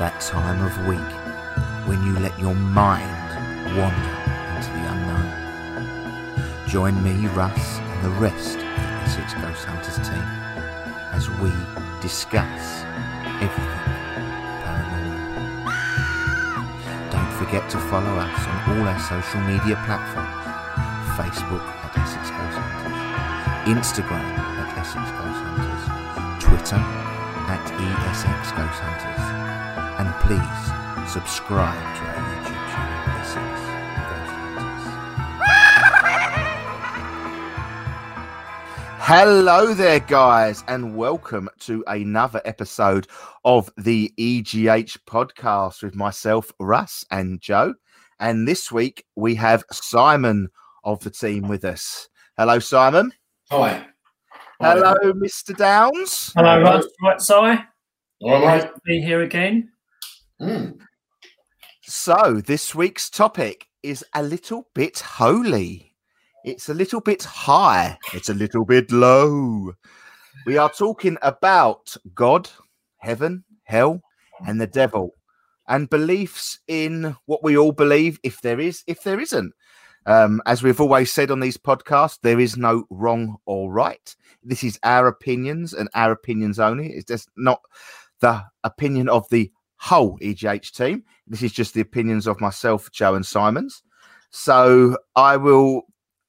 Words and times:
that 0.00 0.18
time 0.18 0.64
of 0.64 0.72
week 0.88 1.12
when 1.84 2.00
you 2.08 2.16
let 2.24 2.32
your 2.40 2.54
mind 2.54 3.28
wander 3.76 4.16
into 4.56 4.72
the 4.72 4.84
unknown. 4.96 5.28
Join 6.66 6.96
me, 7.04 7.28
Russ, 7.36 7.76
and 7.76 8.00
the 8.08 8.16
rest 8.16 8.56
of 8.56 8.64
the 8.64 8.96
Essex 9.04 9.34
Ghost 9.34 9.68
Hunters 9.68 10.00
team 10.00 10.24
as 11.12 11.28
we 11.44 11.52
discuss 12.00 12.80
everything 13.44 13.84
paranormal. 14.64 15.68
Don't 17.12 17.32
forget 17.36 17.68
to 17.68 17.78
follow 17.92 18.16
us 18.24 18.40
on 18.48 18.80
all 18.80 18.88
our 18.88 19.00
social 19.04 19.44
media 19.44 19.76
platforms 19.84 20.32
Facebook 21.12 21.60
at 21.60 21.92
Essex 22.00 22.32
Ghost 22.32 22.56
Hunters, 22.56 22.96
Instagram 23.68 24.24
at 24.64 24.72
Essex 24.80 25.04
Ghost 25.12 25.44
Hunters, 25.44 25.84
Twitter 26.40 26.80
at 27.52 27.60
ESX 27.76 28.56
Ghost 28.56 28.80
Hunters, 28.80 29.49
please 30.20 30.40
subscribe 31.10 31.96
to 31.96 32.02
our 32.04 32.20
YouTube 32.30 32.62
channel, 32.70 33.00
Essex 33.20 33.60
Ghost 34.06 34.36
Hello 39.02 39.74
there, 39.74 40.00
guys, 40.00 40.62
and 40.68 40.94
welcome 40.94 41.48
to 41.60 41.82
another 41.86 42.42
episode 42.44 43.06
of 43.44 43.70
the 43.78 44.12
EGH 44.18 44.98
podcast 45.06 45.82
with 45.82 45.94
myself, 45.94 46.52
Russ, 46.60 47.04
and 47.10 47.40
Joe. 47.40 47.74
And 48.20 48.46
this 48.46 48.70
week 48.70 49.04
we 49.16 49.34
have 49.36 49.64
Simon 49.72 50.50
of 50.84 51.00
the 51.00 51.10
team 51.10 51.48
with 51.48 51.64
us. 51.64 52.08
Hello, 52.36 52.58
Simon. 52.58 53.12
Hi. 53.50 53.86
Hello, 54.60 54.94
Mr. 55.14 55.56
Downs. 55.56 56.32
Hello, 56.36 56.60
Russ. 56.60 56.86
Right, 57.02 57.20
Si. 57.20 57.34
All 58.22 58.40
Nice 58.44 58.64
to 58.64 58.80
be 58.84 59.00
here 59.00 59.22
again. 59.22 59.69
Mm. 60.40 60.78
So, 61.82 62.40
this 62.46 62.74
week's 62.74 63.10
topic 63.10 63.66
is 63.82 64.04
a 64.14 64.22
little 64.22 64.68
bit 64.74 65.00
holy. 65.00 65.94
It's 66.44 66.70
a 66.70 66.74
little 66.74 67.00
bit 67.02 67.24
high. 67.24 67.98
It's 68.14 68.30
a 68.30 68.34
little 68.34 68.64
bit 68.64 68.90
low. 68.90 69.72
We 70.46 70.56
are 70.56 70.70
talking 70.70 71.18
about 71.20 71.94
God, 72.14 72.48
heaven, 72.98 73.44
hell, 73.64 74.00
and 74.46 74.58
the 74.58 74.66
devil, 74.66 75.14
and 75.68 75.90
beliefs 75.90 76.58
in 76.68 77.16
what 77.26 77.44
we 77.44 77.58
all 77.58 77.72
believe, 77.72 78.18
if 78.22 78.40
there 78.40 78.60
is, 78.60 78.82
if 78.86 79.02
there 79.02 79.20
isn't. 79.20 79.52
Um, 80.06 80.40
as 80.46 80.62
we've 80.62 80.80
always 80.80 81.12
said 81.12 81.30
on 81.30 81.40
these 81.40 81.58
podcasts, 81.58 82.18
there 82.22 82.40
is 82.40 82.56
no 82.56 82.84
wrong 82.88 83.36
or 83.44 83.70
right. 83.70 84.16
This 84.42 84.64
is 84.64 84.78
our 84.84 85.06
opinions 85.06 85.74
and 85.74 85.90
our 85.94 86.12
opinions 86.12 86.58
only. 86.58 86.90
It's 86.92 87.04
just 87.04 87.28
not 87.36 87.60
the 88.20 88.42
opinion 88.64 89.10
of 89.10 89.28
the 89.30 89.50
whole 89.80 90.18
EGH 90.20 90.72
team. 90.72 91.02
This 91.26 91.42
is 91.42 91.52
just 91.52 91.72
the 91.72 91.80
opinions 91.80 92.26
of 92.26 92.40
myself, 92.40 92.90
Joe, 92.92 93.14
and 93.14 93.24
Simons. 93.24 93.82
So 94.30 94.98
I 95.16 95.38
will 95.38 95.82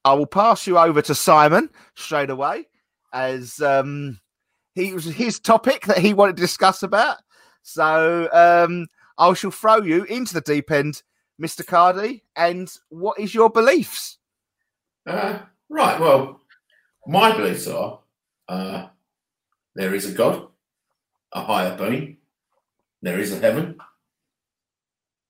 I 0.06 0.14
will 0.14 0.26
pass 0.26 0.66
you 0.66 0.78
over 0.78 1.02
to 1.04 1.14
Simon 1.14 1.70
straight 1.96 2.30
away 2.30 2.68
as 3.14 3.60
um 3.62 4.20
he 4.74 4.94
was 4.94 5.04
his 5.04 5.40
topic 5.40 5.86
that 5.86 5.98
he 6.00 6.14
wanted 6.14 6.38
to 6.38 6.42
discuss 6.42 6.82
about. 6.82 7.18
So 7.62 8.30
um 8.32 8.88
I 9.18 9.34
shall 9.34 9.52
throw 9.52 9.82
you 9.82 10.06
into 10.06 10.34
the 10.34 10.42
deep 10.42 10.72
end, 10.72 11.04
Mr. 11.40 11.64
Cardy. 11.64 12.22
And 12.38 12.74
what 12.90 13.20
is 13.20 13.36
your 13.36 13.50
beliefs? 13.50 14.18
Uh, 15.06 15.40
right. 15.70 16.00
Well, 16.00 16.40
my 17.06 17.36
beliefs 17.36 17.68
are 17.68 18.00
uh, 18.48 18.88
there 19.76 19.94
is 19.94 20.10
a 20.10 20.14
God, 20.14 20.48
a 21.34 21.44
higher 21.44 21.78
being. 21.78 22.18
There 23.02 23.20
is 23.20 23.34
a 23.34 23.40
heaven 23.40 23.78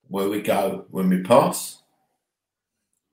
where 0.08 0.30
we 0.30 0.42
go 0.42 0.86
when 0.90 1.10
we 1.10 1.24
pass. 1.24 1.82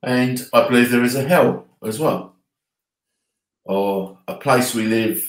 And 0.02 0.40
I 0.52 0.66
believe 0.68 0.90
there 0.90 1.04
is 1.04 1.14
a 1.14 1.22
hell 1.22 1.66
as 1.84 1.98
well, 1.98 2.36
or 3.64 4.18
a 4.28 4.34
place 4.36 4.74
we 4.74 4.84
live 4.84 5.24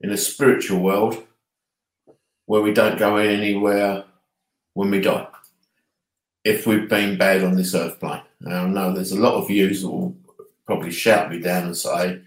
in 0.00 0.10
a 0.10 0.16
spiritual 0.16 0.80
world 0.80 1.24
where 2.46 2.60
we 2.60 2.72
don't 2.72 2.98
go 2.98 3.16
anywhere 3.16 4.04
when 4.74 4.90
we 4.90 5.00
die. 5.00 5.28
If 6.44 6.66
we've 6.66 6.88
been 6.88 7.16
bad 7.16 7.42
on 7.42 7.56
this 7.56 7.74
earth 7.74 7.98
plane. 8.00 8.22
Now, 8.40 8.64
I 8.64 8.68
know 8.68 8.92
there's 8.92 9.12
a 9.12 9.20
lot 9.20 9.34
of 9.34 9.48
views 9.48 9.82
that 9.82 9.90
will 9.90 10.16
probably 10.66 10.90
shout 10.90 11.30
me 11.30 11.38
down 11.40 11.64
and 11.64 11.76
say, 11.76 12.20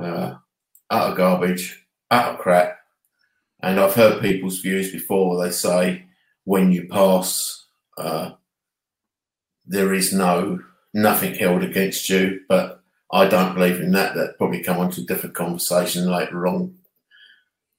uh, 0.00 0.34
utter 0.88 1.14
garbage, 1.14 1.84
utter 2.10 2.38
crap. 2.38 2.69
And 3.62 3.78
I've 3.78 3.94
heard 3.94 4.22
people's 4.22 4.60
views 4.60 4.90
before 4.90 5.36
where 5.36 5.46
they 5.46 5.52
say, 5.52 6.06
when 6.44 6.72
you 6.72 6.88
pass, 6.88 7.66
uh, 7.98 8.32
there 9.66 9.92
is 9.92 10.12
no 10.12 10.60
nothing 10.94 11.34
held 11.34 11.62
against 11.62 12.08
you. 12.08 12.40
But 12.48 12.82
I 13.12 13.26
don't 13.26 13.54
believe 13.54 13.80
in 13.80 13.92
that. 13.92 14.14
That 14.14 14.38
probably 14.38 14.62
come 14.62 14.78
on 14.78 14.90
to 14.92 15.02
a 15.02 15.04
different 15.04 15.34
conversation 15.34 16.10
later 16.10 16.46
on 16.46 16.76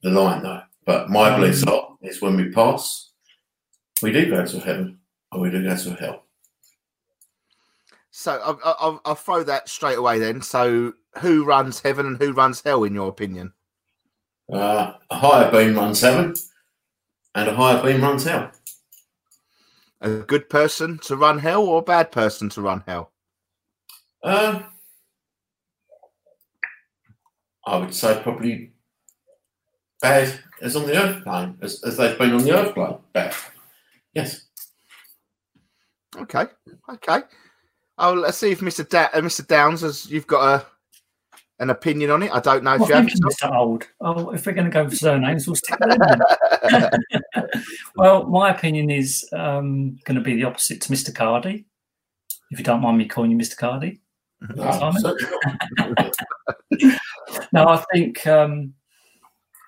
the 0.03 0.12
line, 0.12 0.44
though. 0.44 0.62
But 0.86 1.09
my 1.09 1.36
beliefs 1.36 1.64
are 1.64 1.98
is 2.02 2.22
when 2.22 2.36
we 2.36 2.50
pass, 2.50 3.12
we 4.02 4.12
do 4.12 4.30
go 4.30 4.46
to 4.46 4.59
heaven 4.59 5.00
or 5.31 5.42
we 5.42 5.52
do 5.52 5.63
go 5.63 5.75
to 5.75 5.94
hell. 5.96 6.24
So 8.12 8.40
I'll, 8.44 8.59
I'll, 8.63 9.02
I'll 9.06 9.16
throw 9.16 9.44
that 9.44 9.69
straight 9.69 9.98
away 9.98 10.19
then. 10.19 10.42
So 10.42 10.94
who 11.19 11.46
runs 11.46 11.81
heaven 11.81 12.06
and 12.06 12.18
who 12.18 12.34
runs 12.34 12.62
hell, 12.62 12.84
in 12.84 12.94
your 12.94 13.08
opinion? 13.08 13.53
Uh, 14.51 14.94
a 15.09 15.16
higher 15.16 15.50
beam 15.50 15.75
runs 15.75 16.01
heaven, 16.01 16.34
and 17.35 17.47
a 17.47 17.56
higher 17.56 17.81
beam 17.81 18.01
runs 18.01 18.25
hell. 18.25 18.51
A 20.01 20.09
good 20.09 20.50
person 20.50 20.97
to 21.03 21.16
run 21.16 21.39
hell 21.39 21.63
or 21.63 21.79
a 21.79 21.84
bad 21.84 22.12
person 22.12 22.50
to 22.50 22.62
run 22.62 22.84
hell? 22.85 23.12
Uh, 24.23 24.63
I 27.66 27.78
would 27.78 27.94
say 27.94 28.19
probably 28.22 28.73
bad 30.01 30.39
as 30.62 30.75
on 30.75 30.85
the 30.88 31.01
earth 31.01 31.23
plane, 31.23 31.57
as, 31.62 31.83
as 31.83 31.97
they've 31.97 32.18
been 32.18 32.33
on 32.33 32.44
the 32.44 32.51
earth 32.51 32.73
plane. 32.73 32.97
Bad. 33.13 33.35
Yes. 34.13 34.47
Okay, 36.18 36.45
okay. 36.89 37.22
Oh, 37.97 38.13
let's 38.13 38.38
see 38.38 38.51
if 38.51 38.59
Mr. 38.59 38.88
Da- 38.88 39.09
uh, 39.13 39.22
Mr. 39.22 39.47
Downs 39.47 39.81
has 39.81 40.09
you've 40.09 40.28
got 40.28 40.62
a 40.62 40.66
an 41.62 41.70
opinion 41.70 42.10
on 42.10 42.24
it. 42.24 42.32
I 42.34 42.40
don't 42.40 42.64
know 42.64 42.74
if 42.74 42.82
Well, 42.82 42.90
you 42.90 42.96
have. 42.96 43.06
Mr. 43.06 43.56
Old. 43.56 43.88
Oh, 44.02 44.32
if 44.32 44.46
we're 44.46 44.52
going 44.54 44.66
to 44.66 44.72
go 44.72 44.90
for 44.90 44.96
surnames, 44.96 45.46
we'll 45.48 45.56
stick 45.56 45.80
with 45.80 46.00
them. 46.00 46.92
well, 47.96 48.28
my 48.28 48.50
opinion 48.50 48.90
is 48.90 49.24
um, 49.32 49.98
going 50.06 50.16
to 50.16 50.22
be 50.22 50.36
the 50.36 50.44
opposite 50.44 50.82
to 50.82 50.92
Mr. 50.92 51.14
Cardy. 51.14 51.66
If 52.50 52.58
you 52.60 52.66
don't 52.66 52.82
mind 52.82 52.98
me 52.98 53.08
calling 53.08 53.32
you 53.32 53.38
Mr. 53.38 53.56
Cardy. 53.56 54.00
No, 54.56 54.72
Simon? 54.72 55.02
certainly. 55.02 56.12
No, 57.54 57.68
I 57.68 57.84
think 57.94 58.26
um, 58.28 58.74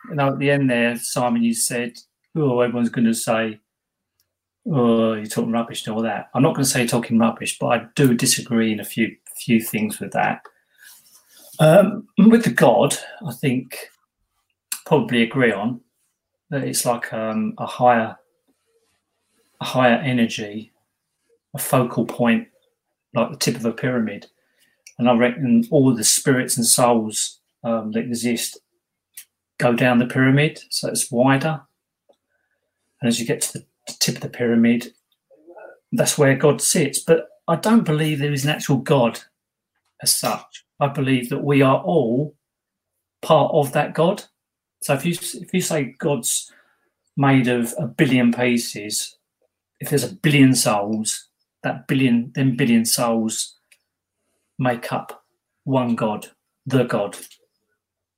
you 0.10 0.16
know 0.16 0.30
at 0.30 0.40
the 0.40 0.50
end 0.52 0.70
there, 0.70 0.98
Simon, 0.98 1.44
you 1.44 1.54
said, 1.54 1.94
"Oh, 2.36 2.60
everyone's 2.60 2.90
going 2.90 3.06
to 3.06 3.14
say, 3.14 3.60
oh, 4.68 5.14
you're 5.14 5.26
talking 5.26 5.52
rubbish 5.52 5.86
and 5.86 5.96
all 5.96 6.02
that." 6.02 6.30
I'm 6.34 6.42
not 6.44 6.56
going 6.56 6.66
to 6.66 6.70
say 6.70 6.80
you're 6.80 6.88
talking 6.90 7.20
rubbish, 7.20 7.58
but 7.60 7.68
I 7.68 7.86
do 7.96 8.16
disagree 8.16 8.72
in 8.74 8.80
a 8.80 8.86
few 8.86 9.16
few 9.38 9.62
things 9.62 10.00
with 10.00 10.12
that. 10.12 10.42
Um, 11.60 12.08
with 12.18 12.44
the 12.44 12.52
God, 12.52 12.96
I 13.28 13.32
think 13.32 13.90
probably 14.86 15.22
agree 15.22 15.52
on 15.52 15.82
that 16.50 16.64
it's 16.64 16.86
like 16.86 17.14
um, 17.14 17.54
a 17.58 17.66
higher 17.66 18.18
a 19.62 19.66
higher 19.66 19.96
energy, 19.96 20.72
a 21.54 21.60
focal 21.60 22.06
point, 22.06 22.48
like 23.14 23.32
the 23.32 23.38
tip 23.38 23.56
of 23.56 23.66
a 23.66 23.72
pyramid. 23.72 24.28
And 25.00 25.10
I 25.10 25.16
reckon 25.16 25.66
all 25.72 25.96
the 25.96 26.04
spirits 26.04 26.58
and 26.58 26.66
souls 26.66 27.40
um, 27.64 27.92
that 27.94 28.02
exist 28.02 28.60
go 29.58 29.74
down 29.74 30.00
the 30.00 30.06
pyramid, 30.06 30.60
so 30.70 30.90
it's 30.90 31.12
wider. 31.12 31.62
And 33.02 33.08
as 33.08 33.20
you 33.20 33.26
get 33.26 33.42
to 33.42 33.60
the 33.60 33.66
tip 34.00 34.16
of 34.16 34.22
the 34.22 34.30
pyramid, 34.30 34.94
that's 35.92 36.18
where 36.18 36.36
God 36.36 36.62
sits. 36.62 37.00
But 37.00 37.28
I 37.48 37.56
don't 37.56 37.86
believe 37.86 38.20
there 38.20 38.34
is 38.34 38.44
an 38.44 38.52
actual 38.52 38.78
God 38.78 39.20
as 40.02 40.16
such. 40.16 40.63
I 40.84 40.90
believe 40.90 41.30
that 41.30 41.46
we 41.46 41.62
are 41.62 41.82
all 41.82 42.36
part 43.22 43.52
of 43.54 43.72
that 43.72 43.94
God. 43.94 44.24
So 44.82 44.94
if 44.94 45.06
you 45.06 45.14
if 45.14 45.54
you 45.54 45.62
say 45.62 45.96
God's 45.98 46.52
made 47.16 47.48
of 47.48 47.74
a 47.78 47.88
billion 47.88 48.34
pieces, 48.34 49.18
if 49.80 49.90
there's 49.90 50.04
a 50.04 50.14
billion 50.14 50.54
souls, 50.54 51.30
that 51.64 51.88
billion 51.88 52.34
then 52.36 52.58
billion 52.58 52.84
souls 52.84 53.56
make 54.60 54.92
up 54.92 55.24
one 55.64 55.96
God, 55.96 56.28
the 56.66 56.84
God. 56.84 57.16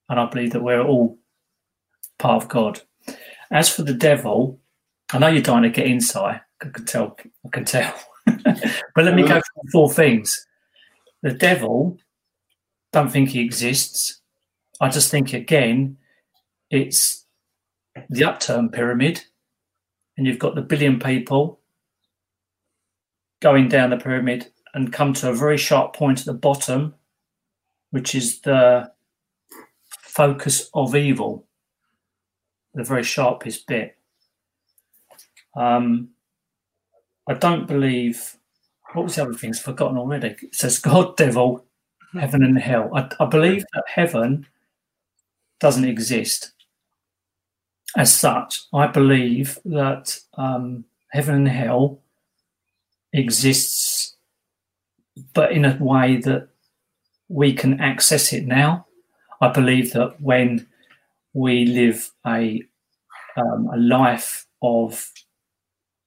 And 0.10 0.20
I 0.20 0.26
believe 0.26 0.54
that 0.54 0.64
we're 0.64 0.84
all 0.84 1.20
part 2.18 2.42
of 2.42 2.50
God. 2.50 2.82
As 3.52 3.70
for 3.70 3.84
the 3.84 3.94
devil, 3.94 4.60
I 5.14 5.20
know 5.20 5.28
you're 5.28 5.44
dying 5.44 5.64
to 5.64 5.70
get 5.70 5.86
inside. 5.86 6.42
I 6.64 6.70
can 6.70 6.86
tell. 6.86 7.16
I 7.46 7.50
can 7.50 7.66
tell. 7.66 7.94
but 8.26 9.06
let 9.06 9.14
me 9.14 9.22
go 9.22 9.36
through 9.36 9.72
four 9.72 9.94
things. 9.94 10.48
The 11.22 11.34
devil, 11.34 12.00
don't 12.96 13.12
think 13.12 13.30
he 13.30 13.42
exists. 13.42 14.22
I 14.80 14.88
just 14.88 15.12
think 15.12 15.34
again, 15.34 15.98
it's 16.70 17.26
the 18.10 18.24
upturn 18.24 18.70
pyramid. 18.70 19.26
and 20.18 20.26
you've 20.26 20.40
got 20.40 20.56
the 20.56 20.62
billion 20.62 20.98
people 20.98 21.60
going 23.42 23.68
down 23.68 23.90
the 23.90 23.98
pyramid 23.98 24.48
and 24.74 24.94
come 24.94 25.12
to 25.14 25.30
a 25.30 25.36
very 25.36 25.58
sharp 25.58 25.94
point 25.94 26.20
at 26.22 26.26
the 26.26 26.34
bottom, 26.34 26.96
which 27.92 28.16
is 28.16 28.40
the 28.42 28.90
focus 30.02 30.70
of 30.74 30.96
evil, 30.96 31.46
the 32.76 32.84
very 32.84 33.04
sharpest 33.04 33.68
bit. 33.68 33.98
Um, 35.58 36.12
I 37.28 37.34
don't 37.34 37.68
believe. 37.68 38.38
What 38.94 39.04
was 39.04 39.16
the 39.16 39.24
other 39.24 39.34
things 39.34 39.60
forgotten 39.60 39.98
already? 39.98 40.38
It 40.42 40.56
says 40.56 40.80
God, 40.80 41.18
devil, 41.18 41.65
heaven, 42.20 42.44
and 42.44 42.58
hell. 42.58 42.90
I, 42.96 43.10
I 43.20 43.26
believe 43.26 43.66
that 43.74 43.84
heaven 43.88 44.46
doesn't 45.60 45.86
exist 45.86 46.52
as 47.96 48.14
such. 48.14 48.64
I 48.74 48.88
believe 48.88 49.60
that 49.66 50.20
um, 50.36 50.86
heaven 51.10 51.36
and 51.36 51.48
hell 51.48 52.00
exists, 53.14 54.16
but 55.34 55.52
in 55.52 55.66
a 55.66 55.78
way 55.80 56.18
that 56.18 56.50
we 57.30 57.54
can 57.54 57.80
access 57.80 58.34
it 58.34 58.46
now. 58.46 58.86
I 59.42 59.50
believe 59.50 59.94
that 59.94 60.20
when 60.22 60.68
we 61.34 61.66
live 61.66 62.12
a 62.26 62.64
um, 63.38 63.70
a 63.74 63.78
life 63.78 64.46
of, 64.62 65.12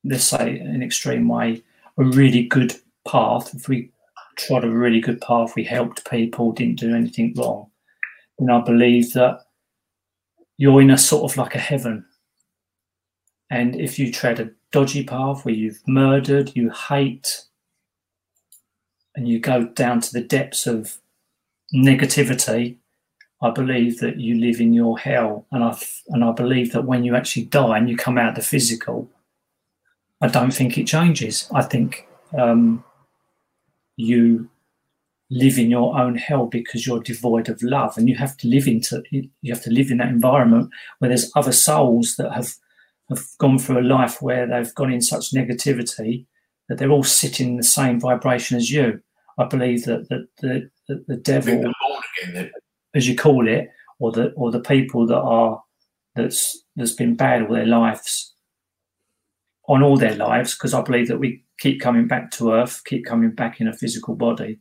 let's 0.05 0.25
say, 0.25 0.59
an 0.59 0.83
extreme 0.83 1.29
way, 1.29 1.63
a 1.99 2.05
really 2.05 2.45
good 2.45 2.75
path. 3.07 3.55
If 3.55 3.69
we 3.69 3.91
trod 4.39 4.65
a 4.65 4.71
really 4.71 5.01
good 5.01 5.21
path, 5.21 5.55
we 5.55 5.65
helped 5.65 6.09
people, 6.09 6.53
didn't 6.53 6.81
do 6.81 6.95
anything 6.95 7.35
wrong, 7.37 7.71
And 8.39 8.51
I 8.51 8.61
believe 8.61 9.13
that 9.13 9.41
you're 10.57 10.81
in 10.81 10.91
a 10.91 10.99
sort 10.99 11.31
of 11.31 11.37
like 11.37 11.55
a 11.55 11.61
heaven. 11.61 12.05
And 13.51 13.77
if 13.77 13.99
you 13.99 14.13
tread 14.13 14.41
a 14.41 14.51
dodgy 14.73 15.05
path 15.05 15.45
where 15.45 15.55
you've 15.55 15.81
murdered, 15.87 16.53
you 16.55 16.71
hate, 16.71 17.45
and 19.15 19.29
you 19.29 19.41
go 19.41 19.65
down 19.65 20.01
to 20.01 20.13
the 20.13 20.23
depths 20.23 20.67
of 20.67 20.99
negativity, 21.75 22.77
I 23.41 23.51
believe 23.51 23.99
that 24.01 24.19
you 24.19 24.35
live 24.35 24.61
in 24.61 24.73
your 24.73 24.99
hell, 24.99 25.47
and 25.53 25.63
I 25.63 25.79
and 26.09 26.25
I 26.25 26.33
believe 26.33 26.73
that 26.73 26.85
when 26.85 27.05
you 27.05 27.15
actually 27.15 27.45
die 27.45 27.79
and 27.79 27.89
you 27.89 27.97
come 27.97 28.19
out 28.19 28.35
the 28.35 28.43
physical, 28.43 29.09
I 30.21 30.27
don't 30.29 30.53
think 30.53 30.77
it 30.77 30.87
changes. 30.87 31.49
I 31.55 31.63
think 31.63 32.09
um, 32.37 32.85
you 33.99 34.49
live 35.29 35.59
in 35.59 35.71
your 35.71 35.99
own 35.99 36.15
hell 36.15 36.47
because 36.47 36.87
you're 36.87 37.01
devoid 37.01 37.49
of 37.49 37.63
love, 37.63 37.99
and 37.99 38.09
you 38.09 38.15
have 38.15 38.37
to 38.39 38.49
live 38.49 38.67
into 38.67 39.03
you 39.11 39.53
have 39.53 39.63
to 39.63 39.71
live 39.71 39.91
in 39.91 39.99
that 39.99 40.09
environment 40.09 40.71
where 40.99 41.09
there's 41.09 41.31
other 41.37 41.53
souls 41.53 42.17
that 42.17 42.33
have 42.33 42.55
have 43.11 43.27
gone 43.39 43.59
through 43.59 43.81
a 43.81 43.83
life 43.83 44.23
where 44.23 44.47
they've 44.47 44.75
gone 44.75 44.93
in 44.93 45.03
such 45.03 45.33
negativity 45.33 46.25
that 46.69 46.79
they're 46.79 46.91
all 46.91 47.03
sitting 47.03 47.49
in 47.49 47.57
the 47.57 47.63
same 47.63 47.99
vibration 47.99 48.57
as 48.57 48.71
you. 48.71 49.01
I 49.39 49.45
believe 49.45 49.85
that 49.85 50.09
that 50.09 50.29
the, 50.41 50.71
the, 50.87 51.05
the 51.09 51.17
devil 51.17 51.73
as 52.95 53.09
you 53.09 53.17
call 53.17 53.49
it, 53.49 53.71
or 53.99 54.13
the 54.13 54.31
or 54.33 54.51
the 54.51 54.61
people 54.61 55.07
that 55.07 55.19
are 55.19 55.63
that's 56.15 56.65
that's 56.77 56.93
been 56.93 57.17
bad 57.17 57.43
all 57.43 57.55
their 57.55 57.67
lives, 57.67 58.33
on 59.67 59.83
all 59.83 59.97
their 59.97 60.15
lives, 60.15 60.55
because 60.55 60.73
I 60.73 60.83
believe 60.83 61.09
that 61.09 61.19
we 61.19 61.43
keep 61.59 61.81
coming 61.81 62.07
back 62.07 62.31
to 62.33 62.53
earth, 62.53 62.83
keep 62.85 63.05
coming 63.05 63.31
back 63.31 63.61
in 63.61 63.69
a 63.69 63.77
physical 63.77 64.15
body. 64.15 64.59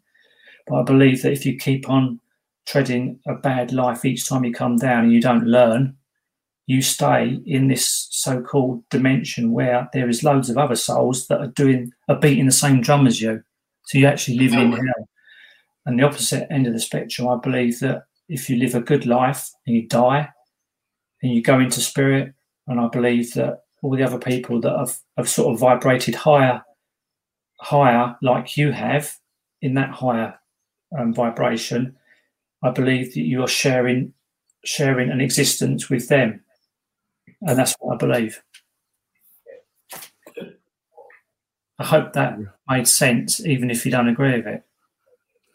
But 0.68 0.76
I 0.80 0.84
believe 0.84 1.22
that 1.22 1.32
if 1.32 1.46
you 1.46 1.58
keep 1.58 1.90
on 1.90 2.20
treading 2.66 3.20
a 3.28 3.36
bad 3.36 3.72
life 3.72 4.04
each 4.04 4.28
time 4.28 4.44
you 4.44 4.54
come 4.54 4.76
down 4.76 5.06
and 5.06 5.14
you 5.14 5.22
don't 5.22 5.46
learn, 5.46 5.96
you 6.66 6.82
stay 6.82 7.40
in 7.46 7.70
this 7.70 8.08
so-called 8.12 8.84
dimension 8.90 9.54
where 9.54 9.88
there 9.94 10.10
is 10.10 10.24
loads 10.24 10.50
of 10.50 10.58
other 10.58 10.76
souls 10.76 11.28
that 11.28 11.40
are 11.40 11.48
doing 11.48 11.92
are 12.10 12.20
beating 12.20 12.46
the 12.46 12.52
same 12.52 12.82
drum 12.82 13.08
as 13.08 13.22
you. 13.22 13.42
So 13.86 13.98
you 13.98 14.06
actually 14.06 14.40
live 14.40 14.54
in 14.54 14.74
hell. 14.74 15.10
And 15.86 15.98
the 15.98 16.04
opposite 16.04 16.52
end 16.52 16.68
of 16.68 16.74
the 16.74 16.80
spectrum, 16.82 17.30
I 17.30 17.38
believe 17.38 17.80
that 17.80 18.04
if 18.28 18.50
you 18.50 18.58
live 18.58 18.76
a 18.76 18.82
good 18.82 19.06
life 19.06 19.50
and 19.66 19.78
you 19.78 19.88
die 19.88 20.28
and 21.24 21.34
you 21.34 21.42
go 21.42 21.60
into 21.60 21.80
spirit, 21.80 22.34
and 22.68 22.82
I 22.82 22.90
believe 22.90 23.34
that 23.36 23.62
all 23.82 23.96
the 23.96 24.04
other 24.04 24.20
people 24.20 24.60
that 24.60 24.78
have, 24.78 24.98
have 25.16 25.30
sort 25.30 25.54
of 25.54 25.62
vibrated 25.62 26.16
higher, 26.16 26.62
higher, 27.60 28.16
like 28.22 28.58
you 28.58 28.72
have 28.72 29.14
in 29.62 29.74
that 29.76 29.90
higher 29.90 30.40
um, 30.98 31.14
vibration, 31.14 31.96
I 32.64 32.72
believe 32.72 33.14
that 33.14 33.22
you 33.22 33.44
are 33.44 33.48
sharing 33.48 34.14
sharing 34.66 35.10
an 35.10 35.22
existence 35.22 35.90
with 35.90 36.10
them, 36.10 36.44
and 37.42 37.58
that's 37.58 37.76
what 37.80 37.96
I 37.96 37.98
believe. 37.98 38.42
I 41.80 41.86
hope 41.86 42.14
that 42.14 42.38
made 42.68 42.88
sense, 42.88 43.46
even 43.46 43.70
if 43.70 43.86
you 43.86 43.92
don't 43.92 44.10
agree 44.10 44.38
with 44.38 44.48
it. 44.48 44.64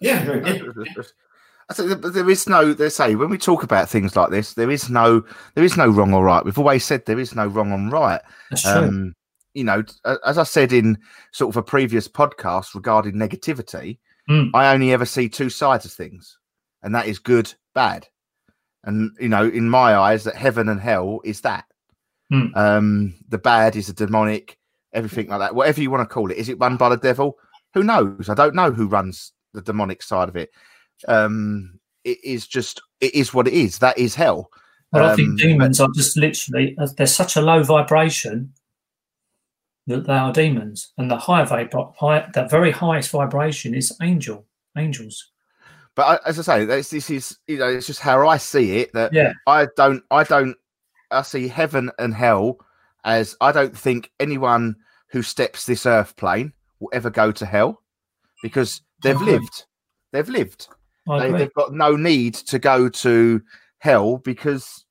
Yeah, 0.01 0.21
I 1.69 1.75
think 1.75 2.03
there 2.03 2.31
is 2.31 2.49
no. 2.49 2.73
They 2.73 2.89
say 2.89 3.15
when 3.17 3.31
we 3.31 3.39
talk 3.39 3.63
about 3.63 3.89
things 3.89 4.15
like 4.15 4.31
this, 4.31 4.55
there 4.55 4.71
is 4.71 4.89
no, 4.89 5.25
there 5.55 5.65
is 5.65 5.77
no 5.77 5.89
wrong 5.89 6.15
or 6.15 6.25
right. 6.25 6.45
We've 6.45 6.59
always 6.59 6.85
said 6.85 7.07
there 7.07 7.19
is 7.19 7.35
no 7.35 7.47
wrong 7.47 7.73
and 7.73 7.91
right. 7.91 8.21
That's 8.51 8.63
true. 8.63 8.73
Um, 8.73 9.15
you 9.55 9.65
know, 9.65 9.83
as 10.27 10.39
I 10.39 10.43
said 10.45 10.73
in 10.73 10.99
sort 11.33 11.53
of 11.53 11.57
a 11.57 11.63
previous 11.63 12.09
podcast 12.09 12.75
regarding 12.75 13.15
negativity, 13.15 13.99
mm. 14.29 14.51
I 14.55 14.73
only 14.73 14.93
ever 14.93 15.05
see 15.05 15.29
two 15.29 15.51
sides 15.51 15.85
of 15.85 15.93
things, 15.93 16.39
and 16.83 16.95
that 16.95 17.07
is 17.07 17.19
good, 17.19 17.53
bad. 17.75 18.07
And 18.85 19.11
you 19.21 19.29
know, 19.29 19.49
in 19.49 19.69
my 19.69 19.97
eyes, 19.97 20.25
that 20.25 20.35
heaven 20.35 20.69
and 20.69 20.81
hell 20.81 21.21
is 21.25 21.41
that. 21.43 21.65
Mm. 22.33 22.57
Um, 22.57 23.15
the 23.29 23.39
bad 23.39 23.77
is 23.77 23.89
a 23.89 23.93
demonic, 23.93 24.59
everything 24.93 25.29
like 25.29 25.41
that. 25.41 25.55
Whatever 25.55 25.83
you 25.83 25.91
want 25.91 26.09
to 26.09 26.13
call 26.13 26.31
it. 26.31 26.39
Is 26.39 26.49
it 26.49 26.59
run 26.59 26.77
by 26.77 26.89
the 26.89 26.97
devil? 26.97 27.37
Who 27.75 27.83
knows? 27.83 28.29
I 28.29 28.35
don't 28.35 28.55
know 28.55 28.71
who 28.71 28.87
runs 28.87 29.33
the 29.55 29.63
demonic 29.63 30.03
side 30.03 30.29
of 30.29 30.37
it 30.37 30.51
um, 31.09 31.79
it 32.05 32.19
is 32.25 32.47
just 32.47 32.81
it 33.01 33.15
is 33.15 33.33
what 33.33 33.49
it 33.49 33.55
is. 33.55 33.79
That 33.79 33.99
is 33.99 34.15
hell. 34.15 34.51
Well, 34.93 35.11
I 35.11 35.17
think 35.17 35.29
um, 35.29 35.37
demons 35.37 35.81
are 35.81 35.89
just 35.95 36.17
literally 36.17 36.77
uh, 36.79 36.89
they're 36.97 37.07
such 37.07 37.37
a 37.37 37.43
low 37.43 37.63
vibration 37.63 38.53
that 39.87 40.07
they 40.07 40.13
are 40.13 40.33
demons, 40.33 40.93
and 40.97 41.11
the 41.11 41.17
higher 41.17 41.45
vibration, 41.45 41.93
high, 41.99 42.29
that 42.35 42.51
very 42.51 42.71
highest 42.71 43.11
vibration 43.11 43.75
is 43.75 43.97
angel, 44.01 44.47
angels. 44.77 45.33
But 45.95 46.23
as 46.27 46.39
I 46.39 46.43
say, 46.43 46.65
this, 46.65 46.91
this 46.91 47.11
is 47.11 47.39
you 47.47 47.59
know 47.59 47.69
it's 47.69 47.87
just 47.87 48.01
how 48.01 48.27
I 48.27 48.37
see 48.37 48.79
it. 48.79 48.93
That 48.93 49.13
yeah, 49.13 49.33
I 49.47 49.67
don't, 49.77 50.03
I 50.11 50.25
don't, 50.25 50.57
I 51.11 51.23
see 51.23 51.49
heaven 51.49 51.91
and 51.99 52.15
hell 52.15 52.59
as 53.05 53.37
I 53.41 53.53
don't 53.53 53.77
think 53.77 54.11
anyone 54.21 54.77
who 55.09 55.23
steps 55.23 55.67
this 55.67 55.85
earth 55.85 56.17
plane 56.17 56.53
will 56.81 56.91
ever 56.93 57.11
go 57.11 57.33
to 57.33 57.45
hell 57.45 57.83
because 58.43 58.81
they've 59.03 59.21
lived, 59.21 59.67
they've 60.13 60.29
lived. 60.29 60.69
They, 61.07 61.33
have 61.33 61.55
got 61.55 61.73
no 61.73 61.97
need 61.97 62.35
to 62.35 62.59
go 62.59 62.89
to 62.89 63.43
hell 63.79 64.19
because 64.19 64.85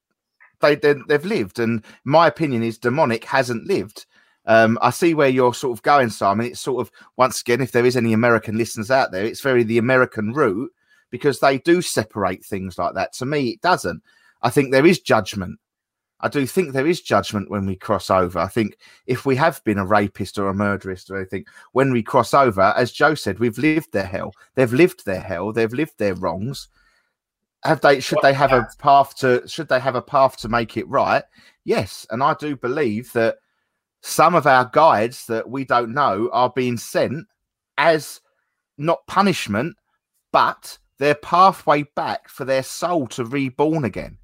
they, 0.59 0.75
they 0.75 0.95
have 1.09 1.25
lived. 1.25 1.59
And 1.59 1.83
my 2.03 2.27
opinion 2.27 2.63
is 2.63 2.77
demonic 2.77 3.23
hasn't 3.25 3.65
lived. 3.65 4.05
Um, 4.45 4.79
I 4.81 4.89
see 4.89 5.13
where 5.13 5.29
you're 5.29 5.53
sort 5.53 5.77
of 5.77 5.83
going, 5.83 6.09
Simon. 6.09 6.47
It's 6.47 6.59
sort 6.59 6.81
of 6.81 6.91
once 7.17 7.41
again, 7.41 7.61
if 7.61 7.71
there 7.71 7.85
is 7.85 7.95
any 7.95 8.13
American 8.13 8.57
listeners 8.57 8.91
out 8.91 9.11
there, 9.11 9.25
it's 9.25 9.41
very 9.41 9.63
the 9.63 9.77
American 9.77 10.33
route 10.33 10.71
because 11.09 11.39
they 11.39 11.59
do 11.59 11.81
separate 11.81 12.43
things 12.43 12.77
like 12.77 12.95
that. 12.95 13.13
To 13.13 13.25
me, 13.25 13.49
it 13.49 13.61
doesn't. 13.61 14.01
I 14.41 14.49
think 14.49 14.71
there 14.71 14.85
is 14.85 14.99
judgment 14.99 15.59
I 16.21 16.27
do 16.27 16.45
think 16.45 16.71
there 16.71 16.87
is 16.87 17.01
judgment 17.01 17.49
when 17.49 17.65
we 17.65 17.75
cross 17.75 18.09
over. 18.09 18.39
I 18.39 18.47
think 18.47 18.77
if 19.07 19.25
we 19.25 19.35
have 19.37 19.63
been 19.63 19.79
a 19.79 19.85
rapist 19.85 20.37
or 20.37 20.49
a 20.49 20.53
murderist 20.53 21.09
or 21.09 21.17
anything, 21.17 21.45
when 21.71 21.91
we 21.91 22.03
cross 22.03 22.33
over, 22.33 22.73
as 22.77 22.91
Joe 22.91 23.15
said, 23.15 23.39
we've 23.39 23.57
lived 23.57 23.91
their 23.91 24.05
hell. 24.05 24.33
They've 24.53 24.71
lived 24.71 25.05
their 25.05 25.19
hell. 25.19 25.51
They've 25.51 25.73
lived 25.73 25.97
their 25.97 26.13
wrongs. 26.13 26.67
Have 27.63 27.81
they? 27.81 27.99
Should 27.99 28.19
they 28.21 28.33
have 28.33 28.53
a 28.53 28.67
path 28.79 29.15
to? 29.17 29.47
Should 29.47 29.67
they 29.67 29.79
have 29.79 29.95
a 29.95 30.01
path 30.01 30.37
to 30.37 30.49
make 30.49 30.77
it 30.77 30.87
right? 30.87 31.23
Yes, 31.63 32.07
and 32.09 32.23
I 32.23 32.35
do 32.35 32.55
believe 32.55 33.11
that 33.13 33.37
some 34.01 34.35
of 34.35 34.47
our 34.47 34.69
guides 34.73 35.25
that 35.27 35.49
we 35.49 35.63
don't 35.63 35.93
know 35.93 36.29
are 36.33 36.51
being 36.55 36.77
sent 36.77 37.27
as 37.77 38.21
not 38.77 39.05
punishment, 39.07 39.75
but 40.31 40.77
their 40.97 41.15
pathway 41.15 41.83
back 41.95 42.27
for 42.27 42.45
their 42.45 42.63
soul 42.63 43.07
to 43.07 43.25
reborn 43.25 43.83
again 43.85 44.17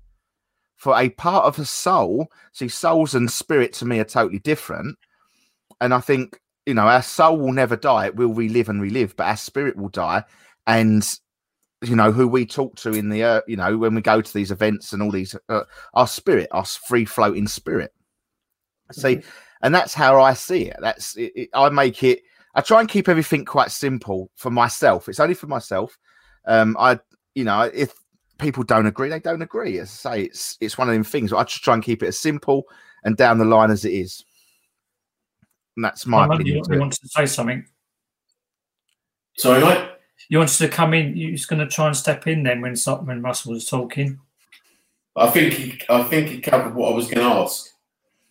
for 0.78 0.98
a 0.98 1.10
part 1.10 1.46
of 1.46 1.60
a 1.60 1.66
soul. 1.66 2.32
See, 2.54 2.68
souls 2.68 3.16
and 3.16 3.30
spirit 3.30 3.74
to 3.74 3.86
me 3.86 4.00
are 4.00 4.06
totally 4.06 4.40
different. 4.40 4.98
And 5.82 5.94
I 5.94 6.00
think, 6.00 6.40
you 6.66 6.74
know, 6.74 6.88
our 6.88 7.02
soul 7.02 7.38
will 7.38 7.54
never 7.54 7.76
die. 7.76 8.08
It 8.08 8.16
will 8.16 8.34
relive 8.34 8.70
and 8.70 8.82
relive, 8.82 9.16
but 9.16 9.28
our 9.28 9.38
spirit 9.38 9.76
will 9.76 9.90
die. 9.90 10.24
And, 10.66 11.08
you 11.82 11.96
know, 11.96 12.12
who 12.12 12.28
we 12.28 12.46
talk 12.46 12.76
to 12.78 12.94
in 12.94 13.10
the, 13.10 13.24
uh, 13.24 13.42
you 13.48 13.58
know, 13.58 13.78
when 13.78 13.96
we 13.96 14.02
go 14.02 14.22
to 14.22 14.34
these 14.34 14.52
events 14.52 14.94
and 14.94 15.02
all 15.02 15.12
these, 15.12 15.36
uh, 15.50 15.64
our 15.94 16.08
spirit, 16.08 16.48
our 16.52 16.66
free 16.66 17.06
floating 17.06 17.48
spirit. 17.48 17.92
See, 18.92 19.18
mm-hmm. 19.18 19.30
And 19.62 19.74
that's 19.74 19.94
how 19.94 20.22
I 20.22 20.34
see 20.34 20.64
it. 20.64 20.78
That's, 20.80 21.16
it, 21.18 21.32
it, 21.36 21.50
I 21.54 21.70
make 21.70 22.04
it, 22.04 22.22
I 22.56 22.62
try 22.62 22.80
and 22.80 22.90
keep 22.90 23.08
everything 23.10 23.46
quite 23.46 23.72
simple 23.72 24.30
for 24.36 24.50
myself. 24.50 25.08
It's 25.10 25.20
only 25.20 25.36
for 25.36 25.48
myself. 25.48 25.98
Um, 26.46 26.76
I, 26.80 27.00
you 27.36 27.44
know, 27.44 27.70
if 27.74 27.94
people 28.40 28.64
don't 28.64 28.88
agree, 28.88 29.10
they 29.10 29.20
don't 29.20 29.42
agree. 29.42 29.80
As 29.80 29.90
I 29.90 30.16
say, 30.16 30.24
it's 30.24 30.58
it's 30.60 30.78
one 30.78 30.88
of 30.90 30.94
them 30.94 31.04
things. 31.04 31.34
I 31.34 31.44
just 31.44 31.64
try 31.64 31.74
and 31.76 31.84
keep 31.84 32.02
it 32.02 32.08
as 32.08 32.20
simple 32.20 32.64
and 33.04 33.16
down 33.16 33.38
the 33.38 33.46
line 33.46 33.70
as 33.70 33.86
it 33.86 33.92
is. 33.94 34.24
And 35.76 35.86
that's 35.86 36.08
my 36.08 36.24
Simon, 36.24 36.38
opinion. 36.38 36.58
you, 36.58 36.64
to 36.64 36.70
you 36.72 36.78
it. 36.78 36.80
wanted 36.80 37.02
to 37.02 37.08
say 37.10 37.26
something? 37.28 37.66
Sorry, 39.38 39.62
mate. 39.62 39.90
You 40.30 40.40
wanted 40.40 40.58
to 40.58 40.68
come 40.70 40.94
in. 40.96 41.16
You're 41.16 41.32
just 41.32 41.48
going 41.48 41.60
to 41.60 41.68
try 41.68 41.88
and 41.88 41.96
step 41.96 42.26
in 42.26 42.44
then 42.44 42.62
when 42.62 42.76
So- 42.76 42.98
when 42.98 43.22
Russell 43.22 43.54
was 43.54 43.66
talking. 43.66 44.20
I 45.16 45.30
think 45.30 45.54
he, 45.54 45.82
I 45.90 46.04
think 46.04 46.30
he 46.30 46.40
covered 46.42 46.76
what 46.76 46.92
I 46.92 46.96
was 46.96 47.06
going 47.08 47.28
to 47.28 47.36
ask 47.42 47.70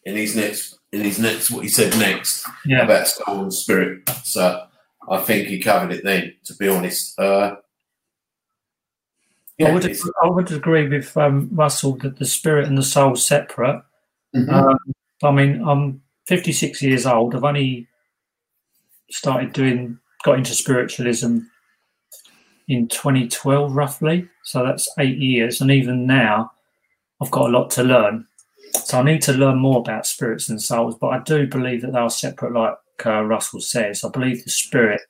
in 0.04 0.16
his 0.16 0.36
next, 0.36 0.75
in 0.96 1.04
his 1.04 1.18
next, 1.18 1.50
what 1.50 1.62
he 1.62 1.68
said 1.68 1.96
next 1.98 2.46
Yeah. 2.64 2.84
about 2.84 3.06
soul 3.06 3.42
and 3.42 3.52
spirit. 3.54 4.08
So 4.24 4.66
I 5.10 5.18
think 5.18 5.48
he 5.48 5.60
covered 5.60 5.92
it 5.92 6.04
then. 6.04 6.34
To 6.44 6.54
be 6.54 6.68
honest, 6.68 7.18
uh, 7.18 7.56
I 9.64 9.72
would 9.72 9.84
I 10.22 10.26
would 10.28 10.52
agree 10.52 10.86
with 10.88 11.16
um, 11.16 11.48
Russell 11.52 11.96
that 11.98 12.18
the 12.18 12.26
spirit 12.26 12.66
and 12.68 12.76
the 12.76 12.82
soul 12.82 13.16
separate. 13.16 13.82
Mhm. 14.34 14.52
Um, 14.52 14.78
I 15.22 15.30
mean, 15.30 15.62
I'm 15.66 16.02
56 16.26 16.82
years 16.82 17.06
old. 17.06 17.34
I've 17.34 17.44
only 17.44 17.86
started 19.10 19.52
doing, 19.52 19.98
got 20.24 20.36
into 20.36 20.52
spiritualism 20.52 21.38
in 22.68 22.88
2012, 22.88 23.74
roughly. 23.74 24.28
So 24.42 24.64
that's 24.64 24.88
eight 24.98 25.16
years. 25.18 25.60
And 25.60 25.70
even 25.70 26.06
now, 26.06 26.52
I've 27.22 27.30
got 27.30 27.48
a 27.48 27.52
lot 27.52 27.70
to 27.72 27.82
learn. 27.84 28.26
So 28.74 29.00
I 29.00 29.02
need 29.02 29.22
to 29.22 29.32
learn 29.32 29.58
more 29.58 29.78
about 29.78 30.06
spirits 30.06 30.48
and 30.48 30.60
souls. 30.60 30.96
But 31.00 31.08
I 31.08 31.18
do 31.20 31.46
believe 31.46 31.82
that 31.82 31.92
they 31.92 31.98
are 31.98 32.10
separate, 32.10 32.52
like 32.52 32.74
uh, 33.04 33.22
Russell 33.22 33.60
says. 33.60 34.04
I 34.04 34.08
believe 34.10 34.44
the 34.44 34.50
spirit 34.50 35.00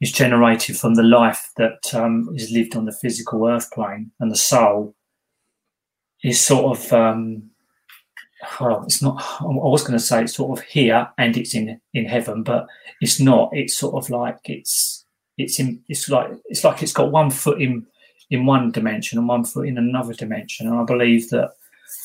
is 0.00 0.12
generated 0.12 0.76
from 0.76 0.94
the 0.94 1.02
life 1.02 1.50
that 1.56 1.94
um, 1.94 2.30
is 2.34 2.50
lived 2.50 2.76
on 2.76 2.86
the 2.86 2.96
physical 3.00 3.46
earth 3.46 3.70
plane, 3.70 4.12
and 4.20 4.30
the 4.30 4.36
soul 4.36 4.94
is 6.22 6.40
sort 6.40 6.78
of 6.78 6.92
um, 6.92 7.50
well, 8.60 8.84
it's 8.84 9.02
not. 9.02 9.22
I 9.40 9.44
was 9.44 9.82
going 9.82 9.98
to 9.98 10.04
say 10.04 10.22
it's 10.22 10.34
sort 10.34 10.58
of 10.58 10.64
here 10.64 11.08
and 11.18 11.36
it's 11.36 11.54
in 11.54 11.80
in 11.92 12.06
heaven, 12.06 12.42
but 12.42 12.66
it's 13.00 13.20
not. 13.20 13.50
It's 13.52 13.76
sort 13.76 13.94
of 13.94 14.10
like 14.10 14.38
it's 14.44 15.04
it's 15.36 15.58
in. 15.60 15.82
It's 15.88 16.08
like 16.08 16.30
it's 16.46 16.64
like 16.64 16.82
it's 16.82 16.92
got 16.92 17.12
one 17.12 17.30
foot 17.30 17.60
in 17.60 17.86
in 18.30 18.46
one 18.46 18.70
dimension 18.70 19.18
and 19.18 19.28
one 19.28 19.44
foot 19.44 19.68
in 19.68 19.76
another 19.76 20.14
dimension. 20.14 20.66
And 20.66 20.76
I 20.76 20.84
believe 20.84 21.28
that 21.30 21.52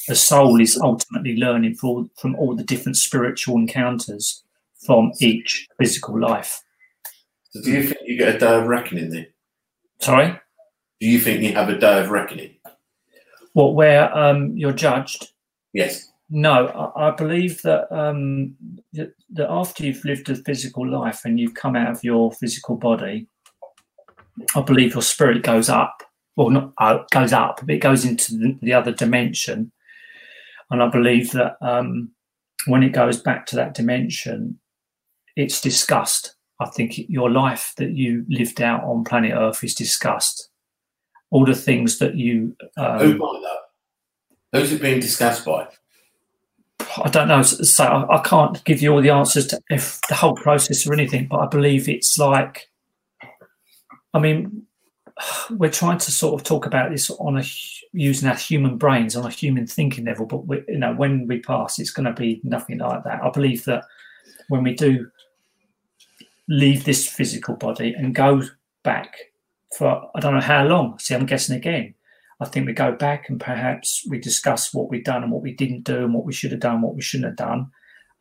the 0.08 0.16
soul 0.16 0.60
is 0.60 0.78
ultimately 0.78 1.36
learning 1.38 1.76
from 1.76 2.10
from 2.18 2.36
all 2.36 2.56
the 2.56 2.64
different 2.64 2.98
spiritual 2.98 3.58
encounters 3.58 4.44
from 4.86 5.12
each 5.20 5.68
physical 5.80 6.20
life. 6.20 6.62
so 7.50 7.62
do 7.62 7.72
you 7.72 7.84
think 7.84 8.02
you 8.06 8.18
get 8.18 8.36
a 8.36 8.40
day 8.40 8.56
of 8.56 8.68
reckoning 8.68 9.10
then? 9.10 9.28
Sorry, 10.00 10.40
Do 11.00 11.08
you 11.08 11.20
think 11.20 11.42
you 11.42 11.54
have 11.54 11.70
a 11.70 11.78
day 11.78 12.02
of 12.02 12.10
reckoning? 12.10 12.52
what 13.54 13.74
where 13.74 14.16
um, 14.16 14.56
you're 14.58 14.74
judged 14.74 15.32
Yes. 15.76 16.10
No, 16.30 16.68
I, 16.68 17.10
I 17.10 17.12
believe 17.12 17.62
that 17.64 17.92
um, 17.92 18.56
that 18.94 19.14
that 19.34 19.52
after 19.52 19.86
you've 19.86 20.06
lived 20.06 20.30
a 20.30 20.36
physical 20.36 20.90
life 20.90 21.26
and 21.26 21.38
you've 21.38 21.54
come 21.54 21.76
out 21.76 21.92
of 21.92 22.04
your 22.04 22.32
physical 22.32 22.78
body, 22.78 23.28
I 24.56 24.62
believe 24.62 24.94
your 24.94 25.04
spirit 25.04 25.44
goes 25.44 25.68
up. 25.70 26.02
Well, 26.38 26.50
not 26.50 26.74
uh, 26.78 27.00
goes 27.12 27.34
up, 27.34 27.60
but 27.60 27.70
it 27.70 27.80
goes 27.80 28.06
into 28.06 28.38
the, 28.38 28.58
the 28.62 28.74
other 28.74 28.94
dimension. 28.94 29.72
And 30.72 30.82
I 30.82 30.90
believe 30.90 31.32
that 31.32 31.58
um, 31.62 32.12
when 32.68 32.84
it 32.84 32.92
goes 32.92 33.22
back 33.22 33.46
to 33.48 33.56
that 33.58 33.74
dimension, 33.74 34.60
it's 35.36 35.62
discussed. 35.62 36.36
I 36.60 36.70
think 36.70 36.98
your 37.10 37.30
life 37.30 37.74
that 37.78 37.92
you 37.92 38.26
lived 38.30 38.62
out 38.62 38.84
on 38.84 39.04
planet 39.04 39.34
Earth 39.34 39.64
is 39.64 39.76
discussed. 39.76 40.50
All 41.32 41.46
the 41.46 41.56
things 41.56 42.00
that 42.00 42.16
you 42.16 42.56
um, 42.78 43.00
Who 43.00 43.18
by 43.18 43.42
that? 43.42 44.60
Who's 44.60 44.72
it 44.72 44.82
being 44.82 45.02
discussed 45.02 45.46
by? 45.46 45.68
I 46.80 47.10
don't 47.10 47.28
know. 47.28 47.42
So 47.42 47.84
I, 47.84 48.18
I 48.18 48.22
can't 48.22 48.64
give 48.64 48.82
you 48.82 48.94
all 48.94 49.02
the 49.02 49.10
answers 49.10 49.48
to 49.48 49.60
if 49.70 50.00
the 50.08 50.16
whole 50.16 50.36
process 50.36 50.88
or 50.88 50.94
anything, 50.94 51.28
but 51.28 51.40
I 51.40 51.48
believe 51.48 51.90
it's 51.90 52.18
like, 52.18 52.70
I 54.14 54.20
mean, 54.20 54.64
we're 55.50 55.72
trying 55.72 55.98
to 56.00 56.12
sort 56.12 56.40
of 56.40 56.46
talk 56.46 56.66
about 56.66 56.92
this 56.92 57.10
on 57.10 57.38
a 57.38 57.44
using 57.96 58.28
our 58.28 58.36
human 58.36 58.78
brains 58.78 59.16
on 59.16 59.26
a 59.26 59.30
human 59.30 59.66
thinking 59.66 60.06
level, 60.06 60.26
but 60.26 60.46
we, 60.46 60.62
you 60.68 60.78
know, 60.78 60.94
when 60.94 61.28
we 61.28 61.40
pass, 61.40 61.80
it's 61.80 61.92
going 61.92 62.06
to 62.06 62.14
be 62.14 62.42
nothing 62.44 62.78
like 62.80 63.04
that. 63.04 63.24
I 63.24 63.30
believe 63.30 63.64
that 63.66 63.86
when 64.50 64.64
we 64.64 64.74
do 64.74 65.10
leave 66.48 66.84
this 66.84 67.08
physical 67.08 67.56
body 67.56 67.94
and 67.98 68.14
go 68.14 68.44
back 68.84 69.16
for 69.76 70.10
I 70.16 70.20
don't 70.20 70.34
know 70.34 70.42
how 70.42 70.66
long. 70.66 71.00
See, 71.00 71.16
I'm 71.16 71.26
guessing 71.26 71.56
again. 71.56 71.94
I 72.40 72.46
think 72.46 72.68
we 72.68 72.74
go 72.74 72.92
back 72.92 73.30
and 73.30 73.40
perhaps 73.40 74.06
we 74.10 74.20
discuss 74.20 74.74
what 74.74 74.90
we've 74.90 75.04
done 75.04 75.24
and 75.24 75.32
what 75.32 75.42
we 75.42 75.54
didn't 75.54 75.84
do 75.84 76.04
and 76.04 76.14
what 76.14 76.26
we 76.26 76.34
should 76.34 76.52
have 76.52 76.60
done, 76.60 76.82
what 76.82 76.96
we 76.96 77.02
shouldn't 77.02 77.30
have 77.30 77.48
done. 77.48 77.72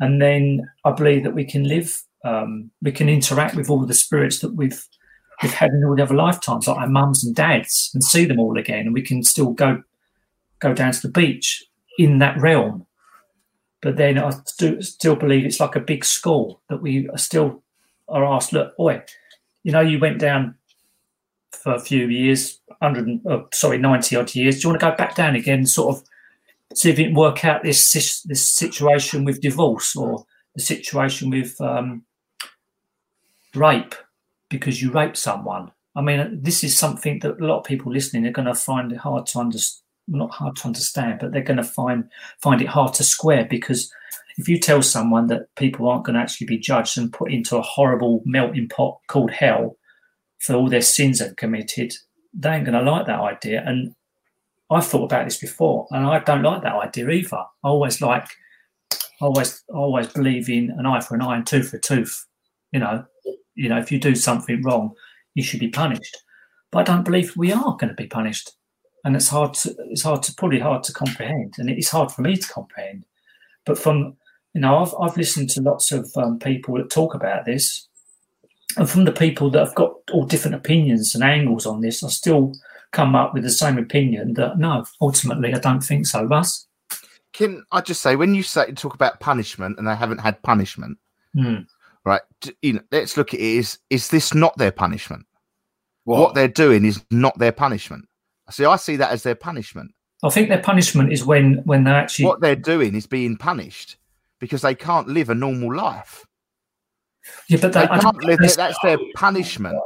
And 0.01 0.23
then 0.23 0.71
I 0.85 0.93
believe 0.93 1.25
that 1.25 1.35
we 1.35 1.45
can 1.45 1.65
live, 1.65 2.01
um, 2.25 2.71
we 2.81 2.93
can 2.93 3.09
interact 3.09 3.57
with 3.57 3.69
all 3.69 3.85
the 3.85 3.95
spirits 3.95 4.39
that 4.39 4.55
we've 4.55 4.87
we've 5.43 5.53
had 5.53 5.71
in 5.71 5.85
all 5.85 5.97
the 5.97 6.03
other 6.03 6.15
lifetimes, 6.15 6.67
like 6.67 6.77
our 6.79 6.89
mums 6.89 7.25
and 7.25 7.35
dads, 7.35 7.91
and 7.95 8.03
see 8.03 8.25
them 8.25 8.41
all 8.41 8.59
again. 8.59 8.87
And 8.87 8.95
we 8.95 9.03
can 9.03 9.23
still 9.23 9.53
go 9.53 9.83
go 10.61 10.73
down 10.75 10.93
to 10.93 11.03
the 11.03 11.11
beach 11.11 11.65
in 11.99 12.19
that 12.19 12.41
realm. 12.41 12.87
But 13.83 13.97
then 13.97 14.19
I 14.19 14.31
stu- 14.47 14.81
still 14.83 15.17
believe 15.17 15.45
it's 15.45 15.61
like 15.61 15.77
a 15.77 15.81
big 15.81 16.05
school 16.05 16.61
that 16.69 16.81
we 16.81 17.09
are 17.09 17.19
still 17.19 17.63
are 18.09 18.25
asked, 18.25 18.53
look, 18.53 18.75
oi, 18.79 19.03
you 19.63 19.73
know, 19.73 19.81
you 19.81 19.99
went 19.99 20.19
down 20.19 20.55
for 21.53 21.75
a 21.75 21.81
few 21.81 22.07
years, 22.09 22.61
100, 22.67 23.07
and- 23.07 23.21
oh, 23.27 23.49
sorry, 23.53 23.79
90 23.79 24.17
odd 24.17 24.35
years. 24.35 24.57
Do 24.57 24.63
you 24.63 24.69
want 24.71 24.81
to 24.81 24.91
go 24.91 24.97
back 24.97 25.15
down 25.15 25.37
again 25.37 25.67
sort 25.67 25.97
of 25.97 26.05
see 26.75 26.91
if 26.91 26.99
you 26.99 27.07
can 27.07 27.15
work 27.15 27.45
out 27.45 27.63
this 27.63 27.93
this 28.25 28.49
situation 28.49 29.25
with 29.25 29.41
divorce 29.41 29.95
or 29.97 30.25
the 30.55 30.63
situation 30.63 31.31
with 31.31 31.61
um, 31.61 32.05
rape 33.55 33.95
because 34.59 34.83
you 34.83 34.91
raped 34.91 35.17
someone? 35.17 35.73
I 35.97 36.01
mean, 36.01 36.21
uh, 36.21 36.31
this 36.33 36.65
is 36.65 36.77
something 36.77 37.21
that 37.21 37.41
a 37.41 37.45
lot 37.45 37.59
of 37.59 37.65
people 37.65 37.93
listening 37.93 38.27
are 38.27 38.33
going 38.33 38.49
to 38.49 38.55
find 38.55 38.93
it 38.93 38.99
hard 38.99 39.27
to 39.27 39.39
understand. 39.39 39.81
Not 40.07 40.33
hard 40.33 40.57
to 40.57 40.67
understand, 40.67 41.19
but 41.19 41.33
they're 41.33 41.41
going 41.41 41.57
to 41.57 41.65
find 41.65 42.11
find 42.43 42.61
it 42.61 42.69
hard 42.69 42.93
to 42.95 43.03
square 43.03 43.47
because 43.49 43.91
if 44.37 44.49
you 44.51 44.59
tell 44.59 44.83
someone 44.83 45.29
that 45.29 45.55
people 45.57 45.89
aren't 45.89 46.05
going 46.05 46.15
to 46.15 46.21
actually 46.21 46.47
be 46.47 46.59
judged 46.59 46.99
and 46.99 47.11
put 47.11 47.33
into 47.33 47.57
a 47.57 47.63
horrible 47.63 48.23
melting 48.27 48.69
pot 48.69 48.99
called 49.07 49.31
hell 49.31 49.79
for 50.41 50.57
all 50.57 50.69
their 50.69 50.83
sins 50.83 51.21
they've 51.21 51.35
committed, 51.37 51.95
they 52.35 52.51
ain't 52.51 52.67
going 52.67 52.85
to 52.85 52.91
like 52.91 53.07
that 53.07 53.21
idea. 53.21 53.63
And 53.65 53.95
I've 54.71 54.87
thought 54.87 55.05
about 55.05 55.25
this 55.25 55.39
before, 55.39 55.87
and 55.91 56.05
I 56.05 56.19
don't 56.19 56.43
like 56.43 56.63
that 56.63 56.75
idea 56.75 57.09
either. 57.09 57.37
I 57.37 57.69
always 57.69 58.03
like, 58.03 58.27
I 58.93 59.25
always, 59.25 59.63
always 59.73 60.09
believe 60.09 60.51
in 60.51 60.71
an 60.77 60.85
eye 60.85 61.01
for 61.01 61.15
an 61.15 61.23
eye 61.23 61.37
and 61.37 61.47
tooth 61.47 61.71
for 61.71 61.77
a 61.77 61.81
tooth. 61.81 62.27
You 62.73 62.81
know, 62.81 63.05
you 63.55 63.69
know, 63.69 63.79
if 63.79 63.91
you 63.91 63.99
do 63.99 64.15
something 64.15 64.63
wrong, 64.63 64.95
you 65.35 65.43
should 65.43 65.61
be 65.61 65.69
punished. 65.69 66.17
But 66.71 66.89
I 66.89 66.93
don't 66.93 67.05
believe 67.05 67.37
we 67.37 67.53
are 67.53 67.77
going 67.77 67.89
to 67.89 67.95
be 67.95 68.07
punished, 68.07 68.53
and 69.05 69.15
it's 69.15 69.29
hard 69.29 69.55
to, 69.55 69.75
it's 69.91 70.03
hard 70.03 70.23
to, 70.25 70.35
probably 70.35 70.59
hard 70.59 70.83
to 70.85 70.93
comprehend, 70.93 71.55
and 71.59 71.71
it's 71.71 71.91
hard 71.91 72.11
for 72.11 72.23
me 72.23 72.37
to 72.37 72.49
comprehend. 72.49 73.05
But 73.65 73.79
from, 73.79 74.17
you 74.55 74.61
know, 74.61 74.79
I've 74.79 74.95
I've 75.01 75.17
listened 75.17 75.51
to 75.51 75.63
lots 75.63 75.93
of 75.93 76.11
um, 76.17 76.39
people 76.39 76.77
that 76.77 76.91
talk 76.91 77.15
about 77.15 77.45
this, 77.45 77.89
and 78.77 78.89
from 78.89 79.05
the 79.05 79.13
people 79.13 79.51
that 79.51 79.65
have 79.65 79.75
got 79.75 79.95
all 80.13 80.27
different 80.27 80.57
opinions 80.57 81.15
and 81.15 81.23
angles 81.23 81.67
on 81.67 81.81
this, 81.81 82.03
I 82.03 82.09
still 82.09 82.53
come 82.93 83.15
up 83.15 83.35
with 83.35 83.43
the 83.43 83.51
same 83.51 83.79
opinion 83.79 84.35
that 84.35 84.59
no, 84.59 84.85
ultimately, 85.01 85.55
I 85.55 85.59
don't 85.59 85.83
think 85.83 86.07
so, 86.07 86.25
Russ. 86.25 86.67
Can 87.33 87.65
I 87.73 87.81
just 87.81 88.01
say, 88.01 88.15
when 88.15 88.35
you 88.37 88.45
say 88.45 88.71
talk 88.73 88.95
about 88.95 89.19
punishment 89.19 89.77
and 89.77 89.89
they 89.89 89.97
haven't 89.97 90.19
had 90.19 90.41
punishment, 90.43 90.99
Hmm. 91.35 91.63
Right? 92.05 92.21
You 92.63 92.75
know, 92.75 92.81
let's 92.93 93.17
look 93.17 93.35
at 93.35 93.41
it. 93.41 93.47
Is 93.47 93.79
is 93.91 94.09
this 94.09 94.35
not 94.35 94.57
their 94.59 94.73
punishment? 94.73 95.27
What? 96.05 96.21
What 96.21 96.35
they're 96.35 96.49
doing 96.49 96.85
is 96.85 97.03
not 97.11 97.39
their 97.39 97.53
punishment. 97.53 98.07
See, 98.51 98.65
I 98.65 98.77
see 98.77 98.97
that 98.97 99.11
as 99.11 99.23
their 99.23 99.35
punishment. 99.35 99.93
I 100.23 100.29
think 100.31 100.49
their 100.49 100.63
punishment 100.63 101.13
is 101.13 101.25
when 101.25 101.63
when 101.65 101.85
they 101.85 101.91
actually 101.91 102.27
What 102.27 102.41
they're 102.41 102.57
doing 102.57 102.95
is 102.95 103.07
being 103.07 103.37
punished 103.37 103.97
because 104.39 104.63
they 104.63 104.75
can't 104.75 105.09
live 105.09 105.31
a 105.31 105.35
normal 105.35 105.75
life. 105.75 106.27
yeah, 107.49 107.59
but 107.61 107.73
They 107.73 107.81
they, 107.81 107.87
can't 107.87 108.23
live. 108.25 108.39
think 108.39 108.53
That's 108.53 108.79
their 108.83 108.99
punishment. 109.17 109.79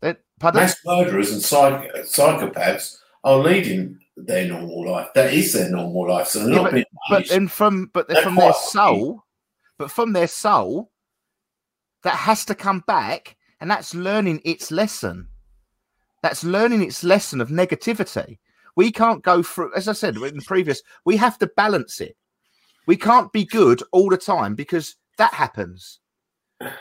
They're- 0.00 0.18
Mass 0.42 0.76
murderers 0.84 1.30
and 1.32 1.40
psych- 1.40 1.92
psychopaths 2.04 2.98
are 3.22 3.38
leading 3.38 3.98
their 4.16 4.46
normal 4.48 4.90
life. 4.90 5.08
That 5.14 5.32
is 5.32 5.52
their 5.52 5.70
normal 5.70 6.08
life. 6.08 6.26
So 6.28 6.40
they're 6.40 6.48
Yeah, 6.54 6.62
not 6.62 6.72
being 6.72 6.84
but 7.08 7.28
then 7.28 7.48
from 7.48 7.90
but 7.94 8.08
They're 8.08 8.22
from 8.22 8.34
their 8.34 8.50
quite- 8.52 8.60
soul, 8.62 9.24
but 9.78 9.90
from 9.90 10.12
their 10.12 10.26
soul, 10.28 10.90
that 12.04 12.16
has 12.16 12.44
to 12.46 12.54
come 12.54 12.84
back, 12.86 13.36
and 13.60 13.70
that's 13.70 13.94
learning 13.94 14.40
its 14.44 14.70
lesson. 14.70 15.28
That's 16.22 16.44
learning 16.44 16.82
its 16.82 17.02
lesson 17.02 17.40
of 17.40 17.48
negativity. 17.48 18.38
We 18.76 18.92
can't 18.92 19.22
go 19.22 19.42
through, 19.42 19.74
as 19.74 19.88
I 19.88 19.92
said 19.92 20.16
in 20.16 20.36
the 20.36 20.44
previous, 20.46 20.82
we 21.04 21.16
have 21.16 21.38
to 21.38 21.46
balance 21.46 22.00
it. 22.00 22.16
We 22.86 22.96
can't 22.96 23.32
be 23.32 23.44
good 23.44 23.82
all 23.92 24.10
the 24.10 24.16
time 24.16 24.54
because 24.54 24.96
that 25.18 25.34
happens. 25.34 26.00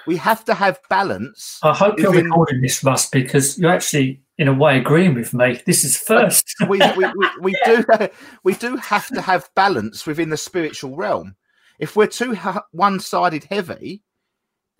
We 0.05 0.17
have 0.17 0.45
to 0.45 0.53
have 0.53 0.79
balance. 0.89 1.59
I 1.63 1.73
hope 1.73 1.99
you're 1.99 2.17
in- 2.17 2.25
recording 2.25 2.61
this, 2.61 2.83
Russ, 2.83 3.09
because 3.09 3.57
you're 3.57 3.71
actually 3.71 4.21
in 4.37 4.47
a 4.47 4.53
way 4.53 4.79
agreeing 4.79 5.13
with 5.13 5.33
me. 5.33 5.61
This 5.65 5.83
is 5.83 5.97
first. 5.97 6.45
we, 6.69 6.79
we, 6.97 7.05
we, 7.17 7.29
we 7.41 7.55
do 7.65 7.83
we 8.43 8.53
do 8.55 8.75
have 8.77 9.07
to 9.09 9.21
have 9.21 9.49
balance 9.55 10.05
within 10.05 10.29
the 10.29 10.37
spiritual 10.37 10.95
realm 10.95 11.35
If 11.79 11.95
we're 11.95 12.07
too 12.07 12.33
ha- 12.33 12.65
one-sided 12.71 13.45
heavy, 13.45 14.03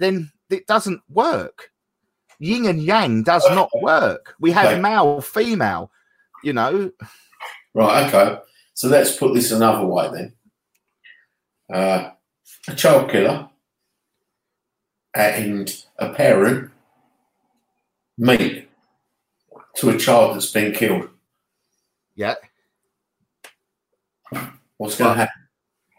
then 0.03 0.31
it 0.49 0.67
doesn't 0.67 1.01
work. 1.09 1.71
Yin 2.39 2.65
and 2.65 2.81
yang 2.83 3.23
does 3.23 3.45
not 3.51 3.69
work. 3.81 4.35
We 4.39 4.51
have 4.51 4.67
Okay. 4.73 4.81
male, 4.81 5.21
female. 5.21 5.91
You 6.43 6.53
know, 6.53 6.91
Right, 7.73 8.07
okay. 8.07 8.39
So 8.73 8.87
let's 8.89 9.15
put 9.15 9.33
this 9.33 9.51
another 9.51 9.85
way 9.85 10.09
then. 10.11 10.33
Uh, 11.73 12.11
a 12.67 12.75
child 12.75 13.09
killer 13.09 13.49
and 15.15 15.73
a 15.97 16.13
parent 16.13 16.71
meet 18.17 18.69
to 19.77 19.89
a 19.89 19.97
child 19.97 20.35
that's 20.35 20.51
been 20.51 20.73
killed. 20.73 21.09
yeah. 22.15 22.35
What's 24.77 24.97
going 24.97 25.11
to 25.13 25.15
happen? 25.15 25.41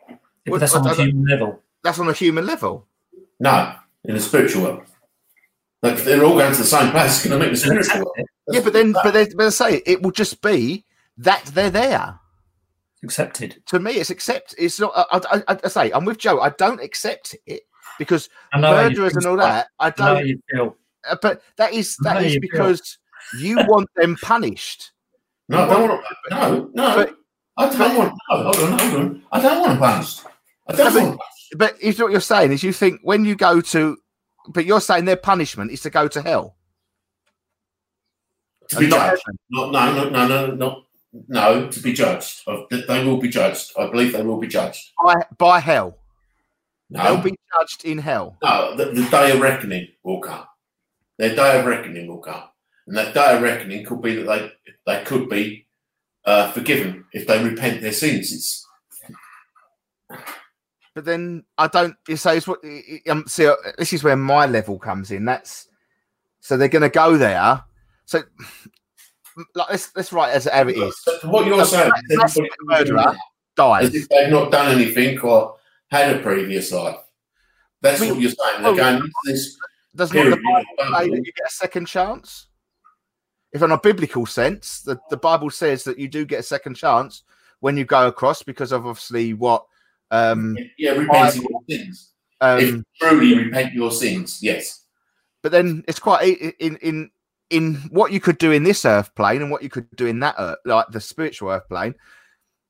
Yeah, 0.09 0.17
but 0.51 0.61
that's 0.61 0.75
on 0.75 0.87
I- 0.87 0.91
a 0.91 0.95
I- 0.95 1.07
human 1.07 1.25
level. 1.27 1.63
That's 1.83 1.99
on 1.99 2.09
a 2.09 2.13
human 2.13 2.47
level. 2.47 2.87
No, 3.41 3.77
in 4.05 4.15
the 4.15 4.21
spiritual 4.21 4.63
world. 4.63 4.83
Like 5.83 5.99
they're 5.99 6.25
all 6.25 6.33
going 6.39 6.53
to 6.53 6.59
the 6.59 6.65
same 6.65 6.91
place. 6.91 7.17
It's 7.19 7.27
going 7.27 7.39
to 7.41 7.45
meet 7.47 7.51
the 7.53 7.57
spiritual 7.59 7.99
world. 8.05 8.17
Yeah, 8.51 8.61
but 8.61 8.73
then, 8.73 8.93
but 8.93 9.13
they, 9.13 9.27
but 9.37 9.47
I 9.47 9.51
say 9.51 9.83
it 9.87 10.03
will 10.03 10.11
just 10.13 10.41
be 10.43 10.85
that 11.19 11.45
they're 11.47 11.71
there. 11.71 12.19
Accepted. 13.03 13.63
To 13.67 13.79
me, 13.79 13.93
it's 13.93 14.09
accept. 14.11 14.55
It's 14.57 14.81
not. 14.81 14.93
I, 14.97 15.21
I, 15.31 15.43
I, 15.49 15.59
I 15.65 15.69
say 15.69 15.91
I'm 15.93 16.05
with 16.07 16.19
Joe. 16.19 16.41
I 16.41 16.49
don't 16.51 16.81
accept 16.81 17.37
it 17.47 17.63
because 17.99 18.31
I 18.53 18.61
know 18.61 18.75
how 18.75 18.83
you 18.85 18.89
murderers 18.91 19.17
and 19.17 19.27
all 19.27 19.37
Scott. 19.37 19.67
that. 19.79 19.95
I 19.99 20.03
I 20.03 20.09
know 20.09 20.15
don't. 20.19 20.27
you 20.27 20.41
feel. 20.51 20.77
uh, 21.09 21.17
But 21.21 21.43
that 21.59 21.75
is 21.75 21.97
that 21.99 22.23
is 22.25 22.35
you 22.35 22.41
feel. 22.41 22.51
because 22.51 22.99
you 23.39 23.57
want 23.67 23.89
them 23.97 24.17
punished. 24.23 24.93
No, 25.51 25.65
I 25.65 25.67
don't 25.69 25.89
want 25.91 26.03
to. 26.05 26.35
No, 26.35 26.71
no. 26.75 26.97
But- 26.97 27.15
I 27.57 27.69
don't 27.71 27.97
want. 27.99 28.15
No, 28.31 28.43
hold 28.43 28.57
on, 28.57 28.79
hold 28.79 28.95
on. 28.95 29.23
I 29.31 29.41
don't 29.41 29.61
want 29.61 29.73
to 29.75 29.79
punish. 29.79 30.19
I 30.67 30.73
don't 30.75 30.95
No, 30.95 31.01
but- 31.01 31.09
want. 31.11 31.21
But 31.55 31.81
is 31.81 32.01
what 32.01 32.11
you're 32.11 32.21
saying 32.21 32.53
is 32.53 32.63
you 32.63 32.73
think 32.73 33.01
when 33.03 33.25
you 33.25 33.37
go 33.37 33.61
to, 33.61 33.97
but 34.49 34.65
you're 34.65 34.81
saying 34.81 35.05
their 35.05 35.17
punishment 35.17 35.71
is 35.71 35.81
to 35.83 35.91
go 35.91 36.09
to 36.09 36.23
hell. 36.23 36.57
To 38.71 38.79
be 38.79 38.87
not 38.87 39.19
No, 39.51 39.71
no, 39.71 39.95
no, 39.95 40.09
no, 40.11 40.27
no, 40.27 40.47
no, 40.55 40.83
no. 41.29 41.71
To 41.71 41.81
be 41.81 41.93
judged. 41.93 42.43
They 42.71 43.05
will 43.05 43.19
be 43.19 43.29
judged. 43.29 43.73
I 43.79 43.91
believe 43.91 44.13
they 44.13 44.23
will 44.23 44.41
be 44.41 44.49
judged. 44.49 44.91
by 45.03 45.15
by 45.39 45.61
hell. 45.61 45.99
They'll 46.91 47.19
be 47.19 47.37
judged 47.53 47.85
in 47.85 47.99
hell. 47.99 48.37
no. 48.43 48.77
The, 48.77 48.87
the 48.87 49.09
day 49.11 49.33
of 49.33 49.41
reckoning 49.41 49.89
will 50.03 50.21
come. 50.21 50.45
Their 51.19 51.35
day 51.35 51.61
of 51.61 51.67
reckoning 51.67 52.09
will 52.09 52.19
come, 52.19 52.45
and 52.87 52.97
that 52.97 53.15
day 53.15 53.37
of 53.37 53.43
reckoning 53.43 53.85
could 53.85 54.03
be 54.03 54.17
that 54.17 54.27
they 54.27 54.53
they 54.87 55.05
could 55.05 55.29
be 55.29 55.67
uh, 56.25 56.51
forgiven 56.53 57.05
if 57.13 57.27
they 57.27 57.43
repent 57.43 57.83
their 57.83 57.93
sins. 57.93 58.33
It's 58.33 58.63
But 60.95 61.05
then 61.05 61.45
I 61.59 61.67
don't. 61.67 61.97
You 62.09 62.17
say 62.17 62.37
it's 62.37 62.47
what. 62.47 62.61
Um, 63.09 63.25
see, 63.27 63.51
this 63.79 63.93
is 63.93 64.05
where 64.05 64.17
my 64.17 64.47
level 64.47 64.79
comes 64.79 65.11
in. 65.11 65.25
That's 65.25 65.69
so 66.41 66.57
they're 66.57 66.69
going 66.69 66.83
to 66.83 66.89
go 66.89 67.17
there. 67.17 67.65
So 68.05 68.23
like 69.55 69.71
let's 69.71 69.95
let's 69.97 70.13
write 70.13 70.33
as 70.33 70.45
how 70.45 70.69
it 70.69 70.77
is. 70.77 71.09
what 71.25 71.47
you're 71.47 71.65
saying. 71.65 71.91
murderer. 72.63 73.17
Dies. 73.57 73.85
as 73.85 73.95
if 73.95 74.09
they've 74.09 74.31
not 74.31 74.51
done 74.51 74.73
anything 74.73 75.19
or 75.21 75.57
had 75.89 76.17
a 76.17 76.19
previous 76.21 76.73
life. 76.73 76.97
That's 77.81 78.01
I 78.01 78.05
mean, 78.05 78.15
what 78.15 78.21
you're 78.21 78.31
saying. 78.31 78.63
They're 78.63 78.73
well, 78.73 78.77
going 78.77 78.97
into 78.97 79.13
this 79.25 79.57
Does 79.95 80.13
not 80.13 80.25
the. 80.25 80.37
Bible 80.37 80.65
say 80.79 81.11
that 81.11 81.25
you 81.25 81.33
get 81.33 81.47
a 81.47 81.51
second 81.51 81.87
chance? 81.87 82.47
If 83.53 83.63
in 83.63 83.71
a 83.71 83.79
biblical 83.79 84.27
sense, 84.27 84.81
the, 84.81 84.99
the 85.11 85.16
Bible 85.16 85.51
says 85.51 85.85
that 85.85 85.99
you 85.99 86.09
do 86.09 86.25
get 86.25 86.40
a 86.40 86.42
second 86.42 86.75
chance 86.75 87.23
when 87.61 87.77
you 87.77 87.85
go 87.85 88.09
across 88.09 88.42
because 88.42 88.73
of 88.73 88.87
obviously 88.87 89.35
what 89.35 89.64
um 90.11 90.57
Yeah, 90.79 90.93
repenting 90.93 91.43
your 91.43 91.61
sins. 91.69 92.12
if 92.43 92.47
um 92.71 92.77
you 92.77 92.85
truly 93.01 93.45
repent 93.45 93.73
your 93.75 93.90
sins, 93.90 94.38
yes. 94.43 94.85
but 95.43 95.53
then 95.53 95.85
it's 95.88 95.99
quite 95.99 96.38
in 96.59 96.77
in 96.77 97.11
in 97.51 97.75
what 97.90 98.11
you 98.12 98.21
could 98.21 98.38
do 98.38 98.53
in 98.53 98.62
this 98.64 98.85
earth 98.85 99.14
plane 99.14 99.43
and 99.43 99.51
what 99.51 99.62
you 99.62 99.69
could 99.69 99.87
do 99.97 100.07
in 100.07 100.19
that 100.21 100.35
earth, 100.38 100.59
like 100.64 100.87
the 100.90 101.01
spiritual 101.01 101.51
earth 101.51 101.69
plane 101.69 101.95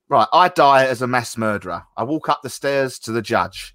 right 0.08 0.26
i 0.32 0.48
die 0.48 0.84
as 0.84 1.00
a 1.00 1.06
mass 1.06 1.38
murderer 1.38 1.82
i 1.96 2.02
walk 2.02 2.28
up 2.28 2.42
the 2.42 2.50
stairs 2.50 2.98
to 2.98 3.10
the 3.12 3.22
judge 3.22 3.74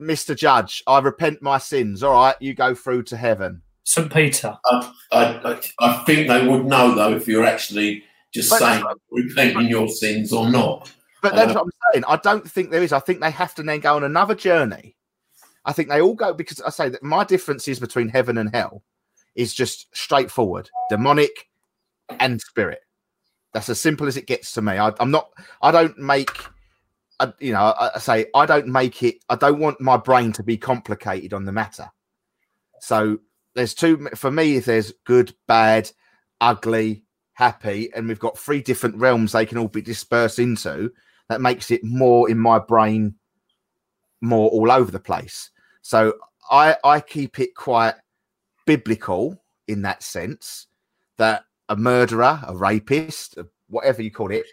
mr 0.00 0.36
judge 0.36 0.82
i 0.86 0.98
repent 1.00 1.40
my 1.42 1.58
sins 1.58 2.02
all 2.02 2.12
right 2.12 2.36
you 2.40 2.54
go 2.54 2.74
through 2.74 3.02
to 3.02 3.16
heaven 3.16 3.62
St. 3.84 4.12
Peter. 4.12 4.56
I, 4.66 4.92
I, 5.10 5.60
I 5.80 6.04
think 6.04 6.28
they 6.28 6.46
would 6.46 6.66
know 6.66 6.94
though 6.94 7.14
if 7.16 7.26
you're 7.26 7.44
actually 7.44 8.04
just 8.32 8.50
But- 8.50 8.58
saying 8.60 8.84
repenting 9.10 9.66
your 9.68 9.88
sins 9.88 10.32
or 10.32 10.48
not. 10.50 10.92
But 11.22 11.34
that's 11.34 11.52
Uh, 11.52 11.54
what 11.54 11.62
I'm 11.64 11.92
saying. 11.92 12.04
I 12.08 12.16
don't 12.16 12.50
think 12.50 12.70
there 12.70 12.82
is. 12.82 12.92
I 12.92 12.98
think 12.98 13.20
they 13.20 13.30
have 13.30 13.54
to 13.54 13.62
then 13.62 13.80
go 13.80 13.96
on 13.96 14.04
another 14.04 14.34
journey. 14.34 14.96
I 15.64 15.72
think 15.72 15.88
they 15.88 16.00
all 16.00 16.14
go 16.14 16.34
because 16.34 16.60
I 16.60 16.70
say 16.70 16.88
that 16.88 17.02
my 17.02 17.24
differences 17.24 17.78
between 17.78 18.08
heaven 18.08 18.36
and 18.36 18.50
hell 18.54 18.82
is 19.34 19.54
just 19.54 19.86
straightforward 19.96 20.68
demonic 20.90 21.48
and 22.20 22.40
spirit. 22.40 22.80
That's 23.54 23.68
as 23.68 23.80
simple 23.80 24.06
as 24.06 24.16
it 24.16 24.26
gets 24.26 24.52
to 24.52 24.62
me. 24.62 24.72
I, 24.72 24.92
I'm 24.98 25.12
not, 25.12 25.30
I 25.62 25.70
don't 25.70 25.96
make, 25.98 26.30
I, 27.20 27.32
you 27.38 27.52
know, 27.52 27.60
I, 27.60 27.92
I 27.94 27.98
say 27.98 28.26
I 28.34 28.44
don't 28.44 28.66
make 28.66 29.02
it, 29.02 29.16
I 29.28 29.36
don't 29.36 29.60
want 29.60 29.80
my 29.80 29.96
brain 29.96 30.32
to 30.32 30.42
be 30.42 30.56
complicated 30.56 31.32
on 31.32 31.44
the 31.44 31.52
matter. 31.52 31.90
So 32.80 33.20
there's 33.54 33.74
two, 33.74 34.08
for 34.16 34.30
me, 34.30 34.56
if 34.56 34.64
there's 34.64 34.92
good, 35.04 35.34
bad, 35.46 35.90
ugly, 36.40 37.04
happy, 37.34 37.92
and 37.94 38.08
we've 38.08 38.18
got 38.18 38.36
three 38.36 38.62
different 38.62 38.96
realms 38.96 39.32
they 39.32 39.46
can 39.46 39.58
all 39.58 39.68
be 39.68 39.82
dispersed 39.82 40.40
into 40.40 40.90
that 41.28 41.40
makes 41.40 41.70
it 41.70 41.82
more 41.84 42.30
in 42.30 42.38
my 42.38 42.58
brain 42.58 43.14
more 44.20 44.50
all 44.50 44.70
over 44.70 44.90
the 44.90 45.00
place. 45.00 45.50
So 45.82 46.14
i 46.50 46.76
i 46.84 47.00
keep 47.00 47.38
it 47.38 47.54
quite 47.54 47.94
biblical 48.66 49.42
in 49.68 49.82
that 49.82 50.02
sense 50.02 50.66
that 51.18 51.44
a 51.68 51.76
murderer 51.76 52.40
a 52.46 52.56
rapist 52.56 53.38
whatever 53.68 54.02
you 54.02 54.10
call 54.10 54.30
it 54.30 54.46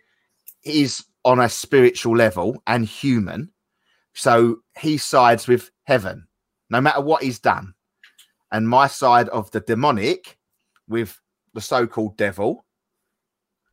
is 0.63 1.03
on 1.25 1.39
a 1.39 1.49
spiritual 1.49 2.15
level 2.15 2.61
and 2.67 2.85
human. 2.85 3.51
So 4.13 4.59
he 4.77 4.97
sides 4.97 5.47
with 5.47 5.71
heaven 5.83 6.27
no 6.69 6.81
matter 6.81 7.01
what 7.01 7.23
he's 7.23 7.39
done. 7.39 7.73
And 8.51 8.67
my 8.67 8.87
side 8.87 9.29
of 9.29 9.51
the 9.51 9.59
demonic 9.59 10.37
with 10.87 11.19
the 11.53 11.61
so-called 11.61 12.17
devil 12.17 12.65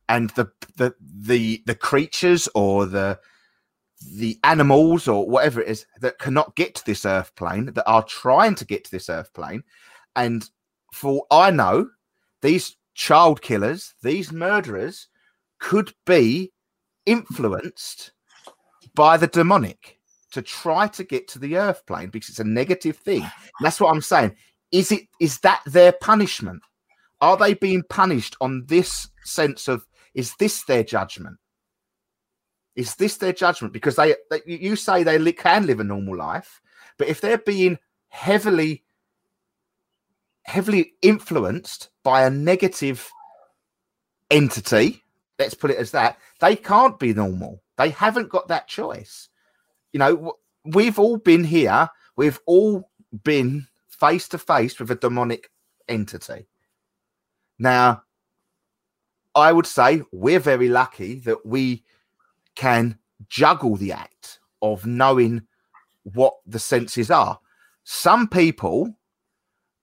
and 0.09 0.29
the 0.31 0.51
the 0.75 0.93
the 0.99 1.61
the 1.65 1.75
creatures 1.75 2.47
or 2.55 2.85
the 2.85 3.19
the 4.13 4.37
animals 4.43 5.07
or 5.07 5.27
whatever 5.27 5.61
it 5.61 5.67
is 5.67 5.85
that 6.01 6.19
cannot 6.19 6.55
get 6.55 6.75
to 6.75 6.85
this 6.85 7.05
earth 7.05 7.35
plane 7.35 7.65
that 7.65 7.87
are 7.87 8.03
trying 8.03 8.55
to 8.55 8.65
get 8.65 8.83
to 8.83 8.91
this 8.91 9.09
earth 9.09 9.33
plane. 9.33 9.63
And 10.15 10.49
for 10.93 11.25
i 11.31 11.51
know 11.51 11.89
these 12.41 12.77
child 12.93 13.41
killers 13.41 13.93
these 14.01 14.31
murderers 14.31 15.09
could 15.59 15.93
be 16.05 16.51
influenced 17.05 18.13
by 18.95 19.17
the 19.17 19.27
demonic 19.27 19.99
to 20.31 20.41
try 20.41 20.87
to 20.87 21.03
get 21.03 21.27
to 21.27 21.39
the 21.39 21.57
earth 21.57 21.85
plane 21.85 22.09
because 22.09 22.29
it's 22.29 22.39
a 22.39 22.43
negative 22.43 22.97
thing. 22.97 23.21
And 23.21 23.31
that's 23.61 23.79
what 23.79 23.91
i'm 23.91 24.01
saying. 24.01 24.35
Is 24.71 24.91
it 24.91 25.03
is 25.19 25.39
that 25.39 25.61
their 25.65 25.91
punishment? 25.91 26.61
Are 27.19 27.37
they 27.37 27.53
being 27.53 27.83
punished 27.89 28.35
on 28.41 28.65
this 28.67 29.09
sense 29.23 29.67
of 29.67 29.85
is 30.17 30.33
this 30.39 30.63
their 30.63 30.83
judgment? 30.83 31.37
Is 32.75 32.95
this 32.95 33.17
their 33.17 33.33
judgment? 33.33 33.71
Because 33.71 33.95
they, 33.95 34.15
they 34.29 34.41
you 34.45 34.75
say 34.75 35.03
they 35.03 35.19
li- 35.19 35.31
can 35.31 35.65
live 35.67 35.79
a 35.79 35.83
normal 35.83 36.17
life 36.17 36.59
but 36.97 37.07
if 37.07 37.21
they're 37.21 37.37
being 37.37 37.77
heavily 38.09 38.83
heavily 40.43 40.93
influenced 41.01 41.89
by 42.03 42.23
a 42.23 42.29
negative 42.29 43.09
entity 44.31 45.03
let's 45.37 45.53
put 45.53 45.71
it 45.71 45.77
as 45.77 45.91
that 45.91 46.17
they 46.39 46.55
can't 46.55 46.99
be 46.99 47.13
normal. 47.13 47.61
They 47.77 47.89
haven't 47.89 48.29
got 48.29 48.47
that 48.47 48.67
choice. 48.67 49.29
You 49.93 49.99
know 49.99 50.33
we've 50.65 50.99
all 50.99 51.17
been 51.17 51.43
here. 51.43 51.89
We've 52.15 52.39
all 52.47 52.89
been 53.23 53.67
face 53.87 54.27
to 54.29 54.39
face 54.39 54.79
with 54.79 54.89
a 54.89 54.95
demonic 54.95 55.51
entity. 55.87 56.47
Now 57.59 58.03
I 59.37 59.51
would 59.51 59.67
say 59.67 60.01
we're 60.11 60.39
very 60.39 60.67
lucky 60.67 61.19
that 61.19 61.45
we 61.45 61.83
can 62.55 62.97
juggle 63.29 63.75
the 63.75 63.91
act 63.91 64.39
of 64.63 64.87
knowing 64.87 65.43
what 66.01 66.33
the 66.47 66.57
senses 66.57 67.11
are. 67.11 67.39
Some 67.83 68.27
people, 68.27 68.95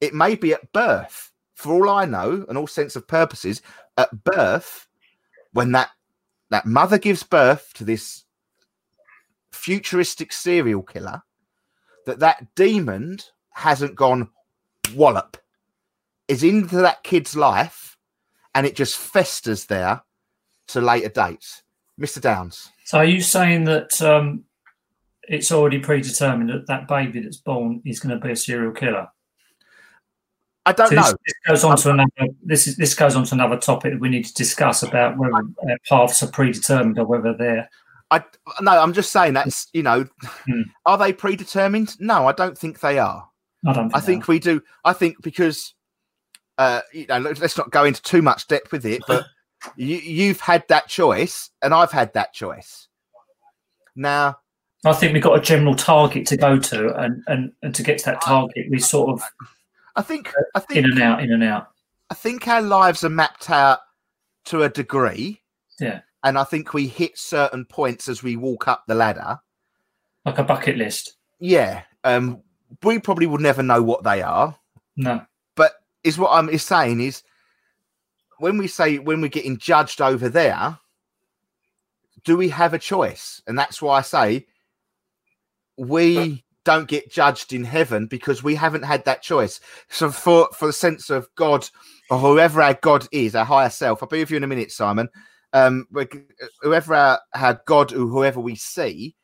it 0.00 0.12
may 0.12 0.34
be 0.34 0.52
at 0.52 0.72
birth, 0.72 1.30
for 1.54 1.72
all 1.72 1.88
I 1.88 2.04
know, 2.04 2.44
and 2.48 2.58
all 2.58 2.66
sense 2.66 2.96
of 2.96 3.06
purposes, 3.06 3.62
at 3.96 4.24
birth, 4.24 4.88
when 5.52 5.70
that 5.72 5.90
that 6.50 6.66
mother 6.66 6.98
gives 6.98 7.22
birth 7.22 7.72
to 7.74 7.84
this 7.84 8.24
futuristic 9.52 10.32
serial 10.32 10.82
killer, 10.82 11.22
that 12.06 12.18
that 12.18 12.54
demon 12.56 13.18
hasn't 13.50 13.94
gone 13.94 14.30
wallop, 14.94 15.36
is 16.26 16.42
into 16.42 16.76
that 16.76 17.04
kid's 17.04 17.36
life 17.36 17.93
and 18.54 18.66
it 18.66 18.76
just 18.76 18.96
festers 18.96 19.66
there 19.66 20.02
to 20.68 20.80
later 20.80 21.08
dates. 21.08 21.62
Mr. 22.00 22.20
Downs. 22.20 22.70
So 22.86 22.98
are 22.98 23.04
you 23.04 23.20
saying 23.20 23.64
that 23.64 24.02
um, 24.02 24.44
it's 25.28 25.52
already 25.52 25.78
predetermined 25.78 26.50
that 26.50 26.66
that 26.66 26.88
baby 26.88 27.20
that's 27.20 27.36
born 27.36 27.80
is 27.84 28.00
going 28.00 28.18
to 28.18 28.24
be 28.24 28.32
a 28.32 28.36
serial 28.36 28.72
killer. 28.72 29.08
I 30.66 30.72
don't 30.72 30.88
So 30.88 30.94
know. 30.94 31.02
this, 31.02 31.14
this 31.26 31.34
goes 31.46 31.64
on 31.64 31.76
to 31.76 31.90
another. 31.90 32.32
This 32.42 32.66
is 32.66 32.76
this 32.76 32.94
goes 32.94 33.16
on 33.16 33.24
to 33.24 33.34
another 33.34 33.58
topic 33.58 33.92
that 33.92 34.00
we 34.00 34.08
need 34.08 34.24
to 34.24 34.34
discuss 34.34 34.82
about 34.82 35.18
whether 35.18 35.34
uh, 35.36 35.76
paths 35.88 36.22
are 36.22 36.30
predetermined 36.30 36.98
or 36.98 37.04
whether 37.06 37.34
they're. 37.36 37.68
I 38.10 38.24
no, 38.60 38.72
I'm 38.72 38.92
just 38.94 39.12
saying 39.12 39.34
that's 39.34 39.68
you 39.72 39.82
know, 39.82 40.06
Hmm. 40.46 40.62
are 40.86 40.96
they 40.96 41.12
predetermined? 41.12 42.00
No, 42.00 42.26
I 42.26 42.32
don't 42.32 42.56
think 42.56 42.80
they 42.80 42.98
are. 42.98 43.28
I 43.66 43.72
don't. 43.74 43.90
Think 43.90 43.96
I 43.96 44.00
think 44.00 44.26
we 44.28 44.38
do. 44.38 44.62
I 44.84 44.94
think 44.94 45.22
because 45.22 45.74
uh, 46.58 46.80
you 46.92 47.06
know, 47.06 47.18
let's 47.18 47.56
not 47.58 47.70
go 47.70 47.84
into 47.84 48.02
too 48.02 48.22
much 48.22 48.46
depth 48.48 48.72
with 48.72 48.84
it, 48.86 49.02
but 49.06 49.26
you, 49.76 49.96
you've 49.96 50.40
had 50.40 50.64
that 50.68 50.88
choice, 50.88 51.50
and 51.62 51.74
I've 51.74 51.92
had 51.92 52.12
that 52.14 52.32
choice. 52.32 52.88
Now, 53.96 54.38
I 54.84 54.92
think 54.92 55.12
we've 55.14 55.22
got 55.22 55.38
a 55.38 55.42
general 55.42 55.74
target 55.74 56.26
to 56.28 56.36
go 56.36 56.58
to, 56.58 56.94
and 56.96 57.22
and, 57.26 57.52
and 57.62 57.74
to 57.74 57.82
get 57.82 57.98
to 57.98 58.04
that 58.06 58.20
target, 58.22 58.66
we 58.70 58.78
sort 58.78 59.10
of 59.10 59.22
I 59.96 60.02
think 60.02 60.32
I 60.54 60.62
in 60.70 60.84
and 60.84 61.00
out, 61.00 61.22
in 61.22 61.32
and 61.32 61.42
out. 61.44 61.68
I 62.10 62.14
think 62.14 62.46
our 62.48 62.62
lives 62.62 63.04
are 63.04 63.10
mapped 63.10 63.50
out 63.50 63.80
to 64.46 64.62
a 64.62 64.68
degree, 64.68 65.40
Yeah, 65.80 66.00
and 66.22 66.38
I 66.38 66.44
think 66.44 66.74
we 66.74 66.86
hit 66.86 67.16
certain 67.18 67.64
points 67.64 68.08
as 68.08 68.22
we 68.22 68.36
walk 68.36 68.68
up 68.68 68.84
the 68.86 68.94
ladder. 68.94 69.38
like 70.26 70.38
a 70.38 70.44
bucket 70.44 70.76
list. 70.76 71.14
Yeah, 71.40 71.82
um, 72.04 72.42
we 72.82 72.98
probably 72.98 73.26
will 73.26 73.38
never 73.38 73.62
know 73.62 73.82
what 73.82 74.04
they 74.04 74.22
are. 74.22 74.56
No, 74.96 75.24
is 76.04 76.18
what 76.18 76.30
I'm 76.30 76.48
is 76.48 76.62
saying 76.62 77.00
is 77.00 77.22
when 78.38 78.58
we 78.58 78.68
say 78.68 78.98
when 78.98 79.20
we're 79.20 79.28
getting 79.28 79.58
judged 79.58 80.00
over 80.00 80.28
there, 80.28 80.78
do 82.24 82.36
we 82.36 82.50
have 82.50 82.74
a 82.74 82.78
choice? 82.78 83.42
And 83.46 83.58
that's 83.58 83.82
why 83.82 83.98
I 83.98 84.02
say 84.02 84.46
we 85.76 86.44
don't 86.64 86.88
get 86.88 87.10
judged 87.10 87.52
in 87.52 87.64
heaven 87.64 88.06
because 88.06 88.42
we 88.42 88.54
haven't 88.54 88.84
had 88.84 89.04
that 89.04 89.22
choice. 89.22 89.60
So 89.88 90.10
for 90.10 90.48
for 90.54 90.66
the 90.66 90.72
sense 90.72 91.10
of 91.10 91.28
God 91.36 91.68
or 92.10 92.18
whoever 92.18 92.62
our 92.62 92.74
God 92.74 93.06
is, 93.12 93.34
our 93.34 93.44
higher 93.44 93.70
self, 93.70 94.02
I'll 94.02 94.08
be 94.08 94.20
with 94.20 94.30
you 94.30 94.36
in 94.36 94.44
a 94.44 94.48
minute, 94.48 94.72
Simon. 94.72 95.08
Um, 95.52 95.86
whoever 96.62 96.94
our, 96.94 97.20
our 97.32 97.60
God 97.66 97.92
or 97.92 98.06
whoever 98.06 98.40
we 98.40 98.56
see, 98.56 99.14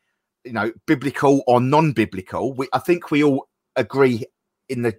you 0.45 0.53
know, 0.53 0.71
biblical 0.87 1.43
or 1.45 1.59
non-biblical, 1.59 2.53
we, 2.53 2.69
I 2.71 2.79
think 2.79 3.11
we 3.11 3.21
all 3.21 3.49
agree 3.75 4.23
in 4.69 4.81
the 4.83 4.95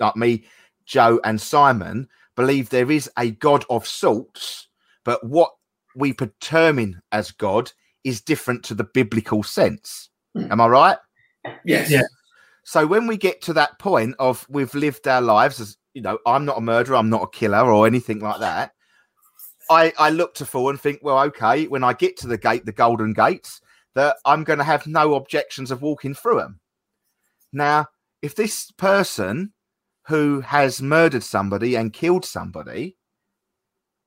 like 0.00 0.16
me, 0.16 0.44
Joe, 0.86 1.20
and 1.24 1.40
Simon 1.40 2.08
believe 2.36 2.68
there 2.68 2.90
is 2.90 3.10
a 3.18 3.30
God 3.30 3.64
of 3.70 3.86
sorts, 3.86 4.68
but 5.04 5.24
what 5.24 5.52
we 5.94 6.12
determine 6.12 7.00
as 7.12 7.30
God 7.30 7.72
is 8.02 8.20
different 8.20 8.62
to 8.64 8.74
the 8.74 8.84
biblical 8.84 9.42
sense. 9.42 10.10
Hmm. 10.34 10.52
Am 10.52 10.60
I 10.60 10.66
right? 10.66 10.98
Yes. 11.64 11.90
Yeah. 11.90 12.02
So 12.64 12.86
when 12.86 13.06
we 13.06 13.16
get 13.16 13.42
to 13.42 13.52
that 13.54 13.78
point 13.78 14.14
of 14.18 14.46
we've 14.48 14.74
lived 14.74 15.06
our 15.06 15.20
lives 15.20 15.60
as 15.60 15.76
you 15.92 16.02
know, 16.02 16.18
I'm 16.26 16.44
not 16.44 16.58
a 16.58 16.62
murderer, 16.62 16.96
I'm 16.96 17.10
not 17.10 17.22
a 17.22 17.28
killer 17.28 17.70
or 17.70 17.86
anything 17.86 18.18
like 18.20 18.40
that. 18.40 18.72
I 19.70 19.92
I 19.98 20.10
look 20.10 20.34
to 20.34 20.46
forward 20.46 20.72
and 20.72 20.80
think, 20.80 21.00
well, 21.02 21.20
okay, 21.26 21.66
when 21.66 21.84
I 21.84 21.92
get 21.92 22.16
to 22.18 22.26
the 22.26 22.38
gate, 22.38 22.66
the 22.66 22.72
golden 22.72 23.12
gates, 23.12 23.60
that 23.94 24.16
I'm 24.24 24.44
going 24.44 24.58
to 24.58 24.64
have 24.64 24.86
no 24.86 25.14
objections 25.14 25.70
of 25.70 25.82
walking 25.82 26.14
through 26.14 26.38
them. 26.38 26.60
Now, 27.52 27.86
if 28.22 28.34
this 28.34 28.70
person 28.72 29.52
who 30.06 30.40
has 30.40 30.82
murdered 30.82 31.22
somebody 31.22 31.76
and 31.76 31.92
killed 31.92 32.24
somebody 32.24 32.96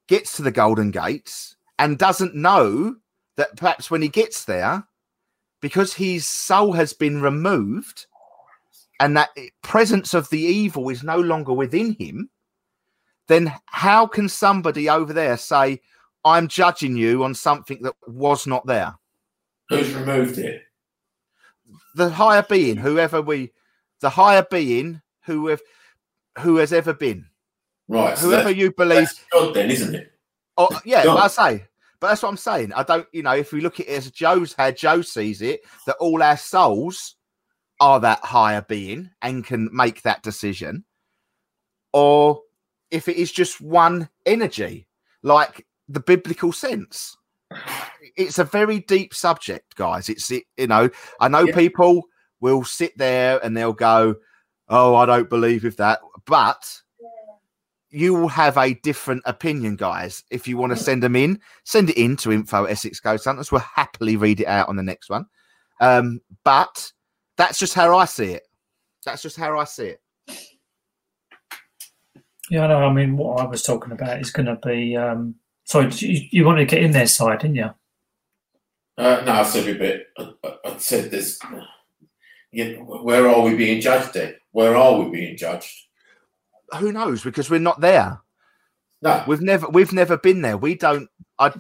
gets 0.07 0.36
to 0.38 0.41
the 0.41 0.51
golden 0.51 0.91
gates 0.91 1.55
and 1.79 1.97
doesn't 1.97 2.36
know 2.36 2.95
that 3.36 3.55
perhaps 3.55 3.91
when 3.91 4.01
he 4.01 4.07
gets 4.07 4.45
there, 4.45 4.88
because 5.62 5.93
his 5.93 6.25
soul 6.25 6.73
has 6.73 6.93
been 6.93 7.21
removed 7.21 8.05
and 8.99 9.17
that 9.17 9.29
presence 9.62 10.13
of 10.13 10.29
the 10.29 10.39
evil 10.39 10.89
is 10.89 11.03
no 11.03 11.19
longer 11.19 11.53
within 11.53 11.95
him, 11.99 12.29
then 13.27 13.53
how 13.65 14.07
can 14.07 14.29
somebody 14.29 14.89
over 14.89 15.13
there 15.13 15.38
say, 15.38 15.81
I'm 16.23 16.47
judging 16.47 16.95
you 16.95 17.23
on 17.23 17.36
something 17.36 17.81
that 17.81 17.95
was 18.07 18.47
not 18.47 18.65
there? 18.65 18.95
Who's 19.69 19.93
removed 19.93 20.38
it? 20.38 20.63
The 21.95 22.10
higher 22.10 22.43
being, 22.47 22.77
whoever 22.77 23.21
we, 23.21 23.51
the 23.99 24.10
higher 24.10 24.45
being 24.49 25.01
who 25.25 25.47
have, 25.47 25.62
who 26.39 26.58
has 26.58 26.73
ever 26.73 26.93
been, 26.93 27.26
Right. 27.88 28.17
So 28.17 28.28
whoever 28.28 28.52
you 28.52 28.71
believe. 28.73 29.10
God 29.32 29.54
then, 29.54 29.71
isn't 29.71 29.95
it? 29.95 30.12
Oh, 30.58 30.69
yeah. 30.84 31.04
I 31.08 31.28
say, 31.28 31.63
but 32.00 32.10
that's 32.10 32.23
what 32.23 32.30
I'm 32.30 32.38
saying. 32.38 32.73
I 32.73 32.84
don't, 32.84 33.08
you 33.12 33.23
know, 33.23 33.34
if 33.36 33.54
we 33.54 33.62
look 33.62 33.80
at 33.80 33.88
it 33.88 33.91
as 33.91 34.12
Joe's 34.12 34.54
how 34.54 34.71
Joe 34.71 35.02
sees 35.02 35.41
it, 35.41 35.62
that 35.86 35.95
all 36.00 36.21
our 36.21 36.38
souls 36.38 37.15
are 37.80 38.00
that 38.00 38.19
higher 38.26 38.62
being 38.67 39.10
and 39.21 39.45
can 39.45 39.69
make 39.71 40.02
that 40.02 40.23
decision, 40.23 40.84
or 41.93 42.41
if 42.91 43.08
it 43.08 43.17
is 43.17 43.32
just 43.32 43.62
one 43.62 44.10
energy, 44.26 44.88
like 45.23 45.65
the 45.88 46.00
biblical 46.00 46.52
sense. 46.52 47.15
It's 48.17 48.39
a 48.39 48.43
very 48.43 48.80
deep 48.82 49.13
subject, 49.13 49.76
guys. 49.76 50.10
It's 50.10 50.30
it, 50.32 50.43
you 50.58 50.67
know, 50.67 50.89
I 51.19 51.28
know 51.30 51.45
Yeah. 51.45 51.56
people 51.56 52.04
will 52.41 52.63
sit 52.63 52.97
there 52.97 53.39
and 53.43 53.56
they'll 53.56 53.73
go, 53.73 54.15
"Oh, 54.69 54.95
I 54.95 55.06
don't 55.06 55.30
believe 55.30 55.63
with 55.63 55.77
that," 55.77 55.99
but 56.25 56.82
you 57.89 58.13
will 58.13 58.27
have 58.27 58.58
a 58.58 58.73
different 58.73 59.21
opinion, 59.25 59.75
guys. 59.77 60.23
If 60.30 60.47
you 60.47 60.58
want 60.58 60.71
to 60.71 60.75
send 60.77 61.01
them 61.01 61.15
in, 61.15 61.39
send 61.63 61.89
it 61.89 61.97
in 61.97 62.17
to 62.17 62.32
info 62.34 62.65
at 62.65 62.71
Essex 62.71 62.99
Ghost 62.99 63.25
Hunters. 63.25 63.51
We'll 63.51 63.62
happily 63.62 64.17
read 64.17 64.41
it 64.41 64.47
out 64.47 64.67
on 64.67 64.75
the 64.75 64.84
next 64.84 65.10
one. 65.10 65.25
Um, 65.80 66.19
but 66.43 66.91
that's 67.38 67.58
just 67.60 67.73
how 67.73 67.97
I 67.97 68.06
see 68.06 68.34
it. 68.34 68.43
That's 69.06 69.21
just 69.21 69.38
how 69.38 69.58
I 69.58 69.63
see 69.63 69.86
it. 69.95 70.01
yeah, 72.49 72.65
I 72.65 72.67
know. 72.67 72.84
I 72.84 72.91
mean, 72.93 73.15
what 73.15 73.39
I 73.39 73.45
was 73.45 73.63
talking 73.63 73.93
about 73.93 74.19
is 74.19 74.32
going 74.32 74.47
to 74.47 74.56
be. 74.65 74.97
Um, 74.97 75.36
sorry, 75.63 75.89
you, 75.93 76.27
you 76.32 76.45
wanted 76.45 76.67
to 76.69 76.75
get 76.75 76.84
in 76.84 76.91
their 76.91 77.08
side, 77.08 77.39
didn't 77.39 77.56
you? 77.56 77.69
Uh, 78.97 79.21
no, 79.25 79.32
I 79.32 79.43
said 79.43 79.67
a 79.67 79.77
bit. 79.80 80.08
I, 80.17 80.32
I- 80.43 80.53
I 80.65 80.77
said 80.77 81.10
this. 81.12 81.39
Yeah, 82.58 82.74
where 82.80 83.28
are 83.30 83.41
we 83.43 83.56
being 83.56 83.80
judged 83.82 84.15
then? 84.15 84.34
Where 84.52 84.76
are 84.76 85.00
we 85.00 85.12
being 85.12 85.38
judged? 85.38 85.72
Who 86.80 86.91
knows? 86.91 87.24
Because 87.24 87.52
we're 87.52 87.60
not 87.60 87.80
there. 87.82 88.20
No. 89.04 89.24
We've 89.28 89.41
never 89.41 89.67
we've 89.70 89.93
never 89.93 90.17
been 90.17 90.41
there. 90.41 90.58
We 90.58 90.74
don't 90.74 91.08
I 91.38 91.54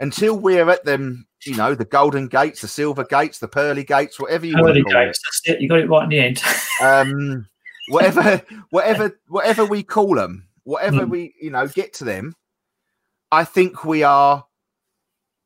until 0.00 0.36
we're 0.40 0.68
at 0.68 0.84
them, 0.84 1.24
you 1.46 1.54
know, 1.56 1.76
the 1.76 1.84
golden 1.84 2.26
gates, 2.26 2.62
the 2.62 2.66
silver 2.68 3.04
gates, 3.04 3.38
the 3.38 3.46
pearly 3.46 3.84
gates, 3.84 4.18
whatever 4.18 4.44
you 4.44 4.54
want 4.54 4.70
Early 4.70 4.80
to 4.82 4.90
call 4.90 5.00
it. 5.02 5.04
gates. 5.06 5.20
That's 5.24 5.54
it. 5.56 5.60
You 5.62 5.68
got 5.68 5.78
it 5.78 5.88
right 5.88 6.02
in 6.02 6.08
the 6.10 6.18
end. 6.18 6.42
um 6.82 7.46
whatever 7.90 8.42
whatever 8.70 9.20
whatever 9.28 9.64
we 9.64 9.84
call 9.84 10.16
them 10.16 10.48
whatever 10.64 11.06
Mm. 11.06 11.10
we 11.10 11.34
you 11.40 11.50
know 11.50 11.66
get 11.68 11.92
to 11.94 12.04
them 12.04 12.34
i 13.32 13.42
think 13.44 13.84
we 13.84 14.02
are 14.02 14.44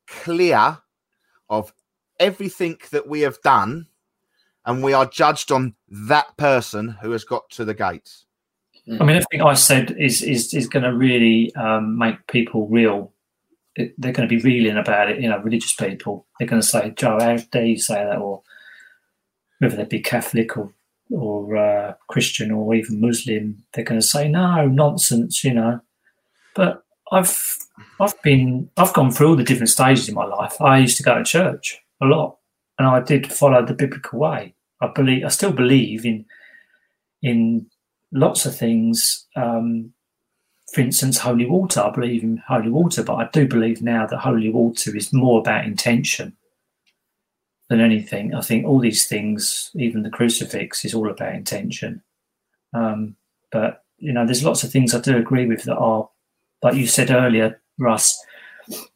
clear 0.09 0.79
of 1.49 1.73
everything 2.21 2.77
that 2.91 3.07
we 3.09 3.21
have 3.21 3.41
done 3.43 3.87
and 4.67 4.83
we 4.83 4.93
are 4.93 5.07
judged 5.07 5.53
on 5.53 5.75
that 5.89 6.37
person 6.37 6.97
who 7.03 7.11
has 7.11 7.25
got 7.25 7.49
to 7.51 7.65
the 7.65 7.75
gates 7.75 8.25
I 8.89 9.05
mean, 9.05 9.17
everything 9.17 9.43
I 9.43 9.55
said 9.55 9.97
is 9.99 10.23
is 10.23 10.53
is 10.53 10.69
going 10.69 10.83
to 10.83 10.95
really 10.95 11.55
um, 11.55 11.97
make 11.99 12.27
people 12.27 12.69
real. 12.69 13.13
It, 13.77 13.95
they're 13.97 14.13
going 14.13 14.29
to 14.29 14.37
be 14.37 14.43
reeling 14.43 14.77
about 14.77 15.11
it. 15.11 15.21
You 15.21 15.29
know, 15.29 15.39
religious 15.39 15.75
people. 15.75 16.27
They're 16.39 16.49
going 16.49 16.61
to 16.61 16.67
say, 16.67 16.91
"Joe, 16.91 17.19
how 17.19 17.39
dare 17.51 17.65
you 17.65 17.79
say 17.79 18.05
that?" 18.05 18.19
Or 18.19 18.43
whether 19.59 19.77
they 19.77 19.85
be 19.85 20.01
Catholic 20.01 20.57
or 20.59 20.73
or 21.11 21.57
uh, 21.57 21.95
Christian 22.09 22.51
or 22.51 22.75
even 22.75 23.01
Muslim, 23.01 23.65
they're 23.73 23.85
going 23.85 24.01
to 24.01 24.07
say, 24.07 24.29
"No, 24.29 24.67
nonsense." 24.67 25.43
You 25.43 25.55
know. 25.55 25.81
But 26.55 26.85
I've 27.11 27.57
I've 27.99 28.21
been 28.21 28.69
I've 28.77 28.93
gone 28.93 29.11
through 29.11 29.31
all 29.31 29.37
the 29.37 29.45
different 29.45 29.71
stages 29.71 30.11
in 30.11 30.15
my 30.15 30.27
life. 30.27 30.61
I 30.61 30.79
used 30.79 30.99
to 30.99 31.03
go 31.03 31.17
to 31.17 31.25
church 31.25 31.81
a 32.03 32.05
lot, 32.05 32.37
and 32.79 32.89
I 32.89 33.01
did 33.01 33.33
follow 33.33 33.65
the 33.65 33.75
biblical 33.75 34.19
way. 34.19 34.55
I 34.81 34.89
believe 34.95 35.25
I 35.25 35.29
still 35.29 35.53
believe 35.53 36.05
in 36.05 36.25
in 37.23 37.67
lots 38.13 38.47
of 38.47 38.57
things. 38.57 39.27
Um, 39.37 39.93
for 40.73 40.81
instance, 40.81 41.19
holy 41.19 41.47
water. 41.47 41.81
I 41.81 41.91
believe 41.91 42.23
in 42.23 42.43
holy 42.49 42.71
water, 42.71 43.03
but 43.03 43.15
I 43.15 43.29
do 43.33 43.47
believe 43.47 43.83
now 43.83 44.07
that 44.07 44.19
holy 44.19 44.51
water 44.51 44.97
is 44.97 45.13
more 45.13 45.39
about 45.39 45.67
intention 45.67 46.37
than 47.69 47.81
anything. 47.81 48.35
I 48.35 48.41
think 48.41 48.67
all 48.67 48.81
these 48.81 49.07
things, 49.07 49.71
even 49.75 50.03
the 50.03 50.11
crucifix, 50.11 50.85
is 50.85 50.95
all 50.95 51.11
about 51.11 51.35
intention. 51.35 52.03
Um, 52.73 53.17
but 53.53 53.85
you 53.99 54.13
know, 54.13 54.27
there's 54.27 54.45
lots 54.45 54.65
of 54.65 54.71
things 54.71 54.95
I 54.95 55.01
do 55.01 55.17
agree 55.17 55.47
with 55.47 55.63
that 55.65 55.77
are, 55.77 56.09
like 56.63 56.75
you 56.75 56.87
said 56.87 57.11
earlier, 57.11 57.61
Russ. 57.79 58.19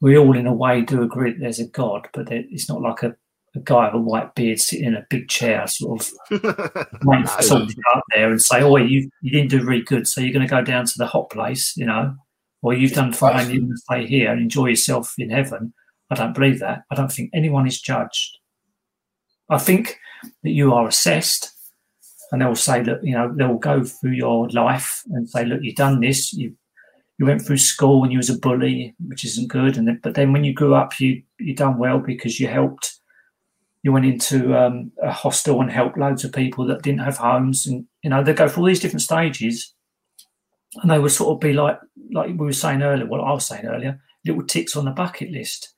We 0.00 0.16
all, 0.16 0.36
in 0.36 0.46
a 0.46 0.52
way, 0.52 0.80
do 0.82 1.02
agree 1.02 1.32
that 1.32 1.40
there's 1.40 1.60
a 1.60 1.66
God, 1.66 2.08
but 2.12 2.30
it's 2.30 2.68
not 2.68 2.80
like 2.80 3.02
a, 3.02 3.16
a 3.56 3.60
guy 3.60 3.86
with 3.86 3.94
a 3.94 3.98
white 3.98 4.34
beard 4.34 4.58
sitting 4.60 4.86
in 4.86 4.94
a 4.96 5.06
big 5.10 5.28
chair, 5.28 5.66
sort 5.66 6.00
of 6.00 6.12
waiting 7.04 7.26
for 7.26 7.36
No. 7.36 7.40
someone 7.40 7.68
to 7.68 7.74
go 7.74 7.90
up 7.94 8.04
there 8.14 8.30
and 8.30 8.40
say, 8.42 8.62
"Oh, 8.62 8.76
you 8.76 9.10
you 9.22 9.30
didn't 9.30 9.50
do 9.50 9.64
really 9.64 9.82
good, 9.82 10.06
so 10.06 10.20
you're 10.20 10.32
going 10.32 10.46
to 10.46 10.50
go 10.50 10.62
down 10.62 10.84
to 10.86 10.98
the 10.98 11.06
hot 11.06 11.30
place," 11.30 11.76
you 11.76 11.86
know, 11.86 12.14
or 12.62 12.74
you've 12.74 12.92
done 12.92 13.12
fine, 13.12 13.50
you're 13.50 13.60
going 13.60 13.70
to 13.70 13.76
stay 13.76 14.06
here 14.06 14.30
and 14.32 14.40
enjoy 14.40 14.66
yourself 14.66 15.14
in 15.18 15.30
heaven. 15.30 15.72
I 16.10 16.14
don't 16.14 16.34
believe 16.34 16.58
that. 16.60 16.82
I 16.90 16.94
don't 16.94 17.12
think 17.12 17.30
anyone 17.34 17.66
is 17.66 17.80
judged 17.80 18.38
I 19.50 19.58
think 19.58 19.98
that 20.42 20.50
you 20.50 20.74
are 20.74 20.86
assessed, 20.86 21.50
and 22.32 22.40
they'll 22.42 22.54
say 22.54 22.82
that 22.82 23.02
you 23.02 23.12
know 23.14 23.32
they'll 23.34 23.56
go 23.58 23.84
through 23.84 24.12
your 24.12 24.48
life 24.50 25.02
and 25.10 25.28
say, 25.28 25.44
look, 25.44 25.60
you've 25.62 25.76
done 25.76 26.00
this, 26.00 26.32
you 26.32 26.54
you 27.18 27.26
went 27.26 27.42
through 27.42 27.56
school 27.58 28.04
and 28.04 28.12
you 28.12 28.18
was 28.18 28.30
a 28.30 28.38
bully, 28.38 28.94
which 29.06 29.24
isn't 29.24 29.48
good, 29.48 29.76
and 29.76 29.88
then, 29.88 30.00
but 30.02 30.14
then 30.14 30.32
when 30.32 30.44
you 30.44 30.52
grew 30.52 30.74
up, 30.74 31.00
you 31.00 31.22
you 31.38 31.54
done 31.54 31.78
well 31.78 31.98
because 31.98 32.38
you 32.38 32.46
helped. 32.46 32.97
You 33.88 33.92
went 33.94 34.06
into 34.06 34.54
um, 34.54 34.92
a 35.02 35.10
hostel 35.10 35.62
and 35.62 35.70
helped 35.70 35.96
loads 35.96 36.22
of 36.22 36.32
people 36.32 36.66
that 36.66 36.82
didn't 36.82 37.00
have 37.00 37.16
homes, 37.16 37.66
and 37.66 37.86
you 38.02 38.10
know 38.10 38.22
they 38.22 38.34
go 38.34 38.46
through 38.46 38.64
all 38.64 38.68
these 38.68 38.80
different 38.80 39.02
stages, 39.02 39.74
and 40.82 40.90
they 40.90 40.98
would 40.98 41.10
sort 41.10 41.34
of 41.34 41.40
be 41.40 41.54
like 41.54 41.78
like 42.12 42.28
we 42.28 42.46
were 42.46 42.52
saying 42.52 42.82
earlier, 42.82 43.06
what 43.06 43.20
I 43.20 43.32
was 43.32 43.46
saying 43.46 43.64
earlier, 43.64 43.98
little 44.26 44.44
ticks 44.44 44.76
on 44.76 44.84
the 44.84 44.90
bucket 44.90 45.30
list 45.30 45.74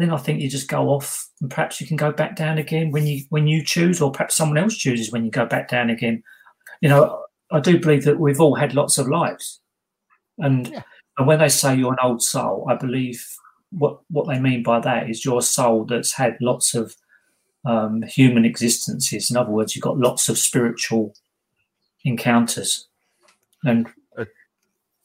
then 0.00 0.10
I 0.10 0.16
think 0.16 0.40
you 0.40 0.48
just 0.48 0.68
go 0.68 0.88
off 0.88 1.28
and 1.42 1.50
perhaps 1.50 1.80
you 1.80 1.86
can 1.86 1.98
go 1.98 2.10
back 2.10 2.34
down 2.34 2.56
again 2.56 2.90
when 2.90 3.06
you 3.06 3.24
when 3.28 3.46
you 3.46 3.62
choose, 3.62 4.00
or 4.00 4.10
perhaps 4.10 4.34
someone 4.34 4.56
else 4.56 4.74
chooses 4.74 5.12
when 5.12 5.24
you 5.24 5.30
go 5.30 5.44
back 5.44 5.68
down 5.68 5.90
again. 5.90 6.22
You 6.80 6.88
know, 6.88 7.24
I 7.52 7.60
do 7.60 7.78
believe 7.78 8.04
that 8.04 8.18
we've 8.18 8.40
all 8.40 8.54
had 8.54 8.74
lots 8.74 8.96
of 8.96 9.08
lives, 9.08 9.60
and 10.38 10.68
yeah. 10.68 10.82
and 11.18 11.26
when 11.26 11.38
they 11.38 11.50
say 11.50 11.76
you're 11.76 11.92
an 11.92 11.98
old 12.02 12.22
soul, 12.22 12.66
I 12.70 12.76
believe 12.76 13.26
what 13.72 14.00
what 14.08 14.26
they 14.26 14.40
mean 14.40 14.62
by 14.62 14.80
that 14.80 15.10
is 15.10 15.24
your 15.24 15.42
soul 15.42 15.84
that's 15.84 16.14
had 16.14 16.36
lots 16.40 16.74
of 16.74 16.94
um, 17.64 18.02
human 18.02 18.44
existences. 18.44 19.30
In 19.30 19.36
other 19.36 19.50
words, 19.50 19.74
you've 19.74 19.82
got 19.82 19.98
lots 19.98 20.28
of 20.28 20.38
spiritual 20.38 21.14
encounters, 22.04 22.88
and 23.64 23.88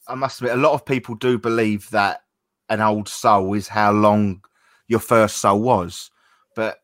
I 0.08 0.14
must 0.14 0.40
admit, 0.40 0.54
a 0.54 0.60
lot 0.60 0.72
of 0.72 0.84
people 0.84 1.14
do 1.14 1.38
believe 1.38 1.90
that 1.90 2.22
an 2.68 2.80
old 2.80 3.08
soul 3.08 3.54
is 3.54 3.68
how 3.68 3.92
long 3.92 4.42
your 4.88 5.00
first 5.00 5.38
soul 5.38 5.60
was. 5.60 6.10
But 6.54 6.82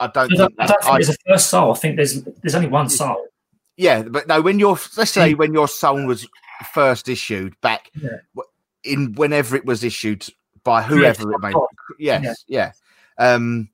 I 0.00 0.06
don't. 0.08 0.32
I 0.32 0.36
don't, 0.36 0.54
I 0.58 0.66
don't 0.66 0.82
think 0.82 0.94
I, 0.94 0.98
there's 0.98 1.08
a 1.10 1.16
first 1.28 1.50
soul. 1.50 1.72
I 1.72 1.76
think 1.76 1.96
there's 1.96 2.22
there's 2.42 2.54
only 2.54 2.68
one 2.68 2.88
soul. 2.88 3.26
Yeah, 3.76 4.02
but 4.02 4.28
no. 4.28 4.40
When 4.40 4.58
your 4.58 4.78
let's 4.96 5.10
say 5.10 5.34
when 5.34 5.52
your 5.52 5.68
soul 5.68 6.06
was 6.06 6.26
first 6.72 7.08
issued 7.08 7.60
back 7.60 7.90
yeah. 7.94 8.10
in 8.84 9.12
whenever 9.14 9.56
it 9.56 9.64
was 9.64 9.82
issued 9.82 10.26
by 10.64 10.82
whoever 10.82 11.22
yes, 11.22 11.34
it 11.34 11.40
may. 11.40 11.52
Yes, 11.98 12.44
yeah. 12.46 12.72
yeah. 13.18 13.34
Um, 13.34 13.68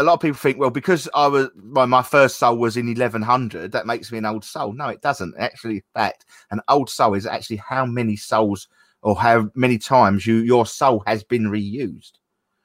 a 0.00 0.02
lot 0.02 0.14
of 0.14 0.20
people 0.20 0.38
think, 0.38 0.58
well, 0.58 0.70
because 0.70 1.08
I 1.14 1.26
was 1.26 1.48
my, 1.54 1.84
my 1.84 2.02
first 2.02 2.38
soul 2.38 2.56
was 2.56 2.76
in 2.76 2.86
1100, 2.86 3.72
that 3.72 3.86
makes 3.86 4.10
me 4.10 4.18
an 4.18 4.24
old 4.24 4.44
soul. 4.44 4.72
No, 4.72 4.88
it 4.88 5.02
doesn't. 5.02 5.34
Actually, 5.38 5.76
in 5.76 5.82
fact, 5.94 6.24
an 6.50 6.60
old 6.68 6.88
soul 6.88 7.14
is 7.14 7.26
actually 7.26 7.56
how 7.56 7.84
many 7.84 8.16
souls 8.16 8.66
or 9.02 9.14
how 9.14 9.50
many 9.54 9.78
times 9.78 10.26
you 10.26 10.36
your 10.36 10.64
soul 10.64 11.02
has 11.06 11.22
been 11.22 11.44
reused. 11.44 12.12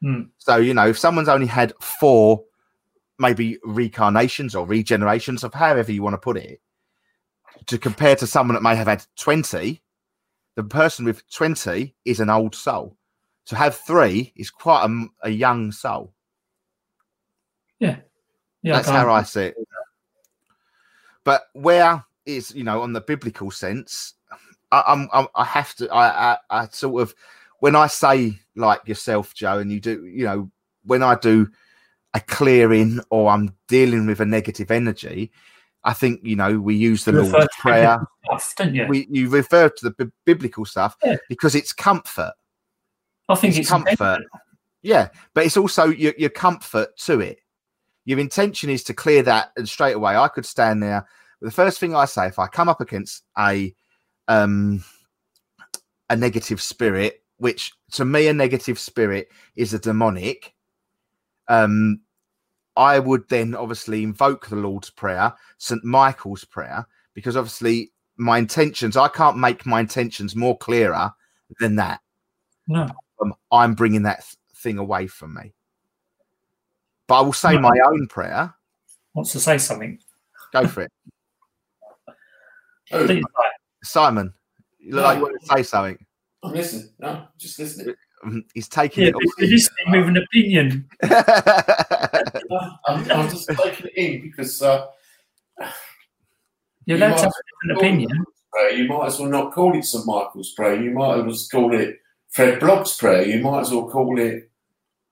Mm. 0.03 0.29
So, 0.37 0.57
you 0.57 0.73
know, 0.73 0.87
if 0.87 0.97
someone's 0.97 1.29
only 1.29 1.47
had 1.47 1.73
four, 1.81 2.43
maybe 3.19 3.57
reincarnations 3.63 4.55
or 4.55 4.65
regenerations 4.65 5.43
of 5.43 5.53
however 5.53 5.91
you 5.91 6.03
want 6.03 6.13
to 6.13 6.17
put 6.17 6.37
it, 6.37 6.61
to 7.67 7.77
compare 7.77 8.15
to 8.15 8.27
someone 8.27 8.55
that 8.55 8.63
may 8.63 8.75
have 8.75 8.87
had 8.87 9.05
20, 9.17 9.81
the 10.55 10.63
person 10.63 11.03
with 11.03 11.29
20 11.29 11.93
is 12.05 12.19
an 12.21 12.29
old 12.29 12.55
soul. 12.55 12.97
To 13.47 13.55
have 13.55 13.75
three 13.75 14.33
is 14.35 14.49
quite 14.49 14.85
a, 14.85 15.27
a 15.27 15.29
young 15.29 15.71
soul. 15.71 16.14
Yeah. 17.79 17.97
Yeah. 18.61 18.73
That's 18.73 18.89
how 18.89 19.11
I 19.11 19.23
see 19.23 19.45
it. 19.45 19.55
But 21.23 21.43
where 21.53 22.03
is, 22.25 22.53
you 22.55 22.63
know, 22.63 22.81
on 22.81 22.93
the 22.93 23.01
biblical 23.01 23.51
sense, 23.51 24.13
I, 24.71 24.83
I'm, 24.87 25.09
I'm 25.13 25.27
I 25.35 25.43
have 25.43 25.75
to, 25.75 25.89
I, 25.91 26.33
I, 26.33 26.37
I 26.49 26.67
sort 26.67 27.01
of, 27.01 27.15
when 27.59 27.75
I 27.75 27.87
say 27.87 28.39
like 28.55 28.87
yourself, 28.87 29.33
Joe, 29.33 29.59
and 29.59 29.71
you 29.71 29.79
do, 29.79 30.05
you 30.05 30.25
know, 30.25 30.51
when 30.83 31.01
I 31.01 31.15
do 31.15 31.47
a 32.13 32.19
clearing 32.19 32.99
or 33.09 33.29
I'm 33.29 33.55
dealing 33.67 34.05
with 34.05 34.19
a 34.19 34.25
negative 34.25 34.71
energy, 34.71 35.31
I 35.83 35.93
think 35.93 36.21
you 36.23 36.35
know 36.35 36.59
we 36.59 36.75
use 36.75 37.05
the 37.05 37.11
you 37.11 37.23
Lord's 37.23 37.47
prayer. 37.59 37.99
Stuff, 38.25 38.53
don't 38.57 38.73
you? 38.73 38.87
We, 38.87 39.07
you 39.09 39.29
refer 39.29 39.69
to 39.69 39.89
the 39.89 40.05
b- 40.05 40.11
biblical 40.25 40.65
stuff 40.65 40.95
yeah. 41.03 41.17
because 41.29 41.55
it's 41.55 41.73
comfort. 41.73 42.33
I 43.29 43.35
think 43.35 43.51
it's, 43.51 43.59
it's 43.59 43.69
comfort. 43.69 44.21
Yeah, 44.81 45.09
but 45.33 45.45
it's 45.45 45.57
also 45.57 45.85
your, 45.85 46.13
your 46.17 46.29
comfort 46.29 46.97
to 46.99 47.19
it. 47.19 47.39
Your 48.05 48.19
intention 48.19 48.69
is 48.69 48.83
to 48.85 48.93
clear 48.93 49.23
that, 49.23 49.51
and 49.57 49.67
straight 49.67 49.95
away, 49.95 50.15
I 50.15 50.27
could 50.27 50.45
stand 50.45 50.81
there. 50.81 51.07
The 51.41 51.51
first 51.51 51.79
thing 51.79 51.95
I 51.95 52.05
say, 52.05 52.27
if 52.27 52.39
I 52.39 52.47
come 52.47 52.69
up 52.69 52.81
against 52.81 53.23
a 53.37 53.73
um 54.27 54.83
a 56.09 56.15
negative 56.15 56.61
spirit 56.61 57.23
which 57.37 57.73
to 57.91 58.05
me 58.05 58.27
a 58.27 58.33
negative 58.33 58.79
spirit 58.79 59.29
is 59.55 59.73
a 59.73 59.79
demonic 59.79 60.53
um 61.47 61.99
i 62.75 62.99
would 62.99 63.27
then 63.29 63.55
obviously 63.55 64.03
invoke 64.03 64.47
the 64.47 64.55
lord's 64.55 64.89
prayer 64.89 65.33
st 65.57 65.83
michael's 65.83 66.43
prayer 66.43 66.87
because 67.13 67.35
obviously 67.35 67.91
my 68.17 68.37
intentions 68.37 68.97
i 68.97 69.07
can't 69.07 69.37
make 69.37 69.65
my 69.65 69.79
intentions 69.79 70.35
more 70.35 70.57
clearer 70.57 71.11
than 71.59 71.75
that. 71.75 71.99
No. 72.67 72.87
Um, 73.21 73.33
i'm 73.51 73.75
bringing 73.75 74.03
that 74.03 74.21
th- 74.21 74.35
thing 74.55 74.77
away 74.77 75.07
from 75.07 75.33
me 75.33 75.53
but 77.07 77.19
i 77.19 77.21
will 77.21 77.33
say 77.33 77.53
no. 77.53 77.61
my 77.61 77.77
own 77.85 78.07
prayer 78.07 78.53
wants 79.13 79.31
to 79.31 79.39
say 79.39 79.57
something 79.57 79.97
go 80.53 80.67
for 80.67 80.81
it 80.81 80.91
oh. 82.91 83.19
simon 83.83 84.33
you 84.79 84.93
look 84.93 85.01
no. 85.01 85.07
like 85.07 85.17
you 85.17 85.23
want 85.23 85.41
to 85.41 85.47
say 85.47 85.63
something 85.63 85.97
I'm 86.45 86.53
listening. 86.53 86.89
No, 86.99 87.27
just 87.37 87.57
listening. 87.57 87.95
Mm, 88.23 88.43
he's 88.53 88.69
taking 88.69 89.03
yeah, 89.03 89.09
it. 89.09 89.15
You're 89.39 89.49
listening 89.49 89.91
with 89.91 90.07
an 90.07 90.17
opinion. 90.17 90.87
I'm, 92.87 93.11
I'm, 93.11 93.29
just 93.29 93.49
taking 93.49 93.87
it 93.87 93.93
in 93.95 94.21
because 94.21 94.61
uh, 94.61 94.85
you're 96.85 96.97
allowed 96.97 97.17
to 97.17 97.23
have 97.23 97.33
an 97.63 97.71
opinion. 97.71 98.09
Prayer. 98.51 98.73
You 98.73 98.87
might 98.87 99.07
as 99.07 99.19
well 99.19 99.29
not 99.29 99.53
call 99.53 99.75
it 99.75 99.83
St 99.83 100.05
Michael's 100.05 100.53
prayer. 100.53 100.81
You 100.81 100.91
might 100.91 101.17
as 101.17 101.49
well 101.51 101.61
call 101.61 101.79
it 101.79 101.97
Fred 102.29 102.59
Bloggs' 102.59 102.97
prayer. 102.97 103.25
You 103.25 103.41
might 103.41 103.61
as 103.61 103.71
well 103.71 103.89
call 103.89 104.19
it. 104.19 104.49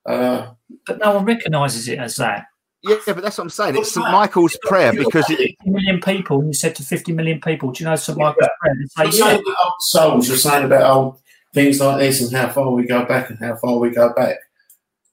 Uh, 0.05 0.52
but 0.85 0.99
no 0.99 1.15
one 1.15 1.25
recognises 1.25 1.87
it 1.87 1.99
as 1.99 2.15
that. 2.17 2.45
Yeah, 2.83 2.97
but 3.05 3.21
that's 3.21 3.37
what 3.37 3.45
I'm 3.45 3.49
saying. 3.49 3.77
It's 3.77 3.93
St 3.93 4.11
Michael's 4.11 4.57
prayer 4.63 4.91
because 4.91 5.29
it, 5.29 5.37
50 5.37 5.57
million 5.65 6.01
people. 6.01 6.39
And 6.39 6.49
You 6.49 6.53
said 6.53 6.75
to 6.75 6.83
50 6.83 7.13
million 7.13 7.39
people, 7.39 7.71
"Do 7.71 7.83
you 7.83 7.89
know 7.89 7.95
St 7.95 8.17
Michael's 8.17 8.35
yeah. 8.41 8.47
prayer?" 8.59 8.75
Say, 8.87 9.03
you're 9.03 9.13
yeah. 9.13 9.33
saying 9.37 9.43
about 9.47 9.73
souls. 9.79 10.27
You're 10.27 10.37
saying 10.37 10.65
about 10.65 10.83
old 10.83 11.21
things 11.53 11.79
like 11.79 11.99
this 11.99 12.21
and 12.21 12.31
how 12.35 12.49
far 12.49 12.71
we 12.71 12.85
go 12.85 13.05
back 13.05 13.29
and 13.29 13.39
how 13.39 13.55
far 13.55 13.77
we 13.77 13.91
go 13.91 14.11
back. 14.13 14.37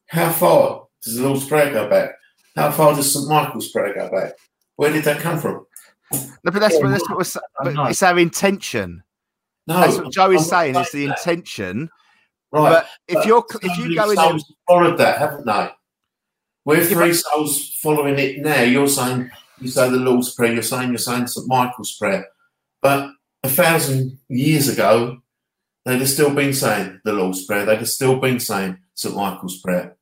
How 0.06 0.32
far 0.32 0.86
does 1.04 1.16
the 1.16 1.22
Lord's 1.22 1.46
Prayer 1.46 1.72
go 1.72 1.88
back? 1.88 2.10
How 2.56 2.72
far 2.72 2.94
does 2.94 3.12
St 3.12 3.28
Michael's 3.28 3.70
Prayer 3.70 3.94
go 3.94 4.10
back? 4.10 4.32
Where 4.74 4.92
did 4.92 5.04
that 5.04 5.20
come 5.20 5.38
from? 5.38 5.66
No, 6.12 6.50
but 6.50 6.54
that's, 6.54 6.74
yeah, 6.74 6.88
that's 6.88 7.08
what 7.08 7.18
we're, 7.18 7.72
but 7.72 7.90
it's 7.90 8.02
our 8.02 8.18
intention. 8.18 9.04
No, 9.68 9.80
that's 9.80 9.96
what 9.98 10.12
Joe 10.12 10.32
is 10.32 10.48
saying. 10.48 10.74
It's 10.74 10.90
the 10.90 11.06
that. 11.06 11.18
intention. 11.18 11.88
Right. 12.52 12.70
But 12.70 12.86
if 13.06 13.14
but 13.14 13.26
you're 13.26 13.44
if 13.62 13.78
you 13.78 13.94
go 13.94 14.10
in 14.10 14.18
and 14.18 14.42
followed 14.66 14.98
that, 14.98 15.18
haven't 15.18 15.46
they? 15.46 15.70
We're 16.64 16.84
three 16.84 17.14
souls 17.14 17.74
following 17.82 18.18
it 18.18 18.38
now. 18.38 18.62
You're 18.62 18.88
saying 18.88 19.30
you 19.60 19.68
say 19.68 19.88
the 19.88 19.96
Lord's 19.96 20.34
Prayer. 20.34 20.52
You're 20.52 20.62
saying 20.62 20.90
you're 20.90 20.98
saying 20.98 21.28
St 21.28 21.46
Michael's 21.46 21.96
Prayer, 21.96 22.26
but 22.82 23.10
a 23.42 23.48
thousand 23.48 24.18
years 24.28 24.68
ago, 24.68 25.22
they'd 25.84 26.00
have 26.00 26.08
still 26.08 26.34
been 26.34 26.52
saying 26.52 27.00
the 27.04 27.12
Lord's 27.12 27.44
Prayer. 27.46 27.64
They'd 27.64 27.78
have 27.78 27.88
still 27.88 28.18
been 28.18 28.40
saying 28.40 28.78
St 28.94 29.14
Michael's 29.14 29.60
Prayer. 29.60 29.96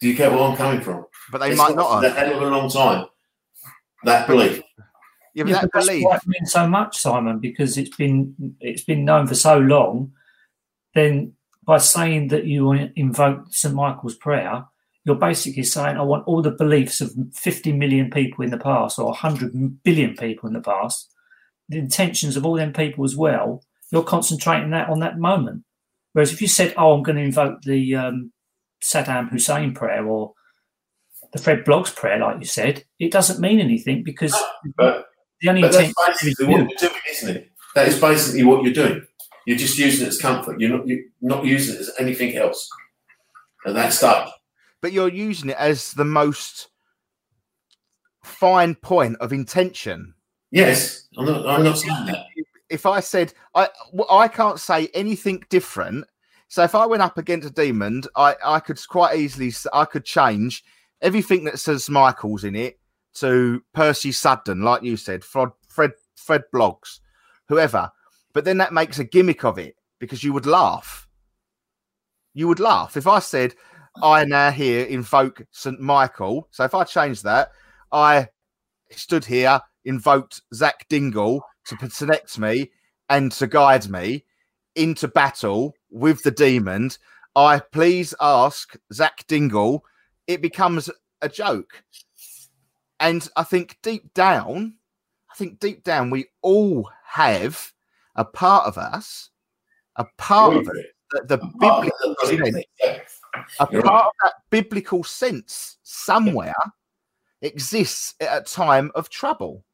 Do 0.00 0.08
you 0.08 0.14
get 0.14 0.32
where 0.32 0.40
I'm 0.40 0.56
coming 0.56 0.80
from? 0.80 1.06
But 1.30 1.38
they 1.38 1.50
it's 1.50 1.58
might 1.58 1.76
not. 1.76 2.02
Have. 2.02 2.16
A 2.16 2.18
hell 2.18 2.36
of 2.36 2.42
a 2.42 2.46
long 2.46 2.68
time. 2.68 3.06
That 4.04 4.26
belief. 4.26 4.60
Yeah, 5.34 5.44
but 5.44 5.50
yeah, 5.50 5.60
that 5.62 5.72
belief. 5.72 6.04
That's 6.10 6.26
why 6.26 6.34
so 6.44 6.66
much, 6.68 6.98
Simon, 6.98 7.38
because 7.38 7.78
it's 7.78 7.96
been 7.96 8.56
it's 8.60 8.82
been 8.84 9.04
known 9.04 9.26
for 9.26 9.34
so 9.34 9.58
long. 9.58 10.12
Then 10.94 11.34
by 11.64 11.78
saying 11.78 12.28
that 12.28 12.44
you 12.44 12.72
invoke 12.96 13.46
St 13.50 13.74
Michael's 13.74 14.16
Prayer, 14.16 14.64
you're 15.04 15.16
basically 15.16 15.62
saying, 15.64 15.96
I 15.96 16.02
want 16.02 16.26
all 16.26 16.42
the 16.42 16.50
beliefs 16.50 17.00
of 17.00 17.12
50 17.34 17.72
million 17.72 18.10
people 18.10 18.44
in 18.44 18.50
the 18.50 18.58
past 18.58 18.98
or 18.98 19.06
100 19.06 19.82
billion 19.82 20.16
people 20.16 20.48
in 20.48 20.54
the 20.54 20.60
past, 20.60 21.12
the 21.68 21.78
intentions 21.78 22.36
of 22.36 22.46
all 22.46 22.56
them 22.56 22.72
people 22.72 23.04
as 23.04 23.16
well, 23.16 23.62
you're 23.90 24.02
concentrating 24.02 24.70
that 24.70 24.88
on 24.88 25.00
that 25.00 25.18
moment. 25.18 25.64
Whereas 26.12 26.32
if 26.32 26.42
you 26.42 26.48
said, 26.48 26.74
"Oh, 26.76 26.92
I'm 26.92 27.02
going 27.02 27.16
to 27.16 27.22
invoke 27.22 27.62
the 27.62 27.94
um, 27.94 28.32
Saddam 28.82 29.30
Hussein 29.30 29.74
prayer 29.74 30.06
or 30.06 30.32
the 31.32 31.38
Fred 31.38 31.64
Blogg's 31.64 31.90
prayer," 31.90 32.18
like 32.18 32.38
you 32.40 32.46
said, 32.46 32.84
it 32.98 33.10
doesn't 33.10 33.40
mean 33.40 33.60
anything 33.60 34.02
because 34.02 34.34
but, 34.76 35.06
the 35.40 35.48
only 35.48 35.62
but 35.62 35.74
intention 35.74 35.94
that's 36.04 36.22
basically 36.22 36.46
what 36.46 36.68
you're 36.68 36.90
doing, 36.90 37.00
isn't 37.10 37.36
it? 37.36 37.50
That 37.74 37.88
is 37.88 38.00
basically 38.00 38.44
what 38.44 38.62
you're 38.62 38.74
doing. 38.74 39.06
You're 39.46 39.58
just 39.58 39.78
using 39.78 40.06
it 40.06 40.10
as 40.10 40.18
comfort. 40.18 40.60
You're 40.60 40.76
not 40.76 40.86
you're 40.86 41.00
not 41.20 41.44
using 41.44 41.76
it 41.76 41.80
as 41.80 41.90
anything 41.98 42.36
else. 42.36 42.68
And 43.64 43.76
that's 43.76 44.00
that. 44.00 44.28
But 44.80 44.92
you're 44.92 45.08
using 45.08 45.50
it 45.50 45.56
as 45.58 45.92
the 45.92 46.04
most 46.04 46.68
fine 48.24 48.74
point 48.74 49.16
of 49.20 49.32
intention. 49.32 50.14
Yes, 50.50 51.08
I'm 51.16 51.26
not. 51.26 51.46
I'm 51.46 51.64
not 51.64 51.78
saying 51.78 52.06
that 52.06 52.26
if 52.72 52.86
I 52.86 53.00
said 53.00 53.32
I 53.54 53.68
I 54.10 54.28
can't 54.28 54.58
say 54.58 54.88
anything 54.94 55.44
different. 55.50 56.06
So 56.48 56.62
if 56.62 56.74
I 56.74 56.84
went 56.86 57.02
up 57.02 57.18
against 57.18 57.48
a 57.48 57.52
demon, 57.52 58.02
I 58.16 58.34
I 58.44 58.60
could 58.60 58.80
quite 58.88 59.18
easily 59.18 59.52
I 59.72 59.84
could 59.84 60.04
change 60.04 60.64
everything 61.02 61.44
that 61.44 61.58
says 61.58 61.90
Michael's 61.90 62.44
in 62.44 62.56
it 62.56 62.78
to 63.14 63.62
Percy 63.74 64.12
Sudden, 64.12 64.62
like 64.62 64.82
you 64.82 64.96
said, 64.96 65.22
Fred, 65.22 65.50
Fred, 65.68 65.92
Fred 66.16 66.44
Bloggs, 66.54 67.00
whoever. 67.48 67.90
But 68.32 68.44
then 68.44 68.58
that 68.58 68.72
makes 68.72 68.98
a 68.98 69.04
gimmick 69.04 69.44
of 69.44 69.58
it 69.58 69.76
because 69.98 70.24
you 70.24 70.32
would 70.32 70.46
laugh. 70.46 71.06
You 72.34 72.48
would 72.48 72.60
laugh 72.60 72.96
if 72.96 73.06
I 73.06 73.18
said, 73.18 73.54
"I 74.02 74.24
now 74.24 74.50
here 74.50 74.86
invoke 74.86 75.42
Saint 75.50 75.80
Michael." 75.80 76.48
So 76.50 76.64
if 76.64 76.74
I 76.74 76.84
change 76.84 77.22
that, 77.22 77.52
I 77.92 78.28
stood 78.90 79.24
here, 79.24 79.60
invoked 79.84 80.40
Zak 80.54 80.86
Dingle 80.88 81.44
to 81.66 81.76
protect 81.76 82.38
me 82.38 82.70
and 83.08 83.30
to 83.32 83.46
guide 83.46 83.88
me 83.90 84.24
into 84.74 85.08
battle 85.08 85.74
with 85.90 86.22
the 86.22 86.30
demon. 86.30 86.90
I 87.36 87.60
please 87.60 88.14
ask 88.20 88.74
Zak 88.92 89.26
Dingle. 89.26 89.84
It 90.26 90.40
becomes 90.40 90.88
a 91.20 91.28
joke. 91.28 91.84
And 92.98 93.28
I 93.36 93.44
think 93.44 93.78
deep 93.82 94.14
down, 94.14 94.76
I 95.30 95.34
think 95.34 95.58
deep 95.58 95.82
down, 95.82 96.10
we 96.10 96.26
all 96.40 96.90
have 97.04 97.72
a 98.16 98.24
part 98.24 98.66
of 98.66 98.78
us, 98.78 99.30
a 99.96 100.06
part 100.18 100.56
of 100.56 100.68
it, 100.68 100.86
the, 101.10 101.36
the 101.36 101.38
biblical 101.58 102.14
sense, 102.24 102.66
a 103.60 103.66
part 103.66 104.06
of 104.06 104.12
that 104.22 104.34
biblical 104.50 105.04
sense 105.04 105.78
somewhere 105.82 106.54
exists 107.42 108.14
at 108.20 108.42
a 108.42 108.44
time 108.44 108.90
of 108.94 109.08
trouble. 109.10 109.64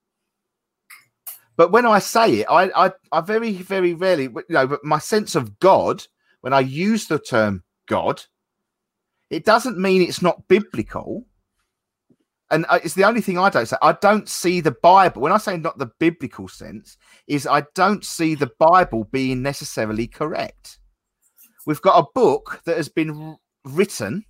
But 1.56 1.72
when 1.72 1.86
I 1.86 1.98
say 1.98 2.40
it, 2.40 2.46
I, 2.48 2.70
I, 2.86 2.92
I 3.10 3.20
very, 3.20 3.52
very 3.52 3.92
rarely, 3.92 4.24
you 4.24 4.44
know, 4.48 4.66
but 4.66 4.84
my 4.84 5.00
sense 5.00 5.34
of 5.34 5.58
God, 5.58 6.04
when 6.40 6.52
I 6.52 6.60
use 6.60 7.06
the 7.08 7.18
term 7.18 7.64
God, 7.86 8.22
it 9.28 9.44
doesn't 9.44 9.76
mean 9.76 10.00
it's 10.00 10.22
not 10.22 10.46
biblical. 10.48 11.26
And 12.50 12.64
uh, 12.68 12.78
it's 12.82 12.94
the 12.94 13.04
only 13.04 13.20
thing 13.20 13.38
I 13.38 13.50
don't 13.50 13.66
say. 13.66 13.76
I 13.82 13.92
don't 13.92 14.28
see 14.28 14.60
the 14.60 14.76
Bible. 14.82 15.22
When 15.22 15.32
I 15.32 15.38
say 15.38 15.56
not 15.56 15.78
the 15.78 15.90
biblical 15.98 16.48
sense, 16.48 16.96
is 17.26 17.46
I 17.46 17.64
don't 17.74 18.04
see 18.04 18.34
the 18.34 18.50
Bible 18.58 19.04
being 19.04 19.42
necessarily 19.42 20.06
correct. 20.06 20.78
We've 21.66 21.82
got 21.82 21.98
a 21.98 22.06
book 22.14 22.62
that 22.64 22.78
has 22.78 22.88
been 22.88 23.36
written 23.64 24.24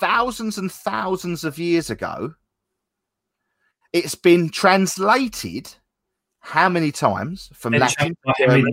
thousands 0.00 0.56
and 0.56 0.72
thousands 0.72 1.44
of 1.44 1.58
years 1.58 1.90
ago. 1.90 2.34
It's 3.92 4.14
been 4.14 4.48
translated 4.48 5.74
how 6.40 6.70
many 6.70 6.90
times 6.90 7.50
from 7.52 7.72
Then 7.72 7.82
Latin 7.82 8.16
German, 8.38 8.72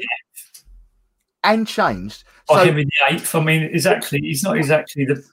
and 1.44 1.68
changed. 1.68 2.24
By 2.48 2.56
So, 2.56 2.66
Henry 2.66 2.88
VIII. 3.10 3.22
I 3.34 3.40
mean, 3.44 3.64
exactly. 3.64 4.20
He's 4.22 4.44
not 4.44 4.58
exactly 4.58 5.06
the 5.06 5.24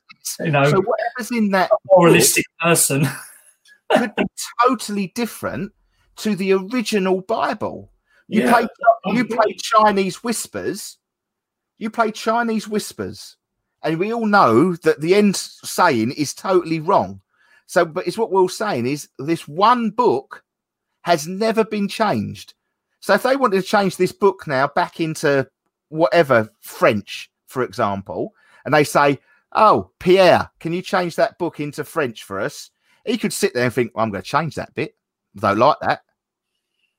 you 0.40 0.50
know 0.50 0.64
so 0.64 0.80
whatever's 0.82 1.30
in 1.30 1.50
that 1.50 1.70
moralistic 1.86 2.46
person. 2.60 3.06
could 3.90 4.14
be 4.16 4.24
totally 4.64 5.12
different 5.14 5.72
to 6.16 6.34
the 6.34 6.52
original 6.52 7.20
Bible. 7.22 7.92
You 8.28 8.42
Yeah. 8.42 8.52
play 8.52 8.68
you 9.06 9.24
mm-hmm. 9.24 9.34
play 9.34 9.54
Chinese 9.54 10.24
whispers. 10.24 10.98
You 11.78 11.90
play 11.90 12.10
Chinese 12.10 12.66
whispers, 12.66 13.36
and 13.82 13.98
we 13.98 14.12
all 14.12 14.26
know 14.26 14.74
that 14.76 15.00
the 15.00 15.14
end 15.14 15.36
saying 15.36 16.12
is 16.12 16.34
totally 16.34 16.80
wrong. 16.80 17.20
So, 17.66 17.84
but 17.84 18.06
it's 18.06 18.18
what 18.18 18.30
we're 18.30 18.48
saying 18.48 18.86
is 18.86 19.08
this 19.18 19.46
one 19.46 19.90
book 19.90 20.42
has 21.02 21.26
never 21.26 21.64
been 21.64 21.86
changed. 21.88 22.54
So, 23.00 23.14
if 23.14 23.22
they 23.22 23.36
wanted 23.36 23.60
to 23.60 23.68
change 23.68 23.96
this 23.96 24.12
book 24.12 24.46
now 24.46 24.68
back 24.68 25.00
into 25.00 25.48
whatever 25.88 26.48
French, 26.60 27.30
for 27.46 27.62
example, 27.62 28.32
and 28.64 28.72
they 28.72 28.84
say, 28.84 29.18
"Oh, 29.56 29.90
Pierre, 29.98 30.50
can 30.60 30.72
you 30.72 30.82
change 30.82 31.16
that 31.16 31.36
book 31.38 31.58
into 31.58 31.82
French 31.82 32.22
for 32.22 32.38
us?" 32.40 32.70
He 33.04 33.18
could 33.18 33.32
sit 33.32 33.54
there 33.54 33.64
and 33.64 33.74
think, 33.74 33.92
well, 33.94 34.04
"I'm 34.04 34.10
going 34.12 34.22
to 34.22 34.28
change 34.28 34.54
that 34.54 34.74
bit." 34.74 34.96
I 35.36 35.40
don't 35.48 35.58
like 35.58 35.78
that. 35.80 36.02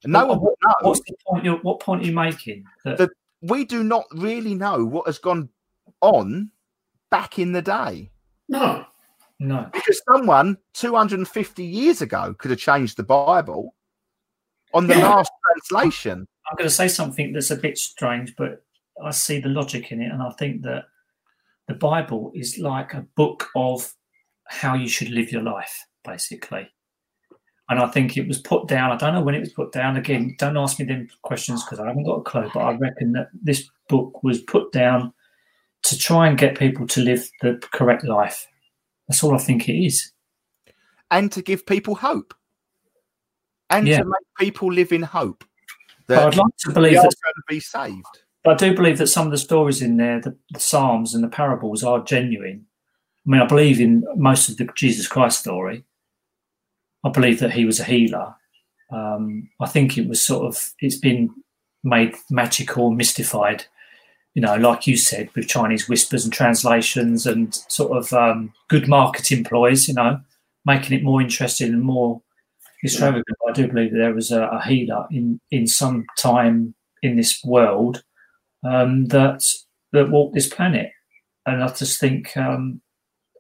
And 0.04 0.14
no 0.14 0.26
one 0.28 0.40
What- 0.40 0.42
would 0.42 0.56
know 0.64 0.90
What's 0.90 1.00
the 1.02 1.16
point? 1.26 1.46
You're, 1.46 1.58
what 1.60 1.80
point 1.80 2.04
are 2.04 2.06
you 2.06 2.14
making? 2.14 2.64
That, 2.86 2.98
The- 2.98 3.10
we 3.42 3.66
do 3.66 3.84
not 3.84 4.06
really 4.12 4.54
know 4.56 4.84
what 4.86 5.06
has 5.08 5.18
gone 5.20 5.50
on 6.02 6.52
back 7.10 7.40
in 7.40 7.52
the 7.54 7.62
day 7.62 8.12
No. 8.50 8.86
no. 9.40 9.70
because 9.74 10.02
someone 10.12 10.58
250 10.74 11.64
years 11.64 12.02
ago 12.02 12.36
could 12.38 12.52
have 12.52 12.60
changed 12.60 12.98
the 12.98 13.04
Bible 13.04 13.74
on 14.74 14.88
the 14.88 14.96
Yeah. 14.98 15.10
last 15.10 15.32
translation. 15.70 16.28
I'm 16.50 16.58
going 16.58 16.70
to 16.70 16.74
say 16.76 16.88
something 16.88 17.34
that's 17.34 17.52
a 17.52 17.56
bit 17.56 17.78
strange, 17.78 18.36
but 18.36 18.64
I 19.04 19.12
see 19.12 19.40
the 19.40 19.50
logic 19.50 19.92
in 19.92 20.02
it, 20.02 20.12
and 20.12 20.22
I 20.22 20.30
think 20.32 20.62
that 20.64 20.86
the 21.68 21.74
Bible 21.76 22.32
is 22.34 22.58
like 22.58 22.94
a 22.94 23.06
book 23.16 23.50
of 23.56 23.94
how 24.46 24.74
you 24.76 24.88
should 24.88 25.10
live 25.10 25.32
your 25.32 25.42
life, 25.44 25.86
basically. 26.04 26.68
And 27.70 27.80
I 27.80 27.88
think 27.88 28.16
it 28.16 28.28
was 28.28 28.38
put 28.40 28.68
down. 28.68 28.92
I 28.92 28.96
don't 28.96 29.14
know 29.14 29.22
when 29.22 29.36
it 29.36 29.42
was 29.42 29.52
put 29.52 29.74
down. 29.74 29.98
Again, 29.98 30.36
don't 30.40 30.56
ask 30.56 30.80
me 30.80 30.86
them 30.86 31.10
questions 31.24 31.64
because 31.64 31.80
I 31.80 31.88
haven't 31.88 32.06
got 32.06 32.20
a 32.20 32.24
clue. 32.24 32.50
But 32.54 32.62
I 32.62 32.78
reckon 32.78 33.12
that 33.12 33.28
this 33.44 33.70
book 33.90 34.24
was 34.24 34.40
put 34.42 34.72
down 34.72 35.12
to 35.84 35.98
try 35.98 36.28
and 36.28 36.38
get 36.38 36.58
people 36.58 36.88
to 36.88 37.02
live 37.02 37.30
the 37.42 37.62
correct 37.74 38.06
life. 38.06 38.48
That's 39.08 39.22
all 39.24 39.36
I 39.36 39.40
think 39.40 39.68
it 39.70 39.74
is. 39.74 40.12
and 41.12 41.32
to 41.32 41.42
give 41.42 41.66
people 41.66 41.96
hope 41.96 42.34
and 43.70 43.88
Yeah. 43.88 44.00
to 44.00 44.06
make 44.06 44.28
people 44.38 44.70
live 44.72 44.92
in 44.92 45.02
hope 45.04 45.46
But 46.06 46.16
that 46.16 46.28
I'd 46.28 46.36
like 46.36 46.58
to 46.60 46.72
believe 46.74 46.98
are 46.98 47.04
that 47.04 47.16
going 47.24 47.34
to 47.36 47.44
be 47.48 47.60
saved. 47.62 48.24
But 48.48 48.64
I 48.64 48.70
do 48.70 48.76
believe 48.78 48.98
that 49.00 49.08
some 49.08 49.26
of 49.26 49.32
the 49.32 49.38
stories 49.38 49.82
in 49.82 49.98
there, 49.98 50.22
the, 50.22 50.34
the 50.52 50.60
Psalms 50.62 51.14
and 51.14 51.22
the 51.22 51.28
parables, 51.28 51.84
are 51.84 52.00
genuine. 52.00 52.66
I 53.28 53.30
mean, 53.30 53.42
I 53.42 53.46
believe 53.46 53.82
in 53.82 54.06
most 54.16 54.48
of 54.48 54.56
the 54.56 54.70
Jesus 54.74 55.06
Christ 55.06 55.42
story. 55.42 55.84
I 57.04 57.10
believe 57.10 57.42
that 57.42 57.52
he 57.52 57.66
was 57.66 57.82
a 57.82 57.84
healer. 57.84 58.36
Um, 58.90 59.50
I 59.60 59.68
think 59.68 59.98
it 59.98 60.08
was 60.08 60.26
sort 60.26 60.46
of 60.46 60.74
it's 60.80 60.96
been 60.96 61.30
made 61.84 62.16
magical, 62.30 62.90
mystified. 62.92 63.66
You 64.34 64.44
know, 64.44 64.56
like 64.56 64.88
you 64.88 64.96
said, 64.96 65.28
with 65.36 65.50
Chinese 65.50 65.90
whispers 65.90 66.24
and 66.24 66.32
translations 66.32 67.26
and 67.26 67.54
sort 67.54 67.98
of 67.98 68.14
um, 68.14 68.54
good 68.70 68.88
marketing 68.88 69.44
ploys. 69.44 69.90
You 69.90 69.96
know, 69.96 70.22
making 70.66 70.98
it 70.98 71.04
more 71.04 71.22
interesting 71.22 71.74
and 71.74 71.84
more 71.84 72.22
extravagant. 72.82 73.26
I 73.46 73.52
do 73.52 73.68
believe 73.68 73.92
that 73.92 73.98
there 73.98 74.14
was 74.14 74.32
a, 74.32 74.44
a 74.44 74.64
healer 74.64 75.06
in 75.12 75.42
in 75.52 75.68
some 75.68 76.06
time 76.18 76.76
in 77.04 77.18
this 77.18 77.44
world 77.44 78.04
um, 78.66 79.06
that 79.08 79.42
that 79.94 80.10
walk 80.10 80.34
this 80.34 80.48
planet. 80.48 80.92
And 81.46 81.64
I 81.64 81.68
just 81.74 82.00
think 82.00 82.36
um, 82.36 82.82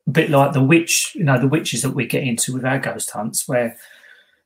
a 0.07 0.11
bit 0.11 0.29
like 0.29 0.53
the 0.53 0.63
witch, 0.63 1.11
you 1.15 1.23
know, 1.25 1.39
the 1.39 1.47
witches 1.47 1.81
that 1.81 1.91
we 1.91 2.05
get 2.05 2.23
into 2.23 2.53
with 2.53 2.63
our 2.65 2.79
ghost 2.79 3.11
hunts, 3.11 3.47
where 3.47 3.75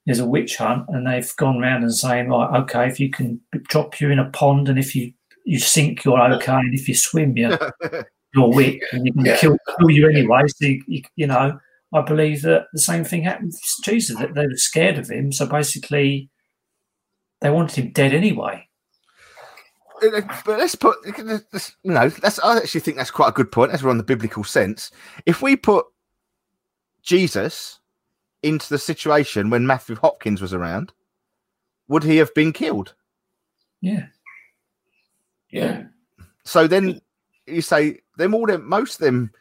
there's 0.05 0.19
a 0.19 0.25
witch 0.25 0.55
hunt 0.57 0.85
and 0.89 1.05
they've 1.05 1.35
gone 1.35 1.61
around 1.61 1.83
and 1.83 1.93
saying, 1.93 2.29
like, 2.29 2.49
okay, 2.63 2.87
if 2.87 2.99
you 2.99 3.11
can 3.11 3.39
drop 3.69 4.01
you 4.01 4.09
in 4.09 4.17
a 4.19 4.29
pond 4.31 4.67
and 4.67 4.79
if 4.79 4.95
you 4.95 5.13
you 5.45 5.59
sink, 5.59 6.03
you're 6.05 6.19
okay, 6.33 6.53
and 6.53 6.73
if 6.73 6.87
you 6.87 6.95
swim, 6.95 7.35
you're 7.37 7.57
you're 8.35 8.49
witch 8.53 8.81
and 8.93 9.05
you 9.05 9.13
can 9.13 9.25
Yeah. 9.25 9.37
kill, 9.37 9.57
kill 9.79 9.89
you 9.91 10.07
anyway. 10.09 10.41
So 10.47 10.65
you, 10.67 10.83
you, 10.87 11.01
you 11.15 11.27
know, 11.27 11.59
I 11.93 12.01
believe 12.01 12.41
that 12.43 12.65
the 12.73 12.79
same 12.79 13.03
thing 13.03 13.23
happened 13.23 13.51
to 13.53 13.81
Jesus. 13.91 14.17
That 14.17 14.33
they 14.33 14.45
were 14.47 14.55
scared 14.55 14.97
of 14.97 15.09
him, 15.09 15.31
so 15.31 15.45
basically 15.45 16.29
they 17.41 17.49
wanted 17.51 17.83
him 17.83 17.91
dead 17.91 18.13
anyway. 18.13 18.67
Uh, 20.03 20.21
but 20.45 20.57
let's 20.57 20.75
put 20.75 20.97
let's- 21.51 21.75
you 21.83 21.91
know 21.91 22.09
that's 22.09 22.39
i 22.39 22.57
actually 22.57 22.81
think 22.81 22.97
that's 22.97 23.11
quite 23.11 23.29
a 23.29 23.33
good 23.33 23.51
point 23.51 23.71
as 23.71 23.83
we're 23.83 23.89
on 23.89 23.97
the 23.97 24.03
biblical 24.03 24.43
sense 24.43 24.89
if 25.25 25.41
we 25.41 25.55
put 25.55 25.85
jesus 27.03 27.79
into 28.43 28.67
the 28.69 28.79
situation 28.79 29.49
when 29.49 29.67
matthew 29.67 29.95
hopkins 29.95 30.41
was 30.41 30.53
around 30.53 30.91
would 31.87 32.03
he 32.03 32.17
have 32.17 32.33
been 32.33 32.51
killed 32.51 32.95
Yeah. 33.81 34.07
Yeah. 35.49 35.83
so 36.45 36.65
then 36.67 36.99
you 37.45 37.61
say 37.61 37.99
them 38.17 38.33
all 38.33 38.47
them 38.47 38.67
most 38.67 38.95
of 38.95 39.05
them 39.05 39.31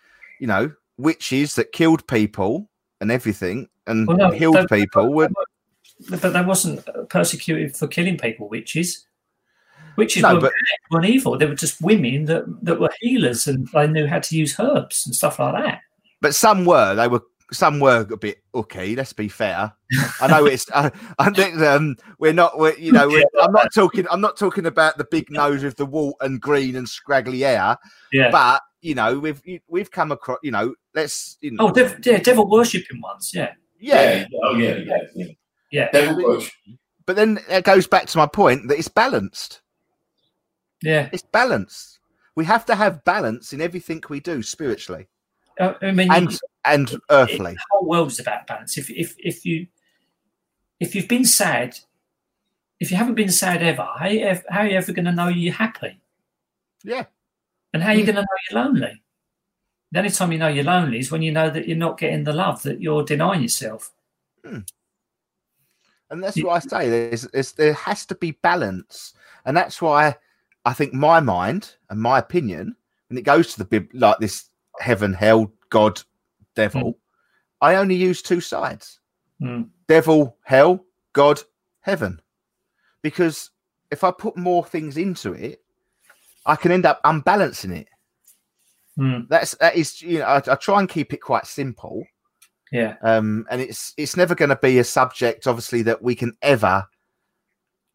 you 0.41 0.47
know 0.47 0.73
witches 0.99 1.55
that 1.55 1.73
killed 1.73 2.07
people 2.07 2.69
and 3.01 3.11
everything 3.11 3.69
and 3.87 4.07
Well, 4.07 4.17
no, 4.17 4.31
healed 4.31 4.69
people 4.69 5.13
were 5.15 5.31
But 6.11 6.33
they 6.33 6.43
wasn't 6.43 6.87
persecuted 7.09 7.77
for 7.77 7.87
killing 7.89 8.17
people, 8.19 8.49
witches. 8.49 9.07
Witches 10.01 10.23
No, 10.23 10.35
were 10.35 10.41
but- 10.41 10.53
weren't 10.91 11.07
evil. 11.07 11.39
They 11.39 11.47
were 11.47 11.55
just 11.55 11.81
women 11.81 12.25
that, 12.27 12.45
that 12.65 12.81
were 12.81 12.91
healers 13.01 13.47
and 13.47 13.69
they 13.73 13.87
knew 13.87 14.07
how 14.07 14.19
to 14.19 14.37
use 14.37 14.59
herbs 14.59 15.05
and 15.07 15.15
stuff 15.15 15.39
like 15.39 15.55
that. 15.63 15.81
but 16.21 16.35
some 16.35 16.65
were 16.65 16.95
they 16.95 17.07
were 17.09 17.23
some 17.53 17.81
were 17.81 18.07
a 18.11 18.17
bit 18.17 18.39
okay 18.55 18.95
let's 18.95 19.13
be 19.13 19.27
fair 19.29 19.73
i 20.21 20.29
know 20.29 20.47
it's 20.47 20.67
uh, 20.73 20.89
i 21.19 21.29
think 21.31 21.57
um 21.63 21.97
we're 22.21 22.33
not 22.33 22.57
we're, 22.57 22.77
you 22.79 22.93
know 22.93 23.09
we're, 23.09 23.25
i'm 23.43 23.51
not 23.51 23.67
talking 23.75 24.07
i'm 24.09 24.21
not 24.21 24.37
talking 24.37 24.67
about 24.67 24.97
the 24.99 25.07
big 25.11 25.29
nose 25.33 25.65
with 25.65 25.75
the 25.77 25.85
wart 25.85 26.15
and 26.21 26.41
green 26.41 26.77
and 26.77 26.89
scraggly 26.89 27.41
hair 27.41 27.77
Yeah. 28.13 28.31
but 28.31 28.63
you 28.83 28.95
know 28.95 29.19
we've 29.19 29.43
we've 29.67 29.91
come 29.91 30.13
across 30.13 30.39
you 30.45 30.53
know 30.53 30.75
let's 30.95 31.39
you 31.41 31.51
know 31.51 31.69
oh, 31.69 31.73
dev- 31.73 31.99
yeah, 32.05 32.19
devil 32.19 32.49
worshipping 32.49 33.01
ones. 33.01 33.33
Yeah. 33.35 33.53
yeah, 33.81 34.27
Oh, 34.45 34.55
yeah. 34.57 34.77
Yeah. 34.77 34.97
yeah. 35.17 35.27
Yeah. 35.73 35.89
Devil 35.93 36.23
worship. 36.25 36.53
but 37.05 37.17
then 37.17 37.41
it 37.49 37.65
goes 37.65 37.89
back 37.89 38.07
to 38.07 38.19
my 38.19 38.27
point 38.27 38.69
that 38.69 38.79
it's 38.79 38.87
balanced 38.87 39.61
Yeah. 40.83 41.09
it's 41.13 41.23
balance. 41.23 41.99
we 42.37 42.45
have 42.45 42.65
to 42.67 42.75
have 42.75 43.05
balance 43.05 43.53
in 43.53 43.61
everything 43.61 44.03
we 44.09 44.21
do 44.21 44.43
spiritually 44.43 45.07
Uh, 45.59 45.75
I 45.83 45.91
mean, 45.93 46.11
And- 46.11 46.39
and 46.65 46.91
it- 46.91 47.01
earthly. 47.11 47.53
the 47.55 47.65
whole 47.71 47.87
world 47.89 48.09
is 48.13 48.19
about 48.21 48.47
balance. 48.47 48.79
If 48.79 48.89
if 48.91 49.15
if 49.19 49.45
you 49.45 49.67
if 50.79 50.95
you've 50.95 51.09
been 51.09 51.25
sad, 51.27 51.79
if 52.79 52.91
you 52.91 52.97
haven't 52.97 53.17
been 53.17 53.31
sad 53.31 53.63
ever, 53.63 53.87
how 53.99 54.07
you 54.09 54.21
ever, 54.21 54.43
how 54.49 54.61
are 54.61 54.67
you 54.69 54.77
ever 54.79 54.93
going 54.93 55.05
to 55.05 55.13
know 55.13 55.29
you're 55.29 55.53
happy? 55.53 56.01
Yeah. 56.83 57.05
And 57.75 57.83
how 57.83 57.91
are 57.91 57.95
you 57.95 58.05
Mm. 58.05 58.07
going 58.07 58.17
to 58.17 58.23
know 58.23 58.39
you're 58.51 58.63
lonely? 58.65 59.03
The 59.93 59.99
only 59.99 60.11
time 60.11 60.33
you 60.33 60.39
know 60.39 60.49
you're 60.49 60.65
lonely 60.65 60.99
is 61.01 61.11
when 61.11 61.21
you 61.21 61.33
know 61.33 61.51
that 61.51 61.69
you're 61.69 61.77
not 61.87 61.99
getting 61.99 62.25
the 62.25 62.33
love 62.33 62.63
that 62.63 62.81
you're 62.81 63.05
denying 63.05 63.43
yourself. 63.43 63.93
And 64.45 66.25
that's 66.25 66.43
what 66.43 66.57
I 66.57 66.59
say. 66.61 66.89
There's, 66.89 67.23
there's 67.23 67.53
there 67.53 67.73
has 67.75 68.07
to 68.07 68.15
be 68.15 68.33
balance, 68.33 69.13
and 69.45 69.57
that's 69.57 69.81
why 69.83 70.17
I 70.65 70.73
think 70.73 70.93
my 70.93 71.21
mind 71.21 71.75
and 71.89 72.01
my 72.01 72.19
opinion, 72.19 72.77
when 73.09 73.19
it 73.19 73.25
goes 73.25 73.53
to 73.53 73.59
the 73.59 73.65
bib 73.65 73.89
like 73.95 74.19
this 74.19 74.51
heaven, 74.79 75.13
hell, 75.13 75.53
God, 75.71 76.01
devil, 76.55 76.99
I 77.61 77.77
only 77.77 77.95
use 77.95 78.23
two 78.23 78.41
sides: 78.41 79.01
Mm. 79.41 79.71
devil, 79.87 80.37
hell, 80.43 80.85
God, 81.13 81.41
heaven. 81.81 82.21
Because 83.03 83.51
if 83.91 84.05
I 84.05 84.11
put 84.11 84.37
more 84.37 84.65
things 84.65 84.97
into 84.97 85.33
it, 85.33 85.63
I 86.47 86.57
can 86.57 86.73
end 86.73 86.87
up 86.87 87.01
unbalancing 87.05 87.73
it. 87.73 87.89
Mm. 88.99 89.29
That's 89.29 89.53
that 89.61 89.77
is 89.77 90.03
you 90.03 90.19
know 90.19 90.27
I, 90.27 90.37
I 90.47 90.55
try 90.57 90.81
and 90.81 90.89
keep 90.89 91.13
it 91.13 91.19
quite 91.23 91.47
simple. 91.47 92.05
Yeah. 92.73 92.97
um, 93.03 93.47
and 93.51 93.61
it's 93.61 93.95
it's 93.97 94.17
never 94.17 94.35
going 94.37 94.51
to 94.51 94.57
be 94.57 94.79
a 94.79 94.85
subject, 94.85 95.47
obviously, 95.49 95.83
that 95.83 96.03
we 96.03 96.15
can 96.15 96.37
ever 96.43 96.87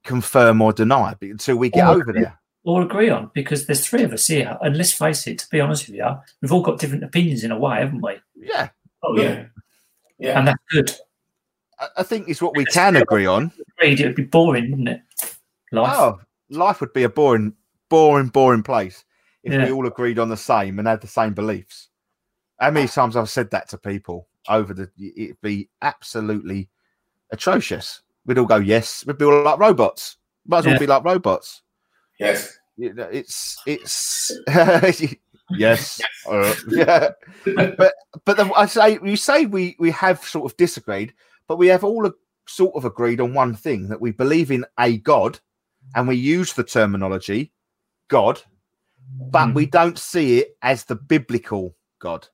confirm 0.03 0.61
or 0.61 0.73
deny 0.73 1.15
until 1.21 1.55
we 1.57 1.69
get 1.69 1.87
over 1.87 2.11
there. 2.11 2.39
Or 2.67 2.81
agree 2.81 3.09
on 3.11 3.29
because 3.35 3.67
there's 3.67 3.85
three 3.87 4.01
of 4.03 4.11
us 4.11 4.25
here, 4.25 4.57
and 4.61 4.75
let's 4.75 4.91
face 4.91 5.27
it. 5.27 5.37
To 5.39 5.47
be 5.51 5.59
honest 5.61 5.87
with 5.87 5.97
you, 5.97 6.07
we've 6.41 6.51
all 6.51 6.63
got 6.63 6.79
different 6.79 7.03
opinions 7.03 7.43
in 7.43 7.51
a 7.51 7.59
way, 7.59 7.77
haven't 7.77 8.01
we? 8.01 8.15
Yeah, 8.35 8.69
Oh 9.03 9.15
Yeah. 9.17 9.45
Yeah. 10.17 10.39
and 10.39 10.47
that's 10.47 10.63
good. 10.71 10.91
I, 11.79 11.87
I 11.97 12.03
think 12.03 12.27
is 12.27 12.41
what 12.41 12.55
we 12.57 12.65
can 12.65 12.95
agree 12.95 13.27
on. 13.27 13.51
Agreed, 13.77 13.99
it 13.99 14.07
would 14.07 14.15
be 14.15 14.23
boring, 14.23 14.71
wouldn't 14.71 14.89
it? 14.89 15.01
Life. 15.71 15.93
Oh, 15.95 16.19
life 16.49 16.81
would 16.81 16.93
be 16.93 17.03
a 17.03 17.09
boring, 17.09 17.53
boring, 17.89 18.27
boring 18.29 18.63
place 18.63 19.05
if 19.43 19.53
Yeah. 19.53 19.65
we 19.65 19.71
all 19.71 19.85
agreed 19.85 20.17
on 20.17 20.29
the 20.29 20.37
same 20.37 20.79
and 20.79 20.87
had 20.87 21.01
the 21.01 21.07
same 21.07 21.33
beliefs. 21.35 21.89
How 22.59 22.71
many 22.71 22.87
times 22.87 23.15
I've 23.15 23.29
said 23.29 23.51
that 23.51 23.69
to 23.69 23.77
people 23.77 24.27
over 24.49 24.73
the? 24.73 24.89
It'd 25.15 25.39
be 25.41 25.69
absolutely 25.83 26.69
atrocious. 27.31 28.01
We'd 28.25 28.39
all 28.39 28.45
go, 28.45 28.55
"Yes." 28.55 29.05
We'd 29.05 29.19
be 29.19 29.25
all 29.25 29.43
like 29.43 29.59
robots. 29.59 30.17
Might 30.47 30.59
as 30.59 30.65
well 30.65 30.73
Yeah. 30.75 30.79
be 30.79 30.87
like 30.87 31.03
robots. 31.03 31.61
Yes. 32.19 32.57
you 32.77 32.93
know, 32.93 33.07
it's 33.11 33.57
it's 33.65 34.31
yes, 35.51 36.01
uh, 36.29 36.55
yeah. 36.69 37.09
But 37.45 37.93
but 38.25 38.37
the, 38.37 38.51
I 38.55 38.65
say 38.65 38.99
you 39.03 39.15
say 39.15 39.45
we 39.45 39.75
we 39.79 39.91
have 39.91 40.23
sort 40.23 40.51
of 40.51 40.57
disagreed, 40.57 41.13
but 41.47 41.57
we 41.57 41.67
have 41.67 41.83
all 41.83 42.05
a, 42.05 42.13
sort 42.47 42.75
of 42.75 42.85
agreed 42.85 43.21
on 43.21 43.33
one 43.33 43.53
thing 43.53 43.89
that 43.89 44.01
we 44.01 44.11
believe 44.11 44.51
in 44.51 44.65
a 44.79 44.97
God, 44.97 45.39
and 45.95 46.07
we 46.07 46.15
use 46.15 46.53
the 46.53 46.63
terminology 46.63 47.51
God, 48.07 48.41
but 49.31 49.53
we 49.53 49.65
don't 49.65 49.97
see 49.97 50.39
it 50.39 50.57
as 50.61 50.83
the 50.83 50.95
biblical 50.95 51.75
God. 51.99 52.27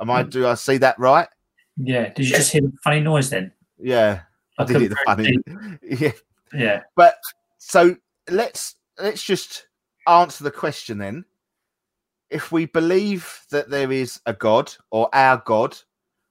Am 0.00 0.10
I? 0.10 0.22
Mm. 0.22 0.30
Do 0.30 0.46
I 0.46 0.54
see 0.54 0.76
that 0.78 0.98
right? 0.98 1.28
Yeah. 1.76 2.12
Did 2.12 2.26
you 2.26 2.36
just 2.36 2.52
hear 2.52 2.62
the 2.62 2.72
funny 2.82 3.00
noise 3.00 3.30
then? 3.30 3.52
Yeah, 3.78 4.20
I 4.58 4.64
did 4.64 4.82
it. 4.82 4.88
The 4.90 4.96
funny. 5.06 5.38
Yeah. 5.82 6.12
Yeah. 6.52 6.82
But 6.96 7.16
so 7.58 7.96
let's 8.30 8.76
let's 9.00 9.22
just 9.22 9.66
answer 10.06 10.44
the 10.44 10.50
question 10.50 10.98
then 10.98 11.24
if 12.30 12.52
we 12.52 12.66
believe 12.66 13.40
that 13.50 13.70
there 13.70 13.92
is 13.92 14.20
a 14.26 14.32
god 14.32 14.72
or 14.90 15.08
our 15.14 15.42
god 15.44 15.76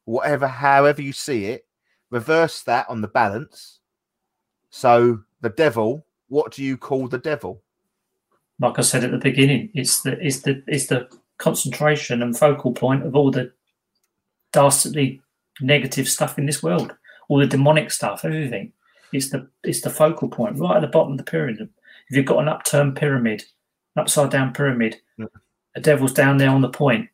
whatever 0.05 0.47
however 0.47 1.01
you 1.01 1.13
see 1.13 1.45
it 1.45 1.65
reverse 2.11 2.63
that 2.63 2.85
on 2.89 3.01
the 3.01 3.07
balance 3.07 3.79
so 4.69 5.19
the 5.41 5.49
devil 5.49 6.05
what 6.29 6.51
do 6.51 6.63
you 6.63 6.77
call 6.77 7.07
the 7.07 7.17
devil 7.17 7.61
Like 8.59 8.79
I 8.79 8.81
said 8.81 9.03
at 9.03 9.11
the 9.11 9.17
beginning, 9.17 9.69
it's 9.73 10.01
the 10.01 10.17
it's 10.19 10.41
the 10.41 10.63
it's 10.67 10.87
the 10.87 11.07
concentration 11.37 12.21
and 12.23 12.37
focal 12.37 12.73
point 12.73 13.05
of 13.05 13.15
all 13.15 13.31
the 13.31 13.51
dastardly 14.51 15.21
negative 15.61 16.07
stuff 16.07 16.37
in 16.37 16.45
this 16.45 16.63
world, 16.63 16.95
all 17.29 17.37
the 17.37 17.45
demonic 17.47 17.91
stuff, 17.91 18.25
everything. 18.25 18.73
It's 19.13 19.29
the 19.29 19.47
it's 19.63 19.81
the 19.81 19.89
focal 19.89 20.27
point 20.27 20.57
right 20.57 20.77
at 20.77 20.81
the 20.81 20.87
bottom 20.87 21.13
of 21.13 21.17
the 21.17 21.23
pyramid. 21.23 21.69
If 22.09 22.17
you've 22.17 22.25
got 22.25 22.39
an 22.39 22.47
upturned 22.47 22.95
pyramid, 22.95 23.43
an 23.95 24.01
upside 24.01 24.29
down 24.29 24.53
pyramid, 24.53 25.01
Yeah. 25.17 25.25
the 25.75 25.81
devil's 25.81 26.13
down 26.13 26.37
there 26.37 26.49
on 26.49 26.61
the 26.61 26.69
point. 26.69 27.09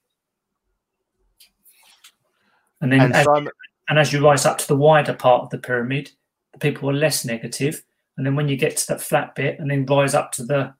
And 2.82 2.91
then 2.91 3.02
and 3.02 3.14
as, 3.14 3.26
Simon, 3.26 3.52
and 3.89 4.00
as 4.00 4.12
you 4.12 4.24
rise 4.24 4.46
up 4.46 4.58
to 4.60 4.68
the 4.68 4.76
wider 4.76 5.14
part 5.14 5.44
of 5.44 5.50
the 5.50 5.58
pyramid, 5.58 6.12
the 6.52 6.60
people 6.60 6.89
are 6.89 6.94
less 6.94 7.24
negative. 7.26 7.84
And 8.18 8.26
then 8.26 8.36
when 8.36 8.48
you 8.48 8.58
get 8.58 8.78
to 8.78 8.88
that 8.88 9.02
flat 9.02 9.36
bit 9.36 9.60
and 9.60 9.72
then 9.72 9.86
rise 9.86 10.14
up 10.14 10.32
to 10.34 10.44
the 10.44 10.74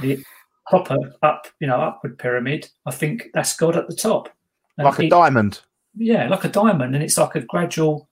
the 0.00 0.22
proper 0.66 0.96
up, 1.22 1.48
you 1.58 1.66
know, 1.66 1.80
upward 1.80 2.18
pyramid, 2.18 2.68
I 2.86 2.92
think 2.92 3.30
that's 3.34 3.56
God 3.56 3.76
at 3.76 3.88
the 3.88 3.96
top. 3.96 4.28
And 4.78 4.84
like 4.84 5.00
a 5.00 5.08
diamond 5.08 5.60
yeah, 5.94 6.28
like 6.28 6.44
a 6.44 6.48
diamond, 6.48 6.94
and 6.94 7.04
it's 7.04 7.18
like 7.18 7.34
a 7.34 7.40
gradual, 7.42 8.08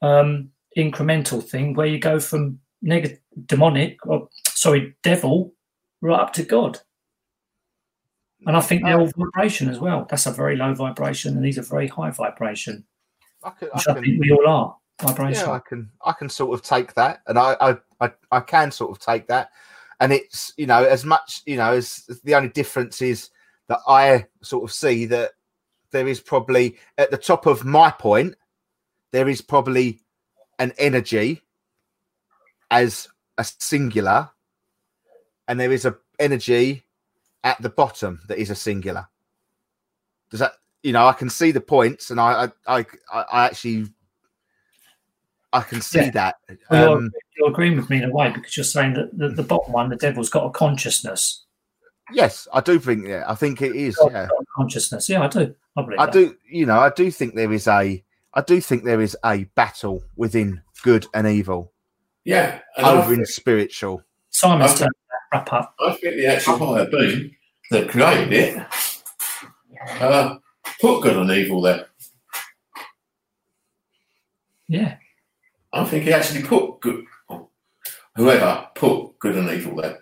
um, 0.00 0.50
incremental 0.76 1.42
thing 1.42 1.74
where 1.74 1.86
you 1.86 1.98
go 1.98 2.20
from 2.20 2.60
negative, 2.80 3.18
demonic, 3.46 4.04
or 4.06 4.28
sorry, 4.48 4.94
devil, 5.02 5.52
right 6.00 6.20
up 6.20 6.32
to 6.34 6.42
God. 6.42 6.78
And 8.46 8.56
I 8.56 8.60
think 8.60 8.82
they're 8.82 8.98
all 8.98 9.10
oh. 9.16 9.24
vibration 9.34 9.68
as 9.68 9.78
well. 9.78 10.06
That's 10.08 10.26
a 10.26 10.32
very 10.32 10.56
low 10.56 10.74
vibration, 10.74 11.36
and 11.36 11.44
these 11.44 11.58
are 11.58 11.62
very 11.62 11.86
high 11.86 12.10
vibration, 12.10 12.84
I 13.44 13.50
can, 13.50 13.68
I 13.72 13.76
which 13.76 13.88
I, 13.88 13.94
can, 13.94 14.02
think 14.02 14.20
we 14.20 14.32
all 14.32 14.48
are 14.48 14.76
vibration. 15.00 15.46
yeah, 15.46 15.52
I 15.52 15.58
can 15.60 15.90
I 16.04 16.12
can 16.12 16.28
sort 16.28 16.54
of 16.54 16.62
take 16.62 16.94
that, 16.94 17.22
and 17.26 17.38
I, 17.38 17.56
I 17.60 17.76
I 18.00 18.12
I 18.32 18.40
can 18.40 18.70
sort 18.72 18.90
of 18.90 18.98
take 18.98 19.28
that, 19.28 19.50
and 20.00 20.12
it's 20.12 20.52
you 20.56 20.66
know 20.66 20.84
as 20.84 21.04
much 21.04 21.42
you 21.46 21.56
know 21.56 21.72
as 21.72 22.04
the 22.24 22.34
only 22.34 22.48
difference 22.48 23.00
is 23.00 23.30
that 23.68 23.78
I 23.86 24.26
sort 24.42 24.64
of 24.64 24.72
see 24.72 25.06
that 25.06 25.32
there 25.92 26.08
is 26.08 26.20
probably 26.20 26.78
at 26.98 27.10
the 27.10 27.16
top 27.16 27.46
of 27.46 27.64
my 27.64 27.90
point 27.90 28.34
there 29.12 29.28
is 29.28 29.40
probably 29.40 30.00
an 30.58 30.72
energy 30.78 31.42
as 32.70 33.08
a 33.38 33.44
singular, 33.44 34.30
and 35.48 35.58
there 35.58 35.72
is 35.72 35.84
a 35.84 35.96
energy 36.18 36.84
at 37.44 37.60
the 37.60 37.70
bottom 37.70 38.20
that 38.28 38.38
is 38.38 38.50
a 38.50 38.54
singular. 38.54 39.08
Does 40.30 40.40
that 40.40 40.52
you 40.82 40.92
know 40.92 41.06
I 41.06 41.12
can 41.12 41.30
see 41.30 41.50
the 41.50 41.60
points, 41.60 42.10
and 42.10 42.20
I 42.20 42.48
I 42.66 42.78
I, 43.12 43.20
I 43.32 43.44
actually 43.46 43.86
I 45.52 45.60
can 45.62 45.80
see 45.82 45.98
Yeah. 46.00 46.10
that. 46.12 46.36
Well, 46.70 46.80
you're, 46.88 46.98
Um, 46.98 47.12
you're 47.36 47.48
agreeing 47.50 47.76
with 47.76 47.90
me 47.90 47.98
in 47.98 48.04
a 48.04 48.12
way 48.12 48.30
because 48.30 48.56
you're 48.56 48.64
saying 48.64 48.94
that 48.94 49.16
the, 49.16 49.28
the 49.28 49.42
bottom 49.42 49.72
one, 49.72 49.90
the 49.90 49.96
devil's 49.96 50.30
got 50.30 50.46
a 50.46 50.50
consciousness. 50.50 51.44
yes, 52.12 52.48
I 52.52 52.60
do 52.60 52.78
think. 52.78 53.06
Yeah, 53.06 53.24
I 53.26 53.34
think 53.34 53.60
it 53.62 53.74
is. 53.76 53.98
Yeah, 54.10 54.28
consciousness. 54.56 55.08
Yeah, 55.08 55.22
I 55.22 55.28
do. 55.28 55.54
I 55.76 55.82
believe 55.82 55.98
I 56.00 56.10
do. 56.10 56.36
You 56.48 56.66
know, 56.66 56.78
I 56.78 56.90
do 56.90 57.10
think 57.10 57.34
there 57.34 57.52
is 57.52 57.66
a. 57.68 58.02
I 58.34 58.40
do 58.40 58.60
think 58.62 58.84
there 58.84 59.02
is 59.02 59.14
a 59.26 59.44
battle 59.54 60.02
within 60.16 60.62
good 60.82 61.06
and 61.12 61.26
evil 61.26 61.70
Yeah. 62.24 62.60
And 62.76 62.86
over 62.86 63.12
in 63.12 63.16
think, 63.20 63.28
spiritual. 63.28 64.02
Simon's 64.30 64.72
Okay. 64.72 64.84
turn 64.84 64.90
wrap 65.32 65.52
up. 65.52 65.74
I 65.80 65.92
think 65.92 66.16
the 66.16 66.26
actual 66.26 66.58
higher 66.58 66.86
being 66.86 67.34
that 67.70 67.88
created 67.88 68.32
it 68.32 68.66
uh, 70.00 70.38
put 70.80 71.02
good 71.02 71.16
and 71.16 71.30
evil 71.30 71.62
there. 71.62 71.86
Yeah. 74.68 74.96
I 75.72 75.84
think 75.84 76.04
he 76.04 76.12
actually 76.12 76.42
put 76.42 76.80
good, 76.80 77.04
whoever 78.14 78.68
put 78.74 79.18
good 79.18 79.36
and 79.36 79.50
evil 79.50 79.76
there. 79.76 80.00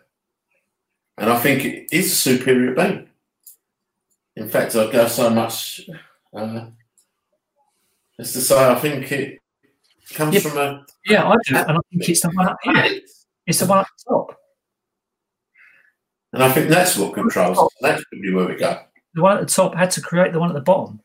And 1.17 1.31
I 1.31 1.39
think 1.39 1.65
it 1.65 1.89
is 1.93 2.13
a 2.13 2.17
superior 2.17 2.75
being. 2.75 3.09
In 4.37 4.49
fact, 4.49 4.75
I'd 4.75 4.93
go 4.93 5.07
so 5.07 5.31
much 5.31 5.89
uh, 6.35 6.67
as 8.19 8.33
to 8.33 8.41
say 8.41 8.69
I 8.69 8.75
think 8.77 9.11
it 9.13 9.40
comes 10.15 10.35
Yeah. 10.35 10.41
from 10.41 10.59
a. 10.59 10.87
Yeah, 11.07 11.29
I 11.29 11.37
do. 11.47 11.57
And 11.57 11.71
I 11.79 11.81
think 11.91 12.09
it's 12.09 12.21
the 12.23 12.31
one 12.31 12.49
up 12.49 12.57
here. 12.63 13.01
It's 13.47 13.61
the 13.61 13.67
one 13.67 13.79
up 13.79 13.87
the 14.07 14.11
top. 14.15 14.37
And 16.33 16.43
I 16.45 16.53
think 16.53 16.69
that's 16.69 16.97
what 16.97 17.15
controls. 17.15 17.73
That's 17.81 18.05
probably 18.05 18.33
where 18.33 18.47
we 18.49 18.55
go. 18.57 18.81
The 19.15 19.23
one 19.23 19.37
at 19.39 19.41
the 19.41 19.53
top 19.53 19.75
had 19.75 19.91
to 19.93 20.01
create 20.01 20.33
the 20.33 20.39
one 20.39 20.51
at 20.51 20.55
the 20.55 20.61
bottom 20.61 21.01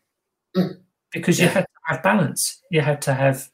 Mm. 0.56 0.80
because 1.12 1.40
you 1.40 1.48
had 1.48 1.62
to 1.64 1.68
have 1.86 2.04
balance. 2.04 2.62
You 2.70 2.82
had 2.82 3.02
to 3.04 3.14
have 3.14 3.50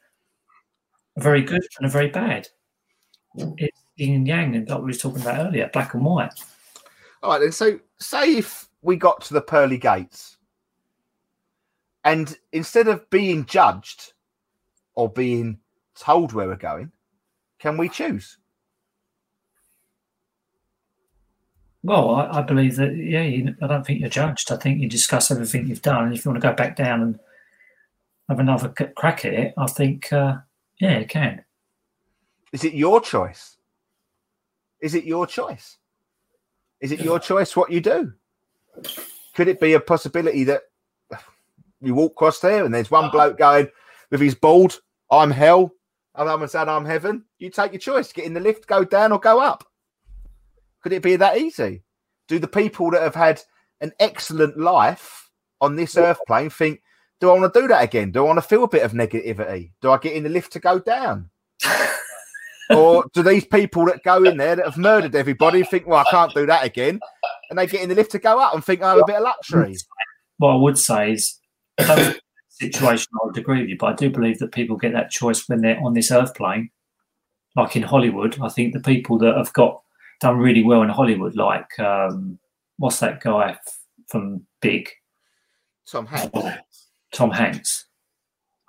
a 1.16 1.20
very 1.22 1.42
good 1.42 1.62
and 1.78 1.86
a 1.86 1.88
very 1.88 2.08
bad. 2.08 2.48
Mm. 3.38 3.54
It's 3.58 3.78
yin 3.96 4.14
and 4.16 4.28
yang, 4.28 4.54
and 4.56 4.68
like 4.68 4.78
we 4.80 4.86
were 4.86 4.92
talking 4.92 5.22
about 5.22 5.46
earlier, 5.46 5.70
black 5.72 5.94
and 5.94 6.04
white. 6.04 6.32
All 7.22 7.30
right, 7.30 7.38
then. 7.38 7.52
So, 7.52 7.80
say 7.98 8.36
if 8.36 8.68
we 8.82 8.96
got 8.96 9.22
to 9.22 9.34
the 9.34 9.40
pearly 9.40 9.78
gates, 9.78 10.36
and 12.04 12.36
instead 12.52 12.88
of 12.88 13.08
being 13.10 13.46
judged 13.46 14.11
or 14.94 15.08
being 15.08 15.58
told 15.98 16.32
where 16.32 16.46
we're 16.46 16.56
going, 16.56 16.92
can 17.58 17.76
we 17.76 17.88
choose? 17.88 18.38
Well, 21.82 22.14
I, 22.14 22.38
I 22.38 22.42
believe 22.42 22.76
that, 22.76 22.96
yeah, 22.96 23.22
you, 23.22 23.54
I 23.60 23.66
don't 23.66 23.84
think 23.84 24.00
you're 24.00 24.08
judged. 24.08 24.52
I 24.52 24.56
think 24.56 24.80
you 24.80 24.88
discuss 24.88 25.30
everything 25.30 25.66
you've 25.66 25.82
done. 25.82 26.04
And 26.04 26.14
if 26.14 26.24
you 26.24 26.30
want 26.30 26.40
to 26.40 26.48
go 26.48 26.54
back 26.54 26.76
down 26.76 27.02
and 27.02 27.18
have 28.28 28.38
another 28.38 28.68
crack 28.96 29.24
at 29.24 29.34
it, 29.34 29.54
I 29.58 29.66
think, 29.66 30.12
uh, 30.12 30.36
yeah, 30.80 30.92
it 30.92 31.08
can. 31.08 31.44
Is 32.52 32.64
it 32.64 32.74
your 32.74 33.00
choice? 33.00 33.56
Is 34.80 34.94
it 34.94 35.04
your 35.04 35.26
choice? 35.26 35.78
Is 36.80 36.92
it 36.92 37.00
your 37.00 37.18
choice 37.18 37.56
what 37.56 37.70
you 37.72 37.80
do? 37.80 38.12
Could 39.34 39.48
it 39.48 39.60
be 39.60 39.72
a 39.72 39.80
possibility 39.80 40.44
that 40.44 40.62
you 41.80 41.94
walk 41.94 42.12
across 42.12 42.40
there 42.40 42.64
and 42.64 42.74
there's 42.74 42.90
one 42.90 43.10
bloke 43.10 43.38
going 43.38 43.68
with 44.12 44.20
his 44.20 44.34
bald, 44.36 44.78
I'm 45.10 45.30
hell, 45.30 45.72
and 46.14 46.28
I'm 46.28 46.46
saying 46.46 46.68
I'm 46.68 46.84
heaven? 46.84 47.24
You 47.38 47.50
take 47.50 47.72
your 47.72 47.80
choice. 47.80 48.12
Get 48.12 48.26
in 48.26 48.34
the 48.34 48.40
lift, 48.40 48.68
go 48.68 48.84
down, 48.84 49.10
or 49.10 49.18
go 49.18 49.40
up. 49.40 49.64
Could 50.82 50.92
it 50.92 51.02
be 51.02 51.16
that 51.16 51.38
easy? 51.38 51.82
Do 52.28 52.38
the 52.38 52.46
people 52.46 52.90
that 52.90 53.02
have 53.02 53.14
had 53.14 53.42
an 53.80 53.92
excellent 53.98 54.58
life 54.58 55.30
on 55.60 55.76
this 55.76 55.96
earth 55.96 56.18
plane 56.26 56.50
think, 56.50 56.82
do 57.20 57.30
I 57.30 57.38
want 57.38 57.52
to 57.52 57.60
do 57.60 57.68
that 57.68 57.82
again? 57.82 58.10
Do 58.10 58.20
I 58.20 58.26
want 58.26 58.36
to 58.36 58.42
feel 58.42 58.64
a 58.64 58.68
bit 58.68 58.82
of 58.82 58.92
negativity? 58.92 59.72
Do 59.80 59.90
I 59.90 59.98
get 59.98 60.14
in 60.14 60.24
the 60.24 60.28
lift 60.28 60.52
to 60.52 60.60
go 60.60 60.78
down? 60.78 61.30
or 62.70 63.04
do 63.14 63.22
these 63.22 63.46
people 63.46 63.86
that 63.86 64.02
go 64.02 64.24
in 64.24 64.36
there 64.36 64.56
that 64.56 64.66
have 64.66 64.76
murdered 64.76 65.14
everybody 65.14 65.62
think, 65.62 65.86
well, 65.86 66.04
I 66.06 66.10
can't 66.10 66.34
do 66.34 66.46
that 66.46 66.64
again? 66.64 67.00
And 67.48 67.58
they 67.58 67.66
get 67.66 67.82
in 67.82 67.88
the 67.88 67.94
lift 67.94 68.10
to 68.12 68.18
go 68.18 68.38
up 68.38 68.54
and 68.54 68.62
think, 68.62 68.82
I 68.82 68.90
have 68.90 68.98
a 68.98 69.04
bit 69.06 69.16
of 69.16 69.22
luxury. 69.22 69.76
What 70.36 70.52
I 70.52 70.56
would 70.56 70.78
say 70.78 71.12
is, 71.12 71.38
um, 71.88 72.14
I 72.62 72.68
don't 72.68 72.70
think 72.70 72.70
it's 72.70 72.78
a 72.78 72.80
situation 72.80 73.08
I 73.14 73.26
would 73.26 73.38
agree 73.38 73.60
with 73.60 73.68
you, 73.68 73.76
but 73.78 73.86
I 73.86 73.94
do 73.94 74.10
believe 74.10 74.38
that 74.38 74.52
people 74.52 74.76
get 74.76 74.92
that 74.92 75.10
choice 75.10 75.48
when 75.48 75.60
they're 75.60 75.80
on 75.80 75.94
this 75.94 76.10
earth 76.10 76.34
plane. 76.34 76.70
Like 77.56 77.76
in 77.76 77.82
Hollywood, 77.82 78.40
I 78.40 78.48
think 78.48 78.72
the 78.72 78.80
people 78.80 79.18
that 79.18 79.36
have 79.36 79.52
got 79.52 79.82
done 80.20 80.38
really 80.38 80.62
well 80.62 80.82
in 80.82 80.88
Hollywood, 80.88 81.36
like 81.36 81.78
um, 81.78 82.38
what's 82.78 83.00
that 83.00 83.20
guy 83.20 83.58
from 84.08 84.46
Big, 84.60 84.88
Tom 85.86 86.06
Hanks. 86.06 86.86
Tom 87.12 87.30
Hanks. 87.30 87.86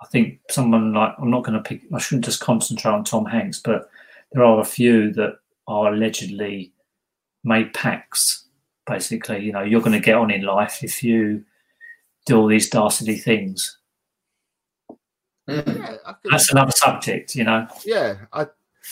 I 0.02 0.06
think 0.08 0.40
someone 0.50 0.92
like 0.92 1.14
I'm 1.18 1.30
not 1.30 1.44
going 1.44 1.56
to 1.56 1.66
pick. 1.66 1.82
I 1.94 1.98
shouldn't 1.98 2.26
just 2.26 2.40
concentrate 2.40 2.92
on 2.92 3.04
Tom 3.04 3.24
Hanks, 3.24 3.60
but 3.60 3.88
there 4.32 4.44
are 4.44 4.60
a 4.60 4.64
few 4.64 5.12
that 5.14 5.38
are 5.66 5.92
allegedly 5.92 6.72
made 7.42 7.72
pacts. 7.72 8.46
Basically, 8.86 9.42
you 9.42 9.52
know, 9.52 9.62
you're 9.62 9.80
going 9.80 9.92
to 9.92 10.00
get 10.00 10.16
on 10.16 10.30
in 10.30 10.42
life 10.42 10.84
if 10.84 11.02
you 11.02 11.44
do 12.26 12.36
all 12.36 12.46
these 12.46 12.68
dastardly 12.68 13.16
things. 13.16 13.78
Mm. 15.48 15.66
Yeah, 15.78 15.96
I 16.06 16.12
could- 16.14 16.32
That's 16.32 16.50
another 16.52 16.72
subject, 16.72 17.34
you 17.34 17.44
know. 17.44 17.66
yeah, 17.84 18.16
I, 18.32 18.46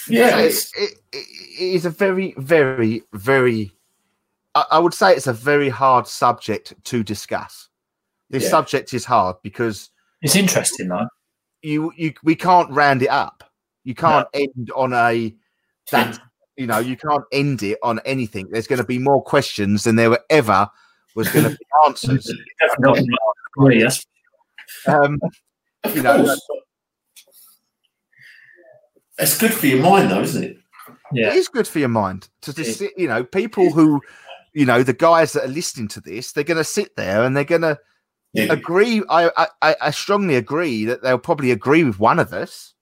Yeah, 0.09 0.38
it's, 0.40 0.70
it, 0.76 0.98
it 1.12 1.26
is 1.59 1.84
a 1.86 1.90
very, 1.90 2.34
very, 2.38 3.03
very. 3.12 3.72
I, 4.55 4.64
I 4.72 4.78
would 4.78 4.94
say 4.94 5.12
it's 5.14 5.26
a 5.26 5.32
very 5.32 5.68
hard 5.68 6.07
subject 6.07 6.74
to 6.84 7.03
discuss. 7.03 7.68
This 8.30 8.44
Yeah. 8.44 8.48
subject 8.50 8.92
is 8.94 9.05
hard 9.05 9.36
because 9.42 9.90
It's 10.22 10.36
interesting 10.36 10.88
though. 10.88 11.09
you, 11.62 11.92
you, 11.96 12.12
we 12.22 12.34
can't 12.34 12.70
round 12.70 13.03
it 13.03 13.09
up. 13.11 13.44
You 13.84 13.94
can't 13.94 14.26
end 14.34 14.70
on 14.76 14.92
a 14.92 15.34
that. 15.90 16.18
You 16.57 16.66
know, 16.66 16.78
you 16.78 16.96
can't 16.96 17.24
end 17.32 17.62
it 17.62 17.78
on 17.82 17.98
anything. 18.05 18.48
There's 18.50 18.66
going 18.66 18.78
to 18.78 18.84
be 18.86 18.98
more 18.98 19.22
questions 19.22 19.84
than 19.84 19.96
there 19.96 20.11
were 20.11 20.20
ever 20.28 20.68
was 21.16 21.28
going 21.30 21.44
to 21.44 21.50
be 21.50 21.57
answers. 21.86 22.30
Definitely 22.61 23.09
not 23.59 23.74
yes. 23.74 24.05
Um, 24.86 25.18
of 25.85 25.97
you 25.97 26.03
know, 26.03 26.16
course. 26.16 26.41
It's 29.18 29.39
good 29.39 29.53
for 29.53 29.66
your 29.66 29.83
mind, 29.83 30.11
though, 30.11 30.20
isn't 30.22 30.43
it? 30.43 30.57
Yeah, 31.12 31.28
It 31.28 31.37
is 31.37 31.49
good 31.49 31.68
for 31.68 31.78
your 31.78 31.89
mind 31.89 32.28
to, 32.43 32.53
just 32.53 32.78
sit. 32.78 32.93
You 32.97 33.09
know, 33.09 33.22
people 33.22 33.70
who, 33.70 34.01
you 34.55 34.64
know, 34.66 34.83
the 34.83 34.93
guys 34.95 35.33
that 35.35 35.45
are 35.45 35.49
listening 35.49 35.89
to 35.89 36.01
this, 36.01 36.33
they're 36.33 36.45
going 36.45 36.57
to 36.57 36.64
sit 36.64 36.97
there 36.97 37.22
and 37.24 37.37
they're 37.37 37.45
going 37.45 37.62
to 37.62 37.78
Yeah. 38.33 38.53
agree. 38.53 39.03
I, 39.11 39.30
I 39.61 39.76
I 39.80 39.91
strongly 39.91 40.37
agree 40.37 40.87
that 40.87 41.03
they'll 41.03 41.18
probably 41.18 41.51
agree 41.51 41.85
with 41.85 41.99
one 42.01 42.18
of 42.18 42.33
us. 42.33 42.74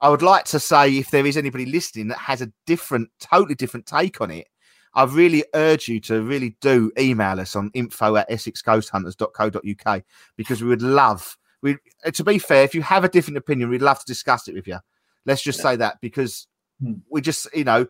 I 0.00 0.10
would 0.10 0.22
like 0.22 0.44
to 0.46 0.60
say 0.60 0.98
if 0.98 1.10
there 1.10 1.24
is 1.26 1.38
anybody 1.38 1.64
listening 1.64 2.08
that 2.08 2.18
has 2.18 2.42
a 2.42 2.52
different, 2.66 3.08
totally 3.20 3.54
different 3.54 3.86
take 3.86 4.20
on 4.20 4.30
it, 4.30 4.46
I 4.92 5.04
really 5.04 5.44
urge 5.54 5.88
you 5.88 5.98
to 6.00 6.20
really 6.22 6.56
do 6.60 6.92
email 6.98 7.40
us 7.40 7.56
on 7.56 7.70
info 7.72 8.16
at 8.16 8.28
essexghosthunters.co.uk 8.28 10.02
because 10.36 10.62
we 10.62 10.68
would 10.68 10.82
love. 10.82 11.36
We 11.64 11.78
to 12.12 12.22
be 12.22 12.38
fair, 12.38 12.62
if 12.62 12.74
you 12.76 12.82
have 12.82 13.02
a 13.02 13.08
different 13.08 13.38
opinion, 13.38 13.70
we'd 13.70 13.82
love 13.82 13.98
to 13.98 14.06
discuss 14.06 14.46
it 14.46 14.54
with 14.54 14.68
you. 14.68 14.78
Let's 15.26 15.42
just 15.42 15.60
say 15.60 15.74
that 15.76 16.00
because 16.00 16.46
Hmm. 16.80 16.94
we 17.10 17.20
just, 17.20 17.46
you 17.54 17.64
know, 17.64 17.86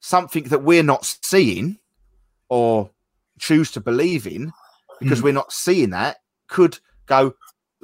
something 0.00 0.44
that 0.44 0.62
we're 0.62 0.82
not 0.82 1.04
seeing 1.22 1.78
or 2.48 2.90
choose 3.38 3.70
to 3.72 3.80
believe 3.80 4.26
in 4.26 4.52
because 5.00 5.22
we're 5.22 5.32
not 5.32 5.52
seeing 5.52 5.90
that 5.90 6.16
could 6.48 6.78
go 7.06 7.34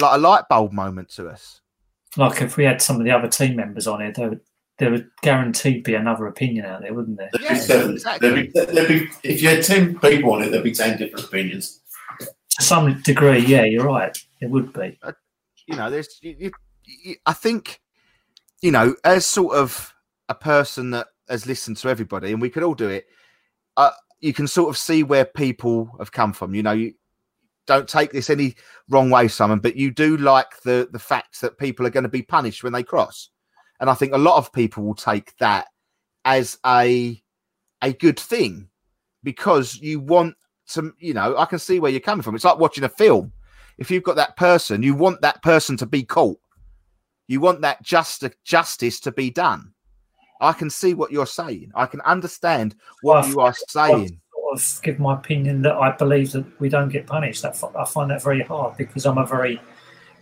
like 0.01 0.17
a 0.17 0.19
light 0.19 0.45
bulb 0.51 0.73
moment 0.73 1.09
to 1.11 1.29
us. 1.29 1.61
like 2.17 2.43
if 2.43 2.57
we 2.57 2.65
had 2.65 2.83
some 2.83 2.97
of 2.97 3.05
the 3.05 3.11
other 3.13 3.29
team 3.29 3.55
members 3.57 3.87
on 3.87 4.03
it, 4.03 4.15
there 4.17 4.29
would, 4.29 4.41
there 4.79 4.91
would 4.91 5.09
guaranteed 5.23 5.83
be 5.85 5.95
another 5.95 6.27
opinion 6.27 6.65
out 6.65 6.83
there, 6.83 6.93
wouldn't 6.95 7.17
there? 7.17 7.29
There'd 7.33 7.43
Yes, 7.45 7.67
seven. 7.67 7.93
exactly. 7.93 8.29
There'd 8.29 8.53
be, 8.53 8.61
there'd 8.73 8.89
be, 8.89 9.09
if 9.23 9.41
you 9.43 9.49
had 9.49 9.63
10 9.65 9.99
people 10.01 10.33
on 10.33 10.43
it, 10.43 10.51
there'd 10.51 10.65
be 10.65 10.73
10 10.73 10.99
different 10.99 11.25
opinions. 11.27 11.81
To 12.21 12.63
some 12.63 13.01
degree, 13.03 13.39
yeah, 13.39 13.65
you're 13.65 13.85
right. 13.85 14.17
It 14.41 14.51
would 14.51 14.73
be. 14.73 14.99
You 15.67 15.77
know, 15.77 15.91
there's, 15.91 16.19
you, 16.23 16.51
you, 16.85 17.17
I 17.27 17.33
think, 17.33 17.81
you 18.63 18.71
know, 18.71 18.95
as 19.05 19.25
sort 19.27 19.57
of 19.57 19.95
a 20.29 20.35
person 20.35 20.91
that 20.91 21.09
has 21.29 21.47
listened 21.47 21.77
to 21.79 21.89
everybody, 21.89 22.33
and 22.33 22.41
we 22.41 22.51
could 22.51 22.63
all 22.63 22.75
do 22.75 22.89
it, 22.89 23.07
uh, 23.77 23.91
you 24.21 24.33
can 24.33 24.47
sort 24.47 24.71
of 24.71 24.79
see 24.79 25.03
where 25.03 25.25
people 25.25 25.91
have 25.99 26.13
come 26.13 26.33
from. 26.33 26.55
You 26.55 26.63
know, 26.63 26.73
you 26.73 26.95
don't 27.67 27.89
take 27.89 28.13
this 28.13 28.31
any 28.31 28.55
wrong 28.89 29.11
way, 29.11 29.29
Simon, 29.29 29.59
but 29.59 29.77
you 29.77 29.91
do 29.91 30.17
like 30.17 30.61
the 30.63 30.89
the 30.93 30.99
fact 30.99 31.41
that 31.41 31.59
people 31.59 31.87
are 31.87 31.91
going 31.91 32.05
to 32.05 32.09
be 32.09 32.23
punished 32.23 32.63
when 32.63 32.73
they 32.73 32.83
cross, 32.83 33.31
and 33.81 33.89
I 33.89 33.95
think 33.95 34.13
a 34.13 34.19
lot 34.19 34.37
of 34.37 34.53
people 34.53 34.85
will 34.85 34.95
take 34.95 35.37
that 35.39 35.67
as 36.25 36.59
a 36.67 37.23
a 37.83 37.93
good 37.93 38.19
thing 38.19 38.69
because 39.23 39.77
you 39.77 40.01
want 40.01 40.37
some. 40.67 40.95
You 40.99 41.15
know, 41.15 41.37
I 41.37 41.47
can 41.47 41.59
see 41.59 41.81
where 41.81 41.91
you're 41.91 42.01
coming 42.01 42.23
from. 42.23 42.35
It's 42.35 42.45
like 42.45 42.59
watching 42.59 42.85
a 42.85 42.89
film. 42.89 43.33
If 43.79 43.91
you've 43.91 44.03
got 44.03 44.17
that 44.17 44.37
person, 44.37 44.83
you 44.83 44.95
want 44.95 45.21
that 45.23 45.43
person 45.43 45.77
to 45.79 45.87
be 45.87 46.03
caught. 46.03 46.39
You 47.27 47.41
want 47.41 47.63
that 47.63 47.83
just 47.83 48.25
justice 48.45 49.01
to 49.01 49.13
be 49.13 49.31
done. 49.31 49.73
I 50.41 50.53
can 50.53 50.69
see 50.71 50.95
what 50.95 51.11
you're 51.11 51.27
saying. 51.27 51.73
I 51.75 51.87
can 51.87 52.01
understand 52.03 52.77
what 53.03 53.23
Well, 53.23 53.29
you 53.29 53.41
are 53.41 53.55
saying. 53.69 54.21
Sort 54.33 54.61
of 54.61 54.81
give 54.83 54.99
my 54.99 55.15
opinion 55.15 55.63
that 55.63 55.75
I 55.75 55.93
believe 55.97 56.33
that 56.33 56.45
we 56.61 56.69
don't 56.69 56.91
get 56.91 57.07
punished. 57.07 57.43
That 57.43 57.57
I 57.79 57.85
find 57.85 58.11
that 58.11 58.23
very 58.23 58.43
hard 58.43 58.77
because 58.77 59.07
I'm 59.07 59.19
a 59.19 59.27
very 59.27 59.61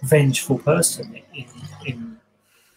vengeful 0.04 0.58
person 0.58 1.20
in, 1.34 1.46
in 1.86 2.18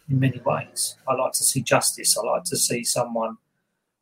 in 0.10 0.20
many 0.20 0.42
ways. 0.46 0.96
I 1.08 1.14
like 1.14 1.34
to 1.34 1.44
see 1.44 1.62
justice. 1.62 2.18
I 2.18 2.26
like 2.26 2.44
to 2.46 2.58
see 2.58 2.84
someone 2.84 3.38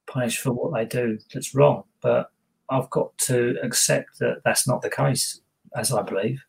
punished 0.08 0.40
for 0.40 0.52
what 0.52 0.74
they 0.74 0.86
do 0.86 1.18
that's 1.34 1.56
wrong. 1.56 1.84
But 2.02 2.32
I've 2.70 2.90
got 2.90 3.18
to 3.20 3.58
accept 3.64 4.20
that 4.20 4.42
that's 4.44 4.68
not 4.68 4.82
the 4.82 4.90
case, 4.90 5.42
as 5.76 5.92
I 5.92 6.02
believe, 6.02 6.44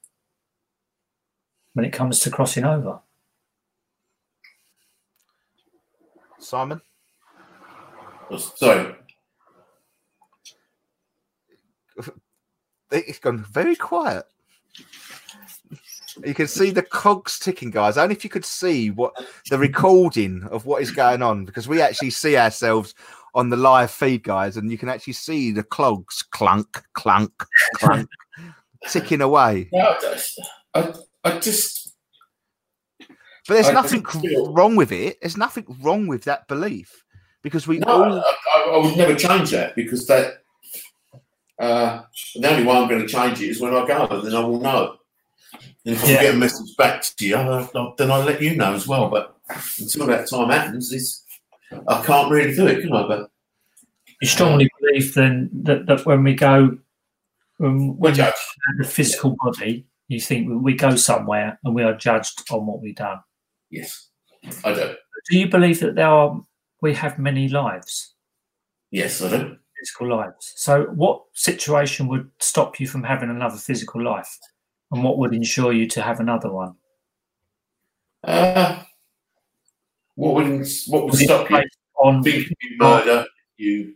when 1.75 1.85
it 1.85 1.93
comes 1.93 2.21
to 2.21 2.31
crossing 2.31 2.65
over. 2.65 3.01
Simon, 6.39 6.81
Oh, 8.31 8.37
Sorry. 8.39 8.95
it's 12.91 13.19
gone 13.19 13.45
very 13.51 13.77
quiet. 13.77 14.25
You 16.25 16.33
can 16.35 16.47
see 16.47 16.71
the 16.71 16.83
cogs 16.83 17.39
ticking, 17.39 17.71
guys. 17.71 17.99
Only 17.99 18.15
if 18.15 18.25
you 18.25 18.31
could 18.31 18.45
see 18.45 18.91
what 18.91 19.15
the 19.51 19.59
recording 19.59 20.45
of 20.51 20.65
what 20.65 20.81
is 20.83 20.91
going 20.91 21.23
on, 21.23 21.45
because 21.45 21.67
we 21.67 21.81
actually 21.83 22.11
see 22.11 22.37
ourselves 22.37 22.95
on 23.35 23.49
the 23.51 23.57
live 23.57 23.91
feed, 23.91 24.23
guys, 24.23 24.57
and 24.57 24.71
you 24.71 24.79
can 24.79 24.89
actually 24.89 25.13
see 25.15 25.51
the 25.51 25.65
clogs 25.65 26.23
clunk, 26.23 26.83
clunk, 26.95 27.33
clunk, 27.75 28.09
ticking 28.89 29.23
away. 29.23 29.69
No, 29.73 29.97
I 30.75 30.83
just- 30.83 31.09
I, 31.25 31.33
I 31.33 31.39
just, 31.41 31.95
But 33.49 33.55
there's 33.55 33.69
I 33.69 33.73
nothing 33.73 34.05
wrong 34.55 34.77
with 34.77 34.93
it. 34.93 35.19
There's 35.21 35.37
nothing 35.37 35.65
wrong 35.81 36.07
with 36.07 36.25
that 36.25 36.47
belief 36.49 37.05
because 37.43 37.67
we 37.67 37.79
no, 37.79 37.87
all 37.89 38.13
I, 38.13 38.35
I, 38.55 38.71
I 38.75 38.77
would 38.79 38.97
never 38.97 39.15
change 39.15 39.51
that 39.51 39.75
because 39.75 40.07
that, 40.07 40.43
uh, 41.59 42.03
the 42.35 42.51
only 42.51 42.65
way 42.65 42.77
I'm 42.77 42.89
going 42.89 43.01
to 43.03 43.07
change 43.07 43.41
it 43.41 43.51
is 43.51 43.61
when 43.61 43.75
I 43.75 43.87
go, 43.87 44.07
and 44.07 44.27
then 44.27 44.35
I 44.35 44.41
will 44.41 44.61
know. 44.61 44.97
And 45.87 45.95
if 45.95 46.05
I 46.05 46.09
Yeah. 46.09 46.23
get 46.23 46.35
a 46.35 46.39
message 46.39 46.77
back 46.77 47.03
to 47.03 47.27
you, 47.27 47.37
I'll, 47.37 47.71
I'll- 47.75 47.95
then 47.97 48.11
I'll 48.11 48.25
let 48.25 48.41
you 48.43 48.57
know 48.57 48.75
as 48.75 48.87
well. 48.89 49.09
But 49.09 49.37
until 49.79 50.07
that 50.07 50.29
time 50.29 50.49
happens, 50.51 50.93
it's, 50.93 51.25
I 51.87 52.03
can't 52.05 52.31
really 52.31 52.55
do 52.55 52.67
it, 52.67 52.83
can 52.83 52.93
I? 52.93 53.07
But 53.07 53.31
You 54.21 54.29
strongly 54.29 54.71
believe 54.81 55.15
then 55.15 55.51
that, 55.65 55.87
that 55.87 56.07
when 56.07 56.25
we 56.25 56.35
go, 56.35 56.79
um, 57.61 57.89
when 57.89 57.97
we're 57.99 58.13
judged. 58.13 58.37
the 58.79 58.85
physical 58.85 59.37
body, 59.43 59.87
you 60.09 60.21
think 60.21 60.49
we 60.63 60.75
go 60.75 60.97
somewhere 60.97 61.59
and 61.65 61.75
we 61.75 61.83
are 61.83 61.95
judged 61.95 62.43
on 62.51 62.67
what 62.67 62.81
we've 62.81 62.97
done. 62.97 63.21
Yes, 63.71 64.09
I 64.65 64.75
do. 64.75 64.95
Do 65.31 65.39
you 65.39 65.49
believe 65.49 65.81
that 65.81 65.95
there 65.95 66.09
are 66.09 66.41
we 66.83 66.93
have 66.95 67.19
many 67.19 67.49
lives, 67.49 68.15
Yes, 68.91 69.23
I 69.23 69.31
do. 69.31 69.57
physical 69.79 70.09
lives? 70.17 70.53
So, 70.57 70.85
what 70.95 71.23
situation 71.33 72.07
would 72.09 72.31
stop 72.41 72.79
you 72.79 72.87
from 72.87 73.03
having 73.03 73.31
another 73.31 73.57
physical 73.57 74.03
life, 74.05 74.39
and 74.93 75.03
what 75.03 75.17
would 75.19 75.35
ensure 75.35 75.73
you 75.73 75.87
to 75.89 76.03
have 76.03 76.21
another 76.21 76.53
one? 76.53 76.75
Uh, 78.23 78.83
what 80.15 80.35
would 80.35 80.67
what 80.89 81.05
would 81.07 81.15
stop 81.15 81.51
you? 81.51 81.63
On 81.97 82.23
think 82.23 82.49
you 82.61 82.77
murder, 82.77 83.25
you 83.57 83.95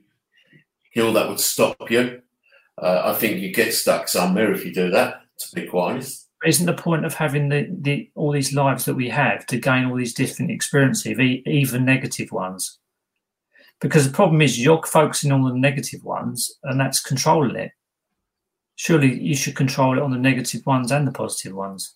kill, 0.94 1.12
that 1.12 1.28
would 1.28 1.40
stop 1.40 1.90
you. 1.90 2.22
Uh, 2.80 3.02
I 3.06 3.18
think 3.18 3.40
you 3.40 3.52
get 3.52 3.74
stuck 3.74 4.08
somewhere 4.08 4.52
if 4.52 4.64
you 4.64 4.72
do 4.72 4.90
that, 4.90 5.22
to 5.38 5.54
be 5.54 5.66
quite 5.66 5.92
honest. 5.92 6.28
isn't 6.44 6.66
the 6.66 6.74
point 6.74 7.04
of 7.04 7.14
having 7.14 7.48
the, 7.48 7.68
the 7.80 8.10
all 8.14 8.32
these 8.32 8.54
lives 8.54 8.84
that 8.84 8.94
we 8.94 9.08
have 9.08 9.46
to 9.46 9.58
gain 9.58 9.86
all 9.86 9.96
these 9.96 10.14
different 10.14 10.50
experiences, 10.50 11.18
e- 11.18 11.42
even 11.46 11.84
negative 11.84 12.32
ones? 12.32 12.78
Because 13.80 14.06
the 14.06 14.14
problem 14.14 14.42
is 14.42 14.58
you're 14.58 14.82
focusing 14.82 15.30
on 15.30 15.42
the 15.42 15.54
negative 15.54 16.02
ones, 16.04 16.52
and 16.64 16.80
that's 16.80 17.00
controlling 17.00 17.56
it. 17.56 17.70
Surely 18.76 19.20
you 19.20 19.34
should 19.34 19.56
control 19.56 19.98
it 19.98 20.02
on 20.02 20.10
the 20.10 20.18
negative 20.18 20.64
ones 20.66 20.92
and 20.92 21.06
the 21.06 21.12
positive 21.12 21.54
ones. 21.54 21.94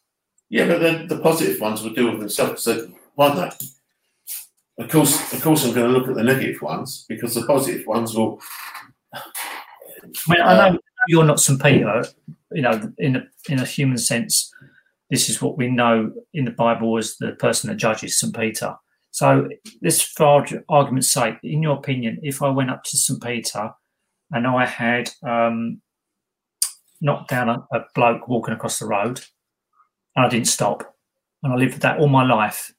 Yeah, 0.49 0.67
but 0.67 0.81
then 0.81 1.09
the 1.09 1.19
positive 1.19 1.61
ones 1.61 1.83
will 1.83 1.95
deal 1.95 2.11
with 2.11 2.21
themselves, 2.21 2.63
so, 2.63 2.89
won't 3.17 3.37
they? 3.37 4.85
Of 4.85 4.91
course, 4.91 5.33
of 5.33 5.43
course, 5.43 5.65
I'm 5.65 5.75
going 5.75 5.93
to 5.93 5.99
look 5.99 6.09
at 6.09 6.15
the 6.15 6.23
negative 6.23 6.61
ones 6.63 7.05
because 7.09 7.35
the 7.35 7.47
positive 7.47 7.87
ones 7.87 8.15
will. 8.15 8.41
I 9.15 9.21
mean, 10.29 10.41
I 10.41 10.71
know 10.71 10.77
uh, 10.77 10.79
you're 11.09 11.25
not 11.25 11.41
St. 11.41 11.63
Peter, 11.63 12.05
you 12.55 12.63
know, 12.63 12.93
in 12.99 13.17
a, 13.17 13.25
in 13.49 13.59
a 13.59 13.65
human 13.65 13.99
sense, 13.99 14.53
this 15.11 15.29
is 15.29 15.43
what 15.43 15.59
we 15.59 15.69
know 15.69 16.13
in 16.33 16.45
the 16.45 16.51
Bible 16.51 16.97
as 16.99 17.17
the 17.17 17.33
person 17.33 17.69
that 17.69 17.77
judges 17.77 18.19
St. 18.19 18.35
Peter. 18.35 18.75
So, 19.11 19.49
this, 19.83 20.01
for 20.01 20.47
argument's 20.71 21.13
sake, 21.13 21.37
in 21.43 21.63
your 21.63 21.77
opinion, 21.77 22.19
if 22.23 22.43
I 22.43 22.49
went 22.49 22.71
up 22.71 22.83
to 22.85 22.97
St. 22.97 23.23
Peter 23.23 23.71
and 24.31 24.47
I 24.47 24.65
had 24.65 25.11
um, 25.23 25.83
knocked 27.03 27.29
down 27.29 27.51
a, 27.51 27.67
a 27.77 27.85
bloke 27.95 28.27
walking 28.27 28.55
across 28.55 28.79
the 28.79 28.87
road 28.87 29.21
and 30.17 30.25
I 30.25 30.29
didn't 30.29 30.49
stop, 30.49 30.95
and 31.43 31.53
I 31.53 31.57
lived 31.57 31.75
with 31.75 31.83
that 31.83 31.99
all 31.99 32.09
my 32.09 32.25
life, 32.25 32.73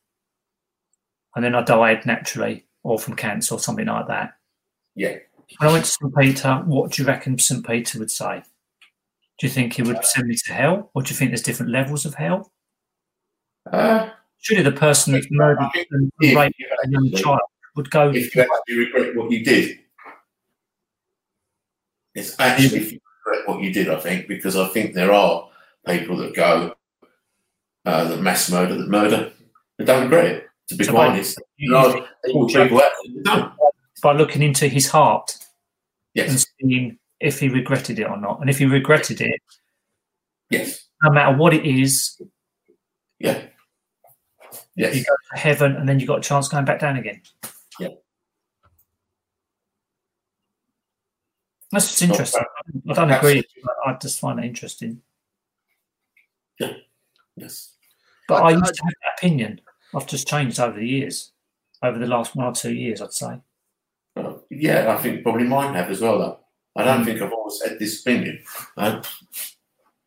and 1.35 1.43
then 1.43 1.55
I 1.55 1.61
died 1.61 2.05
naturally 2.05 2.65
or 2.83 2.99
from 2.99 3.15
cancer 3.15 3.55
or 3.55 3.59
something 3.59 3.87
like 3.87 4.07
that. 4.07 4.33
Yeah. 4.95 5.17
When 5.59 5.69
I 5.69 5.73
went 5.73 5.85
to 5.85 5.91
St. 5.91 6.15
Peter, 6.15 6.63
what 6.65 6.91
do 6.91 7.01
you 7.01 7.07
reckon 7.07 7.37
St. 7.37 7.65
Peter 7.65 7.99
would 7.99 8.11
say? 8.11 8.43
Do 9.39 9.47
you 9.47 9.53
think 9.53 9.73
he 9.73 9.81
would 9.81 10.03
send 10.05 10.27
me 10.27 10.35
to 10.45 10.53
hell, 10.53 10.91
or 10.93 11.01
do 11.01 11.09
you 11.09 11.15
think 11.15 11.31
there's 11.31 11.41
different 11.41 11.71
levels 11.71 12.05
of 12.05 12.15
hell? 12.15 12.51
Uh, 13.71 14.09
Surely 14.39 14.63
the 14.63 14.71
person 14.73 15.13
that's 15.13 15.27
murdered 15.31 15.69
and 15.91 16.11
raped 16.21 16.55
a 16.85 16.89
young 16.89 17.09
child 17.13 17.39
would 17.75 17.89
go. 17.89 18.11
if 18.11 18.35
you 18.35 18.41
actually 18.41 18.77
regret 18.77 19.15
what 19.15 19.31
you 19.31 19.43
did, 19.43 19.79
it's 22.13 22.37
actually 22.39 22.77
if 22.77 22.91
you 22.91 22.99
regret 23.25 23.47
what 23.47 23.63
you 23.63 23.71
did. 23.73 23.89
I 23.89 23.99
think 23.99 24.27
because 24.27 24.55
I 24.57 24.67
think 24.67 24.93
there 24.93 25.13
are 25.13 25.49
people 25.87 26.17
that 26.17 26.35
go 26.35 26.73
uh, 27.85 28.03
that 28.05 28.21
mass 28.21 28.51
murder, 28.51 28.75
that 28.75 28.89
murder, 28.89 29.31
that 29.77 29.85
don't 29.87 30.03
regret 30.03 30.25
it. 30.25 30.47
To 30.69 30.75
be 30.75 30.83
So 30.85 30.91
quite 30.91 31.07
by- 31.07 31.13
honest, 31.13 31.41
you- 31.57 31.75
are 31.75 31.93
people 32.25 32.81
out 32.81 32.91
don't. 33.23 33.53
by 34.01 34.13
looking 34.13 34.41
into 34.43 34.67
his 34.67 34.89
heart 34.89 35.37
and 36.15 36.27
Yes, 36.31 36.45
seeing 36.61 36.97
if 37.23 37.39
he 37.39 37.47
regretted 37.47 37.97
it 37.99 38.03
or 38.09 38.17
not. 38.17 38.41
And 38.41 38.49
if 38.49 38.59
he 38.59 38.65
regretted 38.65 39.21
it, 39.21 39.41
yes, 40.49 40.87
no 41.01 41.11
matter 41.11 41.35
what 41.35 41.53
it 41.53 41.65
is, 41.65 42.21
yeah, 43.17 43.41
yes. 44.75 44.95
you 44.95 45.03
go 45.03 45.15
to 45.33 45.39
heaven 45.39 45.75
and 45.77 45.87
then 45.87 45.99
you 45.99 46.05
got 46.05 46.19
a 46.19 46.21
chance 46.21 46.49
going 46.49 46.65
back 46.65 46.79
down 46.79 46.97
again. 46.97 47.21
Yeah. 47.79 47.89
That's 51.71 51.87
just 51.87 52.01
interesting. 52.03 52.43
I 52.89 52.93
don't 52.93 53.11
agree. 53.11 53.43
but 53.63 53.73
I 53.85 53.93
just 53.99 54.19
find 54.19 54.39
it 54.39 54.45
interesting. 54.45 55.01
Yes. 57.35 57.73
But 58.27 58.43
I- 58.43 58.49
I, 58.49 58.49
I- 58.49 58.57
used 58.57 58.75
to 58.75 58.83
have 58.83 58.93
that 59.01 59.17
opinion. 59.17 59.61
I've 59.95 60.07
just 60.07 60.27
changed 60.27 60.59
over 60.59 60.77
the 60.79 60.87
years, 60.87 61.31
over 61.81 61.97
the 61.99 62.07
last 62.07 62.35
one 62.35 62.47
or 62.47 62.53
two 62.53 62.73
years, 62.73 63.01
I'd 63.01 63.13
say. 63.13 63.39
Uh, 64.15 64.33
yeah, 64.49 64.93
I 64.93 65.01
think 65.01 65.23
probably 65.23 65.43
mine 65.45 65.73
have 65.75 65.89
as 65.89 66.01
well. 66.01 66.19
Though 66.19 66.39
I 66.75 66.83
don't 66.83 67.05
think 67.05 67.21
I've 67.21 67.31
always 67.31 67.61
had 67.63 67.79
this 67.79 68.01
opinion. 68.01 68.43
Uh, 68.75 69.01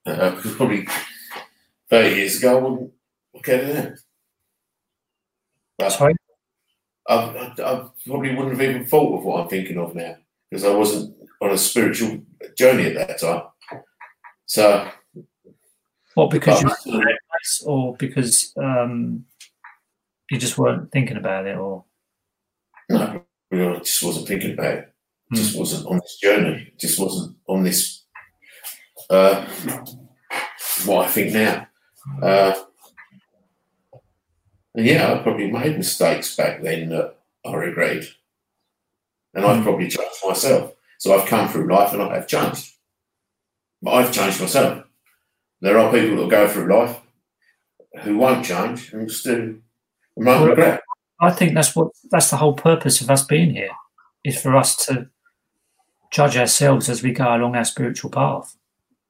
uh, 0.05 0.31
because 0.31 0.55
probably 0.55 0.87
thirty 1.89 2.17
years 2.17 2.39
ago, 2.39 2.59
I 2.59 2.61
wouldn't 2.61 2.93
look 3.35 3.49
at 3.49 3.61
it. 3.61 3.99
But 5.79 5.91
Sorry? 5.91 6.15
I, 7.09 7.15
I, 7.15 7.55
I 7.63 7.89
probably 8.07 8.35
wouldn't 8.35 8.59
have 8.59 8.63
even 8.63 8.87
thought 8.87 9.19
of 9.19 9.25
what 9.25 9.43
I'm 9.43 9.49
thinking 9.49 9.79
of 9.79 9.95
now 9.95 10.17
because 10.51 10.65
I 10.65 10.75
wasn't 10.75 11.15
on 11.41 11.51
a 11.51 11.59
spiritual 11.59 12.23
journey 12.57 12.87
at 12.87 12.95
that 12.95 13.21
time. 13.21 13.43
So, 14.47 14.89
What, 16.15 16.31
because 16.31 16.63
you 16.87 17.03
or 17.67 17.97
because 17.97 18.53
um, 18.57 19.25
you 20.31 20.39
just 20.39 20.57
weren't 20.57 20.91
thinking 20.91 21.17
about 21.17 21.47
it? 21.47 21.57
Or 21.57 21.85
no, 22.89 23.23
I 23.53 23.79
just 23.79 24.03
wasn't 24.03 24.29
thinking 24.29 24.53
about 24.55 24.75
it. 24.75 24.95
Just 25.35 25.59
wasn't 25.59 25.87
on 25.87 25.97
this 25.97 26.19
journey. 26.23 26.73
Just 26.79 26.99
wasn't 27.01 27.37
on 27.49 27.65
this. 27.65 28.03
Uh, 29.11 29.45
what 30.85 31.07
I 31.07 31.09
think 31.11 31.33
now. 31.33 31.67
Uh, 32.23 32.55
and 34.75 34.87
yeah, 34.87 35.13
I 35.13 35.19
probably 35.23 35.51
made 35.51 35.77
mistakes 35.77 36.37
back 36.37 36.63
then 36.63 36.91
that 36.91 37.17
I 37.45 37.55
regretted, 37.55 38.07
and 39.35 39.45
I've 39.45 39.61
Mm. 39.61 39.63
probably 39.65 39.89
changed 39.89 40.23
myself. 40.27 40.75
So 40.99 41.15
I've 41.15 41.29
come 41.29 41.49
through 41.49 41.73
life 41.73 41.93
and 41.93 42.03
I 42.03 42.15
have 42.15 42.27
changed, 42.29 42.73
but 43.83 43.93
I've 43.95 44.13
changed 44.13 44.41
myself. 44.41 44.85
There 45.61 45.79
are 45.79 45.93
people 45.93 46.17
that 46.19 46.31
go 46.31 46.49
through 46.49 46.73
life 46.75 47.01
who 48.03 48.19
won't 48.19 48.45
change 48.45 48.93
and 48.93 49.11
still 49.11 49.55
won't 50.15 50.49
regret. 50.49 50.83
I 51.21 51.31
think 51.33 51.55
that's 51.55 51.75
what 51.75 51.89
that's 52.11 52.31
the 52.31 52.37
whole 52.37 52.55
purpose 52.55 53.01
of 53.01 53.11
us 53.11 53.25
being 53.25 53.51
here, 53.55 53.71
is 54.25 54.41
for 54.41 54.57
us 54.57 54.77
to 54.87 55.09
judge 56.11 56.37
ourselves 56.37 56.89
as 56.89 57.03
we 57.03 57.13
go 57.13 57.35
along 57.35 57.57
our 57.57 57.65
spiritual 57.65 58.11
path. 58.11 58.57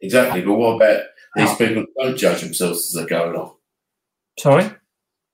Exactly. 0.00 0.42
But 0.42 0.54
what 0.54 0.76
about 0.76 1.02
these 1.34 1.48
ah. 1.48 1.56
people 1.56 1.82
that 1.82 2.02
don't 2.02 2.16
judge 2.16 2.42
themselves 2.42 2.78
as 2.94 3.02
they 3.02 3.08
go 3.08 3.30
along? 3.30 3.54
Sorry? 4.38 4.70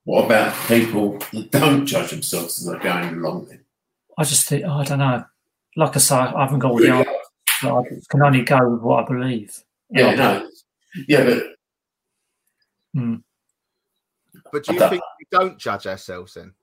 What 0.04 0.26
about 0.26 0.54
people 0.66 1.18
that 1.32 1.50
don't 1.50 1.86
judge 1.86 2.10
themselves 2.10 2.58
as 2.58 2.66
they're 2.66 2.78
going 2.80 3.16
along? 3.16 3.46
Then? 3.46 3.64
I 4.18 4.24
just 4.24 4.48
think, 4.48 4.64
I 4.64 4.84
don't 4.84 4.98
know. 4.98 5.24
Like 5.76 5.96
I 5.96 6.00
say, 6.00 6.16
I 6.16 6.42
haven't 6.42 6.58
got 6.58 6.72
all 6.72 6.78
the 6.78 6.90
answers. 6.90 7.14
but 7.62 7.74
I 7.74 7.82
can 8.10 8.22
only 8.22 8.42
go 8.42 8.68
with 8.68 8.82
what 8.82 9.04
I 9.04 9.08
believe. 9.08 9.62
Yeah, 9.90 10.14
no. 10.14 10.48
Yeah, 11.08 11.24
but 11.24 11.42
hmm. 12.94 13.16
But 14.52 14.64
do 14.64 14.74
you 14.74 14.78
don't- 14.78 14.90
think 14.90 15.02
we 15.18 15.38
don't 15.38 15.58
judge 15.58 15.86
ourselves 15.86 16.34
then? 16.34 16.54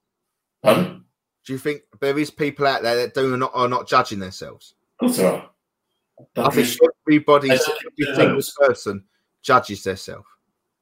pardon? 0.62 1.04
Do 1.46 1.54
you 1.54 1.58
think 1.58 1.82
there 2.00 2.18
is 2.18 2.30
people 2.30 2.66
out 2.66 2.82
there 2.82 2.96
that 2.96 3.14
do 3.14 3.36
not 3.36 3.50
are 3.54 3.68
not 3.68 3.88
judging 3.88 4.18
themselves? 4.18 4.74
Of 5.00 5.06
course 5.06 5.16
there. 5.16 5.42
I 6.36 6.50
think 6.50 6.66
think- 6.68 6.80
everybody, 7.06 7.50
I 7.50 7.54
every 7.54 8.14
single 8.16 8.42
person 8.58 9.04
judges 9.42 9.82
themselves. 9.82 10.26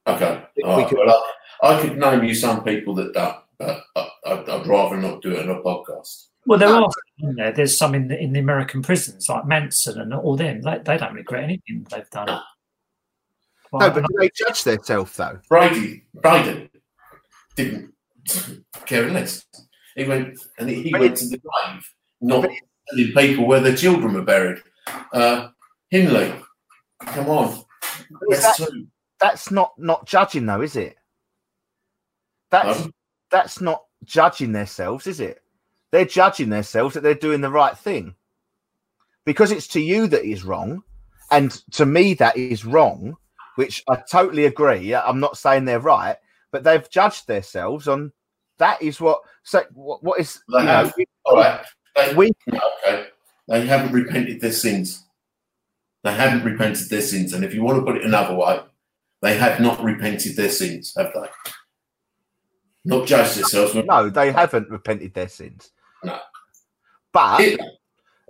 Okay. 0.07 0.45
we 0.57 0.85
could- 0.87 0.99
Well, 0.99 1.25
I, 1.63 1.75
I 1.75 1.81
could 1.81 1.97
name 1.99 2.25
you 2.25 2.35
some 2.35 2.65
people 2.65 2.95
that 2.97 3.13
don't, 3.15 3.37
but 3.59 3.83
I, 3.97 4.09
I'd, 4.27 4.49
I'd 4.49 4.67
rather 4.67 4.97
not 4.97 5.23
do 5.23 5.33
it 5.33 5.49
on 5.49 5.57
a 5.57 5.61
podcast. 5.63 6.27
Well, 6.47 6.59
there 6.59 6.69
are. 6.75 6.89
You 7.19 7.33
know, 7.35 7.53
there's 7.53 7.77
some 7.77 7.95
in 7.95 8.09
the, 8.09 8.19
in 8.19 8.33
the 8.33 8.41
American 8.41 8.81
prisons, 8.83 9.29
like 9.29 9.47
Manson 9.47 10.01
and 10.01 10.15
all 10.15 10.37
them. 10.37 10.63
They, 10.63 10.79
they 10.85 10.97
don't 10.97 11.15
regret 11.15 11.45
anything 11.45 11.87
they've 11.91 12.09
done. 12.11 12.27
No. 12.27 12.41
Well, 13.71 13.89
No, 13.89 13.95
but 13.95 14.07
do 14.09 14.15
they 14.19 14.31
judge 14.35 14.65
themselves 14.65 15.15
though? 15.17 15.41
Brady, 15.49 16.07
Brady 16.15 16.71
didn't 17.55 17.93
care 18.87 19.11
less. 19.11 19.45
He 19.95 20.05
went 20.05 20.39
and 20.59 20.69
he, 20.71 20.85
he 20.85 20.93
went 20.93 21.17
to 21.19 21.27
the 21.29 21.39
grave, 21.39 21.93
not 22.23 22.49
telling 22.91 23.13
people 23.13 23.47
where 23.47 23.61
their 23.61 23.77
children 23.77 24.15
were 24.15 24.23
buried. 24.23 24.63
Uh, 25.13 25.49
Hindley, 25.91 26.35
come 27.01 27.29
on. 27.29 27.65
That's 28.29 28.59
that- 28.59 28.87
That's 29.21 29.51
not 29.51 29.73
not 29.79 30.07
judging 30.07 30.47
though, 30.47 30.61
is 30.61 30.77
it? 30.77 30.97
That's 32.51 32.89
that's 33.31 33.61
not 33.61 33.85
judging 34.05 34.53
themselves, 34.53 35.07
is 35.07 35.21
it? 35.21 35.43
They're 35.91 36.05
judging 36.05 36.51
themselves 36.51 36.95
that 36.95 37.03
they're 37.03 37.15
doing 37.15 37.41
the 37.41 37.51
right 37.51 37.77
thing. 37.77 38.15
Because 39.25 39.51
it's 39.53 39.69
to 39.69 39.81
you 39.81 40.07
that 40.09 40.25
is 40.25 40.45
wrong, 40.45 40.83
and 41.31 41.51
to 41.73 41.85
me 41.85 42.15
that 42.15 42.37
is 42.37 42.65
wrong, 42.65 43.17
which 43.57 43.83
I 43.89 43.97
totally 44.11 44.47
agree. 44.47 44.95
I'm 44.95 45.21
not 45.21 45.37
saying 45.37 45.65
they're 45.65 45.81
right, 45.81 46.17
but 46.51 46.65
they've 46.65 46.89
judged 46.89 47.27
themselves 47.27 47.89
on 47.89 48.13
that 48.59 48.81
is 48.81 49.01
what 49.01 49.21
so 49.43 49.65
what, 49.75 50.03
what 50.03 50.19
is 50.21 50.41
They 50.49 50.61
you 50.61 50.65
know, 50.65 50.71
have. 50.73 50.95
All 51.25 51.37
right. 51.37 51.65
They, 51.99 52.15
we 52.15 52.33
okay. 52.53 53.09
They 53.49 53.67
haven't 53.67 53.93
repented 53.93 54.41
their 54.41 54.53
sins. 54.53 55.05
They 56.05 56.13
haven't 56.13 56.45
repented 56.45 56.89
their 56.89 57.01
sins. 57.01 57.33
And 57.33 57.45
if 57.45 57.55
you 57.55 57.63
want 57.63 57.79
to 57.79 57.85
put 57.85 57.97
it 57.97 58.05
another 58.05 58.35
way, 58.35 58.61
they 59.21 59.37
have 59.37 59.61
not 59.61 59.83
repented 59.83 60.37
their 60.37 60.51
sins, 60.51 60.95
have 60.97 61.13
they? 61.15 61.29
Not 62.85 63.07
judged 63.07 63.37
themselves. 63.37 63.75
no, 63.75 64.09
they 64.09 64.31
haven't 64.31 64.71
repented 64.71 65.13
their 65.15 65.29
sins. 65.29 65.73
No. 66.05 66.19
But 67.13 67.41
Hitler, 67.41 67.67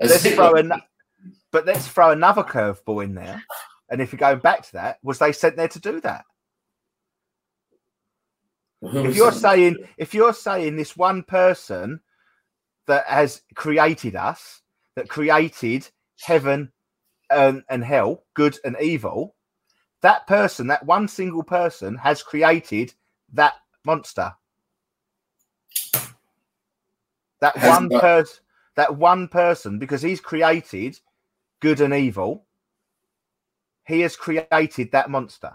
let's 0.01 0.23
Hitler- 0.23 0.37
throw 0.37 0.55
an, 0.55 0.73
but 1.51 1.67
let's 1.67 1.87
throw 1.87 2.11
another 2.11 2.43
curveball 2.43 3.05
in 3.05 3.15
there. 3.15 3.43
And 3.91 4.01
if 4.01 4.13
you're 4.13 4.19
going 4.19 4.39
back 4.39 4.63
to 4.65 4.73
that, 4.75 4.99
was 5.03 5.19
they 5.19 5.33
sent 5.33 5.57
there 5.57 5.69
to 5.69 5.81
do 5.81 6.01
that? 6.03 6.25
Who 8.81 9.07
if 9.07 9.17
you're 9.17 9.33
saying 9.33 9.77
if 9.97 10.15
you're 10.15 10.33
saying 10.33 10.77
this 10.77 10.97
one 10.97 11.23
person 11.25 12.01
that 12.89 13.07
has 13.07 13.43
created 13.55 14.17
us 14.17 14.63
that 14.97 15.09
created 15.09 15.89
heaven 16.21 16.73
and, 17.31 17.63
and 17.71 17.85
hell 17.85 18.25
good 18.35 18.59
and 18.65 18.77
evil 18.81 19.37
that 20.01 20.27
person 20.27 20.67
that 20.67 20.85
one 20.85 21.07
single 21.07 21.43
person 21.43 21.95
has 21.97 22.23
created 22.23 22.93
that 23.33 23.55
monster 23.85 24.33
that 27.41 27.57
Has 27.57 27.69
one 27.71 27.89
that- 27.89 28.01
person 28.01 28.43
that 28.77 28.97
one 28.97 29.27
person 29.29 29.79
because 29.79 30.03
he's 30.03 30.21
created 30.21 30.99
good 31.61 31.81
and 31.81 31.93
evil 31.95 32.45
he 33.87 34.01
has 34.01 34.15
created 34.17 34.91
that 34.93 35.11
monster 35.11 35.53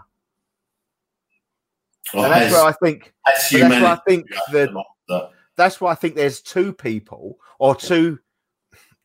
Or 2.14 2.24
and 2.24 2.32
that's 2.32 2.44
has- 2.44 2.52
where 2.52 2.64
i 2.64 2.72
think 2.72 3.12
that's 3.26 3.52
why 3.52 3.92
I 3.92 3.98
think 4.08 4.28
the 4.52 4.66
the 4.66 4.72
monster? 4.72 5.33
That's 5.56 5.80
why 5.80 5.92
I 5.92 5.94
think 5.94 6.14
there's 6.14 6.40
two 6.40 6.72
people 6.72 7.38
or 7.58 7.74
two. 7.74 8.18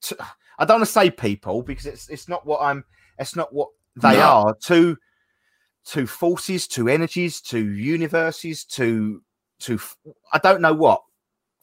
two 0.01 0.15
I 0.57 0.65
don't 0.65 0.79
want 0.79 0.87
to 0.87 0.91
say 0.91 1.09
people 1.09 1.61
because 1.63 1.85
it's 1.85 2.09
it's 2.09 2.27
not 2.27 2.45
what 2.45 2.61
I'm. 2.61 2.83
It's 3.17 3.35
not 3.35 3.53
what 3.53 3.69
they 3.95 4.17
No. 4.17 4.21
are. 4.21 4.55
Two 4.61 4.97
two 5.85 6.05
forces, 6.07 6.67
two 6.67 6.87
energies, 6.87 7.41
two 7.41 7.71
universes, 7.71 8.65
two 8.65 9.23
two. 9.59 9.79
I 10.33 10.39
don't 10.39 10.61
know 10.61 10.73
what. 10.73 11.01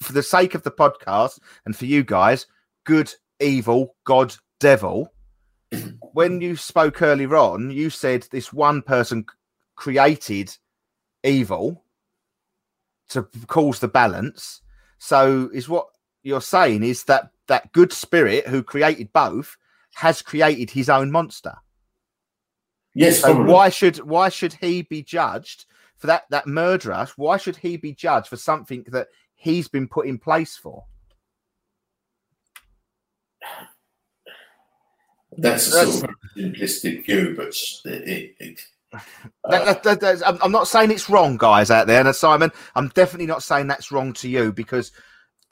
For 0.03 0.13
the 0.13 0.23
sake 0.23 0.55
of 0.55 0.63
the 0.63 0.71
podcast 0.71 1.39
and 1.65 1.75
for 1.75 1.87
you 1.87 2.05
guys, 2.05 2.47
good, 2.85 3.13
evil, 3.41 3.97
God, 4.05 4.35
devil. 4.61 5.13
When 6.13 6.41
you 6.41 6.57
spoke 6.57 7.03
earlier 7.03 7.37
on, 7.37 7.71
you 7.71 7.91
said 7.91 8.27
this 8.31 8.53
one 8.53 8.81
person 8.83 9.27
created 9.75 10.57
evil 11.23 11.85
to 13.11 13.25
cause 13.47 13.81
the 13.81 13.89
balance. 13.89 14.63
So 14.99 15.51
is 15.53 15.69
what 15.69 15.87
you're 16.23 16.41
saying 16.41 16.83
is 16.83 17.05
that 17.05 17.31
that 17.49 17.73
good 17.73 17.93
spirit 17.93 18.47
who 18.49 18.63
created 18.63 19.13
both 19.13 19.57
has 19.95 20.23
created 20.23 20.71
his 20.71 20.89
own 20.89 21.11
monster. 21.11 21.55
Yes, 22.95 23.21
So 23.21 23.35
probably. 23.35 23.53
why 23.53 23.69
should 23.69 23.99
why 23.99 24.29
should 24.31 24.55
he 24.55 24.83
be 24.83 25.03
judged 25.03 25.67
for 25.97 26.07
that 26.07 26.25
that 26.31 26.47
murderer? 26.47 27.07
Why 27.17 27.37
should 27.37 27.57
he 27.57 27.77
be 27.77 27.93
judged 27.93 28.29
for 28.29 28.37
something 28.37 28.85
that 28.89 29.09
he's 29.35 29.69
been 29.69 29.87
put 29.89 30.07
in 30.07 30.19
place 30.19 30.57
for? 30.57 30.85
That's 35.39 35.67
a 35.69 35.93
sort 35.93 36.11
of 36.11 36.17
simplistic 36.37 37.05
view, 37.05 37.35
but 37.37 37.53
it, 37.85 38.35
it, 38.39 38.61
That, 38.93 39.03
that, 39.65 39.83
that- 39.83 40.01
that's- 40.01 40.39
I'm, 40.43 40.53
not 40.53 40.69
saying 40.69 40.91
it's 40.91 41.11
wrong, 41.11 41.37
guys 41.37 41.71
out 41.71 41.87
there, 41.87 41.99
and 42.01 42.09
uh, 42.09 42.13
Simon, 42.13 42.51
I'm 42.75 42.89
definitely 42.91 43.27
not 43.27 43.43
saying 43.43 43.67
that's 43.67 43.91
wrong 43.93 44.13
to 44.15 44.29
you 44.29 44.53
because 44.53 44.93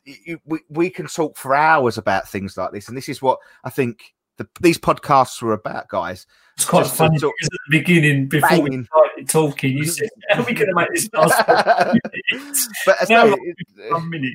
you, 0.05 0.39
we 0.45 0.61
we 0.68 0.91
can 0.91 1.07
talk 1.07 1.37
for 1.37 1.55
hours 1.55 1.99
about 1.99 2.28
things 2.28 2.57
like 2.57 2.72
this, 2.72 2.89
and 2.89 2.97
this 2.97 3.09
is 3.09 3.20
what 3.22 3.39
I 3.64 3.70
think 3.70 4.14
the, 4.39 4.47
these 4.61 4.78
podcasts 4.78 5.41
were 5.43 5.53
about, 5.53 5.89
guys. 5.89 6.26
It's 6.57 6.64
quite 6.64 6.82
Just 6.82 6.93
to 6.93 6.99
funny 6.99 7.18
talk- 7.18 7.32
at 7.43 7.51
the 7.51 7.59
beginning, 7.78 8.28
before 8.28 8.49
Banging. 8.51 8.78
we 8.80 8.85
started 8.85 9.28
talking, 9.28 9.72
you 9.76 9.85
said, 9.87 10.09
"How 10.30 10.41
are 10.43 10.45
we 10.47 10.53
going 10.55 10.68
to 10.68 10.74
make 10.74 10.89
this 10.95 11.09
last 11.12 11.47
but 12.87 12.97
Now, 13.11 13.26
it- 13.26 13.93
One 13.93 14.09
minute. 14.11 14.35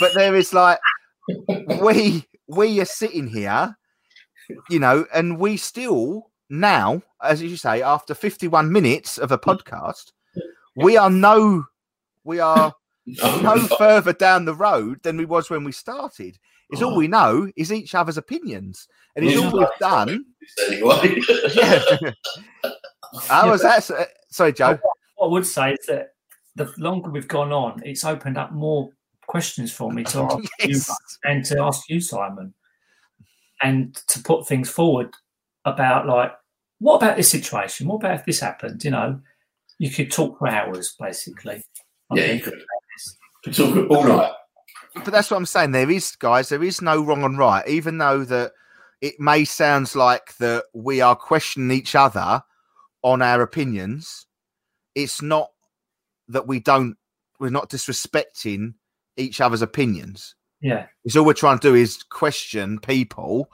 but 0.00 0.12
there 0.14 0.34
is 0.36 0.52
like 0.52 0.78
we 1.82 2.24
we 2.46 2.80
are 2.80 2.84
sitting 2.84 3.26
here, 3.28 3.76
you 4.70 4.78
know, 4.78 5.06
and 5.14 5.38
we 5.38 5.56
still 5.56 6.27
now, 6.50 7.02
as 7.22 7.42
you 7.42 7.56
say, 7.56 7.82
after 7.82 8.14
51 8.14 8.70
minutes 8.70 9.18
of 9.18 9.32
a 9.32 9.38
mm. 9.38 9.42
podcast, 9.42 10.12
we 10.76 10.96
are 10.96 11.10
no 11.10 11.64
we 12.24 12.40
are 12.40 12.72
no 13.06 13.58
further 13.78 14.12
down 14.12 14.44
the 14.44 14.54
road 14.54 15.02
than 15.02 15.16
we 15.16 15.24
was 15.24 15.50
when 15.50 15.64
we 15.64 15.72
started. 15.72 16.38
Is 16.70 16.82
all 16.82 16.92
Oh. 16.92 16.98
we 16.98 17.08
know 17.08 17.50
is 17.56 17.72
each 17.72 17.94
other's 17.94 18.18
opinions, 18.18 18.88
and 19.16 19.24
it's 19.24 19.34
Yeah. 19.34 19.46
all 19.46 19.58
we've 19.58 19.68
done. 19.80 20.24
anyway. 20.68 21.20
Yeah. 21.54 21.82
Oh, 22.64 23.18
How 23.26 23.50
was 23.50 23.62
that? 23.62 23.90
Uh, 23.90 24.04
sorry, 24.28 24.52
Joe. 24.52 24.78
What 25.16 25.28
I 25.28 25.32
would 25.32 25.46
say 25.46 25.72
is 25.72 25.86
that 25.86 26.10
the 26.56 26.70
longer 26.76 27.08
we've 27.08 27.26
gone 27.26 27.52
on, 27.52 27.82
it's 27.84 28.04
opened 28.04 28.36
up 28.36 28.52
more 28.52 28.90
questions 29.26 29.72
for 29.72 29.90
me 29.90 30.04
to 30.04 30.22
ask 30.24 30.48
you 30.60 30.80
and 31.24 31.42
to 31.46 31.62
ask 31.62 31.88
you, 31.88 32.02
Simon, 32.02 32.52
and 33.62 33.94
to 34.08 34.22
put 34.22 34.46
things 34.46 34.68
forward 34.68 35.14
about 35.74 36.06
like, 36.06 36.32
what 36.78 36.96
about 36.96 37.16
this 37.16 37.30
situation? 37.30 37.88
What 37.88 37.96
about 37.96 38.20
if 38.20 38.24
this 38.24 38.40
happened? 38.40 38.84
You 38.84 38.90
know, 38.90 39.20
you 39.78 39.90
could 39.90 40.10
talk 40.10 40.38
for 40.38 40.48
hours, 40.48 40.94
basically. 40.98 41.62
I 42.10 42.14
Yeah, 42.16 42.32
you 42.32 42.40
could. 42.40 42.62
Could 43.44 43.54
talk 43.54 43.90
all 43.90 44.04
night. 44.04 44.32
but 44.94 45.12
that's 45.12 45.30
what 45.30 45.36
I'm 45.36 45.46
saying. 45.46 45.72
There 45.72 45.90
is, 45.90 46.16
guys, 46.16 46.48
there 46.48 46.64
is 46.64 46.82
no 46.82 47.02
wrong 47.02 47.22
and 47.24 47.38
right, 47.38 47.66
even 47.68 47.98
though 47.98 48.24
that 48.24 48.52
it 49.00 49.14
may 49.20 49.44
sounds 49.44 49.94
like 49.94 50.36
that 50.38 50.64
we 50.74 51.00
are 51.00 51.14
questioning 51.14 51.70
each 51.70 51.94
other 51.94 52.42
on 53.02 53.22
our 53.22 53.42
opinions. 53.42 54.26
It's 54.94 55.22
not 55.22 55.50
that 56.28 56.48
we 56.48 56.58
don't. 56.60 56.96
We're 57.38 57.50
not 57.50 57.70
disrespecting 57.70 58.74
each 59.16 59.40
other's 59.40 59.62
opinions. 59.62 60.34
Yeah, 60.60 60.86
It's 61.04 61.14
all 61.14 61.24
we're 61.24 61.34
trying 61.34 61.60
to 61.60 61.68
do 61.68 61.74
is 61.76 62.02
question 62.02 62.80
people 62.80 63.48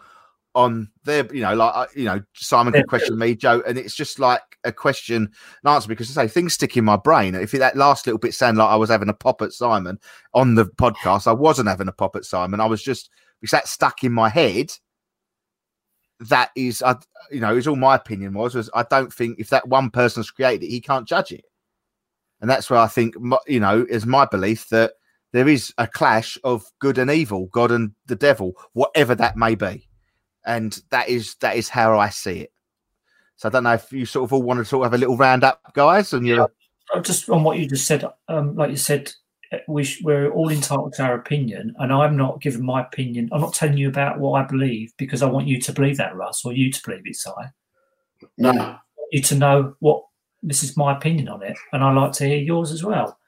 on 0.55 0.89
their, 1.05 1.27
you 1.35 1.43
know, 1.43 1.55
like 1.55 1.73
uh, 1.75 1.87
you 1.95 2.05
know, 2.05 2.23
Simon 2.35 2.73
could 2.73 2.89
question 2.89 3.19
me, 3.19 3.35
Joe, 3.35 3.63
and 3.67 3.77
it's 3.77 3.95
just 3.95 4.19
like 4.19 4.43
a 4.65 4.73
question 4.73 5.17
and 5.17 5.73
answer 5.73 5.89
because 5.89 6.17
I 6.17 6.25
say 6.25 6.29
things 6.33 6.55
stick 6.55 6.77
in 6.77 6.85
my 6.85 6.97
brain. 6.97 7.35
If 7.35 7.53
that 7.53 7.77
last 7.77 8.07
little 8.07 8.19
bit 8.19 8.35
sounded 8.35 8.63
like 8.63 8.71
I 8.71 8.77
was 8.77 8.91
having 8.91 9.09
a 9.09 9.15
pop 9.15 9.43
at 9.43 9.53
Simon 9.53 9.99
on 10.33 10.55
the 10.55 10.67
podcast, 10.67 11.27
I 11.27 11.33
wasn't 11.33 11.69
having 11.69 11.89
a 11.89 11.93
pop 11.93 12.17
at 12.17 12.25
Simon. 12.25 12.61
I 12.61 12.67
was 12.67 12.83
just 12.83 13.11
because 13.41 13.51
that 13.51 13.69
stuck 13.69 14.05
in 14.05 14.13
my 14.13 14.29
head. 14.29 14.73
That 16.21 16.51
is, 16.55 16.81
I, 16.83 16.97
you 17.31 17.41
know, 17.41 17.57
is 17.57 17.67
all 17.67 17.77
my 17.77 17.97
opinion 17.97 18.33
was. 18.35 18.55
Was 18.55 18.71
I 18.75 18.85
don't 18.85 19.13
think 19.13 19.41
if 19.41 19.51
that 19.51 19.69
one 19.69 19.91
person's 19.91 20.31
created 20.31 20.65
it, 20.65 20.71
he 20.71 20.81
can't 20.81 21.09
judge 21.09 21.33
it, 21.33 21.45
and 22.41 22.49
that's 22.49 22.71
where 22.71 22.79
I 22.79 22.87
think, 22.87 23.17
you 23.49 23.59
know, 23.59 23.85
is 23.89 24.07
my 24.07 24.25
belief 24.25 24.69
that 24.69 24.93
there 25.33 25.49
is 25.49 25.75
a 25.79 25.89
clash 25.89 26.39
of 26.45 26.65
good 26.79 26.97
and 26.97 27.11
evil, 27.11 27.47
God 27.47 27.73
and 27.73 27.91
the 28.07 28.15
devil, 28.15 28.53
whatever 28.73 29.17
that 29.17 29.37
may 29.37 29.57
be, 29.57 29.89
and 30.45 30.81
that 30.91 31.09
is 31.09 31.35
that 31.37 31.57
is 31.57 31.69
how 31.69 31.99
I 31.99 32.09
see 32.11 32.41
it. 32.41 32.53
So 33.37 33.49
I 33.49 33.53
don't 33.53 33.65
know 33.65 33.75
if 33.75 33.93
you 33.93 34.07
sort 34.07 34.25
of 34.25 34.33
all 34.33 34.43
want 34.43 34.59
to 34.59 34.65
sort 34.65 34.87
of 34.87 34.93
have 34.93 34.99
a 34.99 35.01
little 35.01 35.17
round 35.17 35.45
up, 35.45 35.61
guys, 35.75 36.13
and 36.13 36.27
you're 36.27 36.49
Uh, 36.95 37.01
just 37.01 37.29
on 37.31 37.43
what 37.43 37.59
you 37.59 37.67
just 37.67 37.87
said, 37.87 38.05
um, 38.29 38.55
like 38.55 38.71
you 38.71 38.77
said, 38.77 39.11
uh, 39.53 39.59
we 39.69 39.83
sh- 39.85 40.03
we're 40.03 40.31
all 40.31 40.51
entitled 40.51 40.93
to 40.95 41.03
our 41.03 41.15
opinion, 41.15 41.75
and 41.79 41.93
I'm 41.93 42.17
not 42.17 42.41
giving 42.43 42.65
my 42.65 42.83
opinion. 42.83 43.29
I'm 43.33 43.41
not 43.41 43.55
telling 43.55 43.79
you 43.79 43.89
about 43.89 44.21
what 44.21 44.41
I 44.41 44.47
believe 44.47 44.93
because 44.99 45.23
I 45.23 45.27
want 45.27 45.47
you 45.47 45.61
to 45.63 45.73
believe 45.73 45.97
that, 45.97 46.15
Russ, 46.15 46.45
or 46.45 46.53
you 46.53 46.71
to 46.71 46.83
believe 46.85 47.03
it, 47.07 47.17
Si. 47.17 47.31
I 47.31 47.51
No. 48.39 48.51
want 48.53 48.79
you 49.13 49.23
to 49.23 49.35
know 49.35 49.75
what 49.81 50.05
this 50.43 50.63
is 50.63 50.77
my 50.77 50.95
opinion 50.97 51.29
on 51.29 51.43
it, 51.43 51.57
and 51.73 51.83
I 51.83 51.91
like 51.93 52.13
to 52.13 52.27
hear 52.27 52.39
yours 52.39 52.71
as 52.71 52.85
well. 52.85 53.19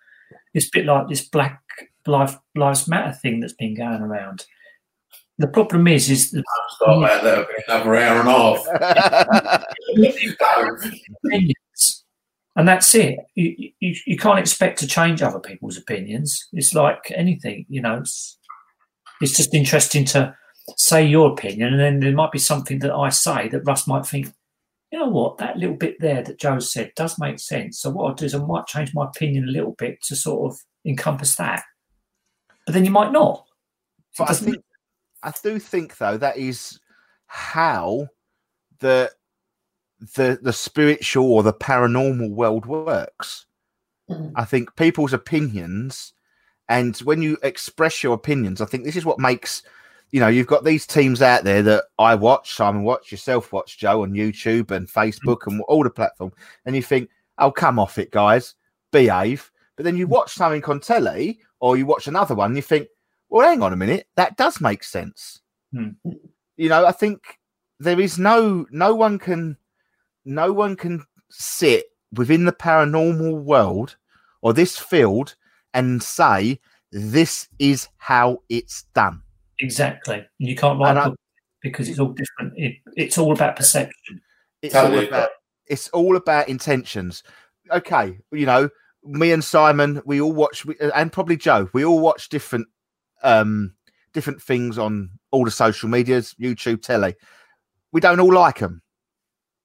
It's 0.54 0.66
a 0.66 0.70
bit 0.72 0.86
like 0.86 1.08
this 1.08 1.26
Black 1.28 1.62
Life 2.06 2.36
Lives 2.54 2.86
Matter 2.86 3.12
thing 3.12 3.40
that's 3.40 3.54
been 3.54 3.74
going 3.74 4.02
around. 4.02 4.46
The 5.38 5.48
problem 5.48 5.86
is, 5.86 6.08
is 6.10 6.30
the 6.30 6.42
Start 6.76 6.98
about 6.98 7.22
that 7.22 7.38
it'll 7.40 7.54
another 7.68 7.96
hour 7.96 8.20
and 8.20 8.28
a 8.28 8.32
half. 8.32 9.62
and 12.56 12.66
that's 12.66 12.94
it. 12.94 13.18
You, 13.34 13.70
you 13.80 13.94
you 14.06 14.16
can't 14.16 14.38
expect 14.38 14.78
to 14.78 14.86
change 14.86 15.20
other 15.20 15.38
people's 15.40 15.76
opinions. 15.76 16.48
It's 16.52 16.74
like 16.74 17.12
anything, 17.14 17.66
you 17.68 17.82
know. 17.82 17.98
It's, 17.98 18.38
it's 19.20 19.36
just 19.36 19.54
interesting 19.54 20.04
to 20.06 20.34
say 20.76 21.04
your 21.06 21.32
opinion, 21.32 21.72
and 21.74 21.80
then 21.80 22.00
there 22.00 22.12
might 22.12 22.32
be 22.32 22.38
something 22.38 22.78
that 22.80 22.92
I 22.92 23.10
say 23.10 23.48
that 23.48 23.60
Russ 23.66 23.86
might 23.86 24.06
think, 24.06 24.32
you 24.90 24.98
know 24.98 25.08
what, 25.08 25.36
that 25.38 25.58
little 25.58 25.76
bit 25.76 25.96
there 26.00 26.22
that 26.22 26.38
Joe 26.40 26.58
said 26.60 26.92
does 26.96 27.18
make 27.18 27.38
sense. 27.38 27.78
So 27.80 27.90
what 27.90 28.08
I'll 28.08 28.14
do 28.14 28.24
is 28.24 28.34
I 28.34 28.38
might 28.38 28.66
change 28.66 28.94
my 28.94 29.04
opinion 29.04 29.44
a 29.44 29.52
little 29.52 29.72
bit 29.78 30.02
to 30.04 30.16
sort 30.16 30.50
of 30.52 30.58
encompass 30.86 31.36
that, 31.36 31.62
but 32.64 32.72
then 32.72 32.86
you 32.86 32.90
might 32.90 33.12
not. 33.12 33.44
But 34.16 34.24
I 34.24 34.28
Doesn't- 34.28 34.52
think 34.52 34.64
I 35.26 35.32
do 35.42 35.58
think 35.58 35.98
though 35.98 36.16
that 36.16 36.38
is 36.38 36.78
how 37.26 38.08
the 38.78 39.12
the 40.16 40.38
the 40.40 40.52
spiritual 40.52 41.32
or 41.32 41.42
the 41.42 41.52
paranormal 41.52 42.30
world 42.30 42.64
works. 42.66 43.46
Mhm. 44.08 44.32
I 44.36 44.44
think 44.44 44.76
people's 44.76 45.12
opinions 45.12 46.14
and 46.68 46.96
when 46.98 47.22
you 47.22 47.38
express 47.42 48.02
your 48.02 48.14
opinions, 48.14 48.60
I 48.60 48.66
think 48.66 48.84
this 48.84 48.96
is 48.96 49.04
what 49.04 49.18
makes 49.18 49.62
you 50.12 50.20
know, 50.20 50.28
you've 50.28 50.46
got 50.46 50.64
these 50.64 50.86
teams 50.86 51.20
out 51.20 51.42
there 51.42 51.62
that 51.62 51.84
I 51.98 52.14
watch, 52.14 52.54
Simon 52.54 52.84
watch, 52.84 53.10
yourself 53.10 53.52
watch, 53.52 53.76
Joe 53.76 54.02
on 54.02 54.12
YouTube 54.12 54.70
and 54.70 54.88
Facebook 54.88 55.48
and 55.48 55.60
all 55.62 55.82
the 55.82 55.90
platform, 55.90 56.32
and 56.64 56.76
you 56.76 56.82
think, 56.82 57.10
oh, 57.38 57.50
come 57.50 57.80
off 57.80 57.98
it, 57.98 58.12
guys, 58.12 58.54
behave. 58.92 59.50
But 59.74 59.84
then 59.84 59.96
you 59.96 60.06
watch 60.06 60.32
something 60.32 60.62
on 60.64 60.78
telly 60.78 61.40
or 61.58 61.76
you 61.76 61.86
watch 61.86 62.06
another 62.06 62.36
one, 62.36 62.50
and 62.50 62.56
you 62.56 62.62
think, 62.62 62.86
well, 63.28 63.48
hang 63.48 63.62
on 63.62 63.72
a 63.72 63.76
minute, 63.76 64.06
that 64.16 64.36
does 64.36 64.60
make 64.60 64.84
sense. 64.84 65.40
Hmm. 65.72 65.88
You 66.56 66.68
know, 66.68 66.86
I 66.86 66.92
think 66.92 67.38
there 67.78 68.00
is 68.00 68.18
no 68.18 68.66
no 68.70 68.94
one 68.94 69.18
can 69.18 69.56
no 70.24 70.52
one 70.52 70.76
can 70.76 71.04
sit 71.30 71.86
within 72.12 72.44
the 72.44 72.52
paranormal 72.52 73.42
world 73.42 73.96
or 74.42 74.52
this 74.54 74.78
field 74.78 75.34
and 75.74 76.02
say 76.02 76.58
this 76.92 77.48
is 77.58 77.88
how 77.98 78.42
it's 78.48 78.84
done. 78.94 79.22
Exactly. 79.60 80.24
You 80.38 80.54
can't 80.56 80.78
write 80.80 80.90
And 80.90 80.98
I- 80.98 81.04
a 81.06 81.08
book 81.10 81.18
because 81.62 81.88
it's 81.88 81.98
all 81.98 82.12
different. 82.12 82.54
It, 82.56 82.76
it's 82.96 83.18
all 83.18 83.32
about 83.32 83.56
perception. 83.56 84.20
It's 84.62 84.72
Totally 84.72 84.98
all 85.00 85.04
about 85.08 85.28
it's 85.66 85.88
all 85.88 86.16
about 86.16 86.48
intentions. 86.48 87.22
Okay, 87.72 88.18
you 88.30 88.46
know, 88.46 88.70
me 89.02 89.32
and 89.32 89.42
Simon, 89.42 90.00
we 90.06 90.20
all 90.20 90.32
watch, 90.32 90.64
we- 90.64 90.76
and 90.94 91.12
probably 91.12 91.36
Joe, 91.36 91.68
we 91.72 91.84
all 91.84 91.98
watch 91.98 92.28
different, 92.28 92.68
um, 93.26 93.74
different 94.12 94.40
things 94.40 94.78
on 94.78 95.10
all 95.30 95.44
the 95.44 95.50
social 95.50 95.88
medias, 95.88 96.34
YouTube, 96.40 96.80
telly. 96.82 97.14
We 97.92 98.00
don't 98.00 98.20
all 98.20 98.32
like 98.32 98.60
them. 98.60 98.80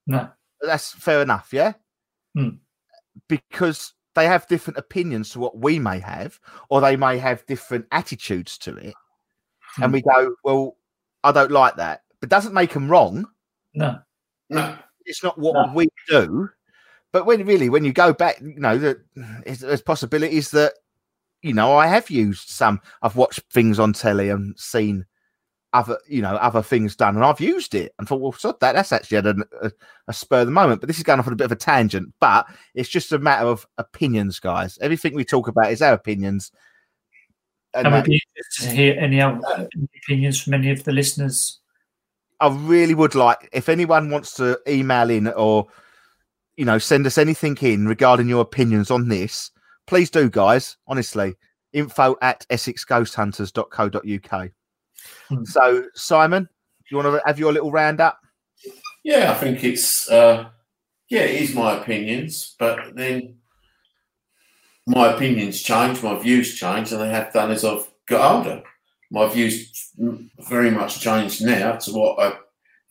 No. 0.07 0.29
That's 0.61 0.91
fair 0.91 1.21
enough, 1.21 1.49
yeah. 1.53 1.73
Hmm. 2.35 2.49
Because 3.27 3.93
they 4.15 4.25
have 4.25 4.47
different 4.47 4.77
opinions 4.77 5.29
to 5.31 5.39
what 5.39 5.57
we 5.57 5.79
may 5.79 5.99
have, 5.99 6.39
or 6.69 6.81
they 6.81 6.95
may 6.97 7.17
have 7.17 7.45
different 7.45 7.85
attitudes 7.91 8.57
to 8.59 8.75
it, 8.75 8.93
and 9.77 9.85
Hmm. 9.85 9.91
we 9.93 10.01
go, 10.01 10.35
"Well, 10.43 10.77
I 11.23 11.31
don't 11.31 11.51
like 11.51 11.75
that," 11.77 12.03
but 12.19 12.29
doesn't 12.29 12.53
make 12.53 12.73
them 12.73 12.89
wrong 12.89 13.25
No. 13.73 13.99
No. 14.49 14.77
it's 15.05 15.23
not 15.23 15.37
what 15.37 15.53
No. 15.53 15.73
we 15.73 15.87
do. 16.07 16.49
But 17.13 17.25
when 17.25 17.45
really, 17.45 17.69
when 17.69 17.83
you 17.85 17.93
go 17.93 18.13
back, 18.13 18.39
you 18.41 18.59
know, 18.59 18.77
that 18.77 18.97
there's 19.45 19.81
possibilities 19.81 20.51
that, 20.51 20.73
you 21.41 21.53
know, 21.53 21.73
I 21.73 21.87
have 21.87 22.09
used 22.09 22.49
some. 22.49 22.81
I've 23.01 23.15
watched 23.15 23.41
things 23.51 23.79
on 23.79 23.93
telly 23.93 24.29
and 24.29 24.57
seen 24.59 25.05
other, 25.73 25.97
you 26.07 26.21
know, 26.21 26.35
other 26.35 26.61
things 26.61 26.95
done, 26.95 27.15
and 27.15 27.23
I've 27.25 27.39
used 27.39 27.75
it 27.75 27.93
and 27.97 28.07
thought, 28.07 28.21
well, 28.21 28.31
sod 28.33 28.59
that. 28.59 28.73
That's 28.73 28.91
actually 28.91 29.15
had 29.15 29.27
a, 29.27 29.35
a, 29.61 29.71
a 30.09 30.13
spur 30.13 30.41
of 30.41 30.47
the 30.47 30.51
moment. 30.51 30.81
But 30.81 30.87
this 30.87 30.97
is 30.97 31.03
going 31.03 31.19
off 31.19 31.27
on 31.27 31.33
a 31.33 31.37
bit 31.37 31.45
of 31.45 31.51
a 31.51 31.55
tangent. 31.57 32.13
But 32.19 32.45
it's 32.75 32.89
just 32.89 33.11
a 33.11 33.19
matter 33.19 33.47
of 33.47 33.65
opinions, 33.77 34.39
guys. 34.39 34.77
Everything 34.81 35.15
we 35.15 35.23
talk 35.25 35.47
about 35.47 35.71
is 35.71 35.81
our 35.81 35.93
opinions. 35.93 36.51
And 37.73 37.87
And 37.87 37.95
that- 37.95 38.07
we'd 38.07 38.11
be 38.11 38.23
interested 38.35 38.69
to 38.69 38.75
hear 38.75 38.95
any 38.99 39.21
other 39.21 39.39
uh, 39.47 39.65
any 39.75 39.87
opinions 40.03 40.41
from 40.41 40.53
any 40.53 40.71
of 40.71 40.83
the 40.83 40.91
listeners. 40.91 41.59
I 42.39 42.49
really 42.49 42.95
would 42.95 43.15
like 43.15 43.47
if 43.53 43.69
anyone 43.69 44.09
wants 44.09 44.33
to 44.35 44.59
email 44.67 45.09
in 45.11 45.27
or 45.27 45.67
you 46.57 46.65
know 46.65 46.79
send 46.79 47.05
us 47.05 47.17
anything 47.19 47.55
in 47.61 47.87
regarding 47.87 48.27
your 48.27 48.41
opinions 48.41 48.91
on 48.91 49.07
this, 49.07 49.51
please 49.87 50.09
do, 50.09 50.29
guys. 50.29 50.77
Honestly, 50.87 51.35
info 51.73 52.15
at 52.21 52.45
essexghosthunters.co.uk. 52.49 54.49
Hmm. 55.29 55.43
So, 55.45 55.85
Simon, 55.95 56.43
do 56.43 56.49
you 56.89 56.97
want 56.97 57.07
to 57.07 57.21
have 57.25 57.39
your 57.39 57.53
little 57.53 57.71
roundup? 57.71 58.19
Yeah, 59.03 59.31
I 59.31 59.35
think 59.35 59.63
it's 59.63 60.09
uh, 60.09 60.49
yeah, 61.09 61.21
it 61.21 61.41
is 61.41 61.55
my 61.55 61.81
opinions, 61.81 62.55
but 62.59 62.95
then 62.95 63.37
my 64.85 65.13
opinions 65.13 65.61
change, 65.61 66.03
my 66.03 66.19
views 66.19 66.55
change, 66.55 66.91
and 66.91 67.01
they 67.01 67.09
have 67.09 67.33
done 67.33 67.51
as 67.51 67.65
I've 67.65 67.89
got 68.07 68.35
older. 68.35 68.63
My 69.09 69.27
views 69.27 69.91
very 70.49 70.71
much 70.71 71.01
changed 71.01 71.43
now 71.43 71.73
to 71.73 71.91
what 71.91 72.19
I 72.19 72.37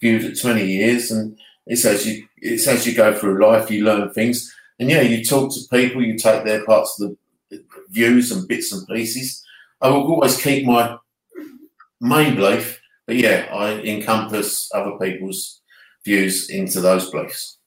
viewed 0.01 0.25
at 0.25 0.39
twenty 0.39 0.67
years, 0.67 1.11
and 1.11 1.39
it's 1.67 1.85
as 1.85 2.07
you 2.07 2.27
it's 2.39 2.67
as 2.67 2.87
you 2.87 2.95
go 2.95 3.17
through 3.17 3.45
life, 3.45 3.71
you 3.71 3.85
learn 3.85 4.11
things, 4.11 4.53
and 4.81 4.91
yeah, 4.91 5.03
you 5.03 5.25
talk 5.25 5.53
to 5.55 5.61
people, 5.71 6.03
you 6.03 6.19
take 6.19 6.45
their 6.45 6.65
parts 6.65 7.01
of 7.01 7.17
the 7.51 7.63
views 7.91 8.33
and 8.33 8.49
bits 8.49 8.73
and 8.73 8.87
pieces. 8.89 9.45
I 9.81 9.89
will 9.89 10.03
always 10.03 10.41
keep 10.43 10.67
my 10.67 10.97
main 12.01 12.35
belief, 12.35 12.81
but 13.07 13.17
yeah, 13.17 13.47
I 13.53 13.73
encompass 13.81 14.71
other 14.75 14.93
people's 15.01 15.61
views 16.05 16.51
into 16.51 16.81
those 16.81 17.11
beliefs. 17.11 17.59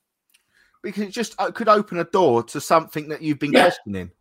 Because 0.82 1.03
it 1.03 1.11
just 1.11 1.36
uh, 1.39 1.51
could 1.51 1.70
open 1.70 1.99
a 1.99 2.03
door 2.03 2.43
to 2.43 2.59
something 2.59 3.07
that 3.09 3.22
you've 3.22 3.39
been 3.39 3.53
Yeah. 3.53 3.64
questioning. 3.70 4.11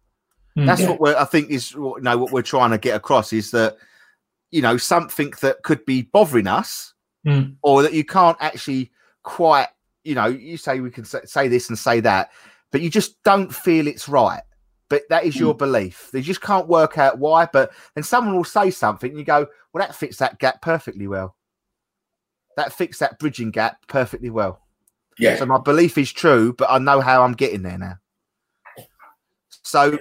Hmm. 0.55 0.66
That's 0.66 0.82
Yeah. 0.82 0.90
what 0.90 1.01
we're, 1.01 1.16
I 1.16 1.24
think 1.24 1.51
is 1.51 1.72
you 1.72 1.97
know 2.01 2.18
what 2.18 2.30
we're 2.30 2.43
trying 2.43 2.70
to 2.70 2.78
get 2.78 2.95
across 2.95 3.32
is 3.32 3.51
that 3.53 3.76
you 4.51 4.62
know 4.62 4.76
something 4.76 5.32
that 5.40 5.62
could 5.62 5.84
be 5.86 6.03
bothering 6.03 6.47
us, 6.47 6.93
Hmm. 7.24 7.55
or 7.62 7.82
that 7.82 7.95
you 7.95 8.05
can't 8.05 8.36
actually 8.40 8.93
quite. 9.22 9.68
You 10.05 10.16
know, 10.16 10.26
you 10.26 10.57
say 10.57 10.80
we 10.80 10.90
can 10.90 11.05
say, 11.05 11.20
say 11.24 11.47
this 11.49 11.68
and 11.68 11.78
say 11.78 12.01
that, 12.01 12.30
but 12.73 12.81
you 12.81 12.91
just 12.91 13.23
don't 13.23 13.55
feel 13.55 13.87
it's 13.87 14.09
right. 14.09 14.43
But 14.89 15.03
that 15.09 15.25
is 15.25 15.37
your 15.37 15.53
hmm. 15.55 15.59
belief. 15.59 16.11
They 16.12 16.20
just 16.20 16.43
can't 16.43 16.68
work 16.68 16.99
out 16.99 17.18
why. 17.18 17.47
But 17.51 17.70
then 17.95 18.05
someone 18.05 18.37
will 18.37 18.45
say 18.45 18.70
something, 18.70 19.11
and 19.11 19.18
you 19.18 19.25
go, 19.25 19.47
"Well, 19.73 19.87
that 19.87 19.95
fits 19.95 20.18
that 20.18 20.39
gap 20.39 20.61
perfectly 20.61 21.07
well. 21.07 21.37
That 22.57 22.73
fits 22.73 22.99
that 22.99 23.18
bridging 23.18 23.53
gap 23.53 23.87
perfectly 23.87 24.29
well." 24.29 24.61
Yeah, 25.18 25.37
So 25.37 25.47
my 25.47 25.59
belief 25.59 25.99
is 25.99 26.11
true, 26.12 26.55
but 26.55 26.70
I 26.70 26.79
know 26.79 27.01
how 27.01 27.23
I'm 27.23 27.33
getting 27.33 27.62
there 27.62 27.79
now. 27.79 27.97
So 29.62 29.99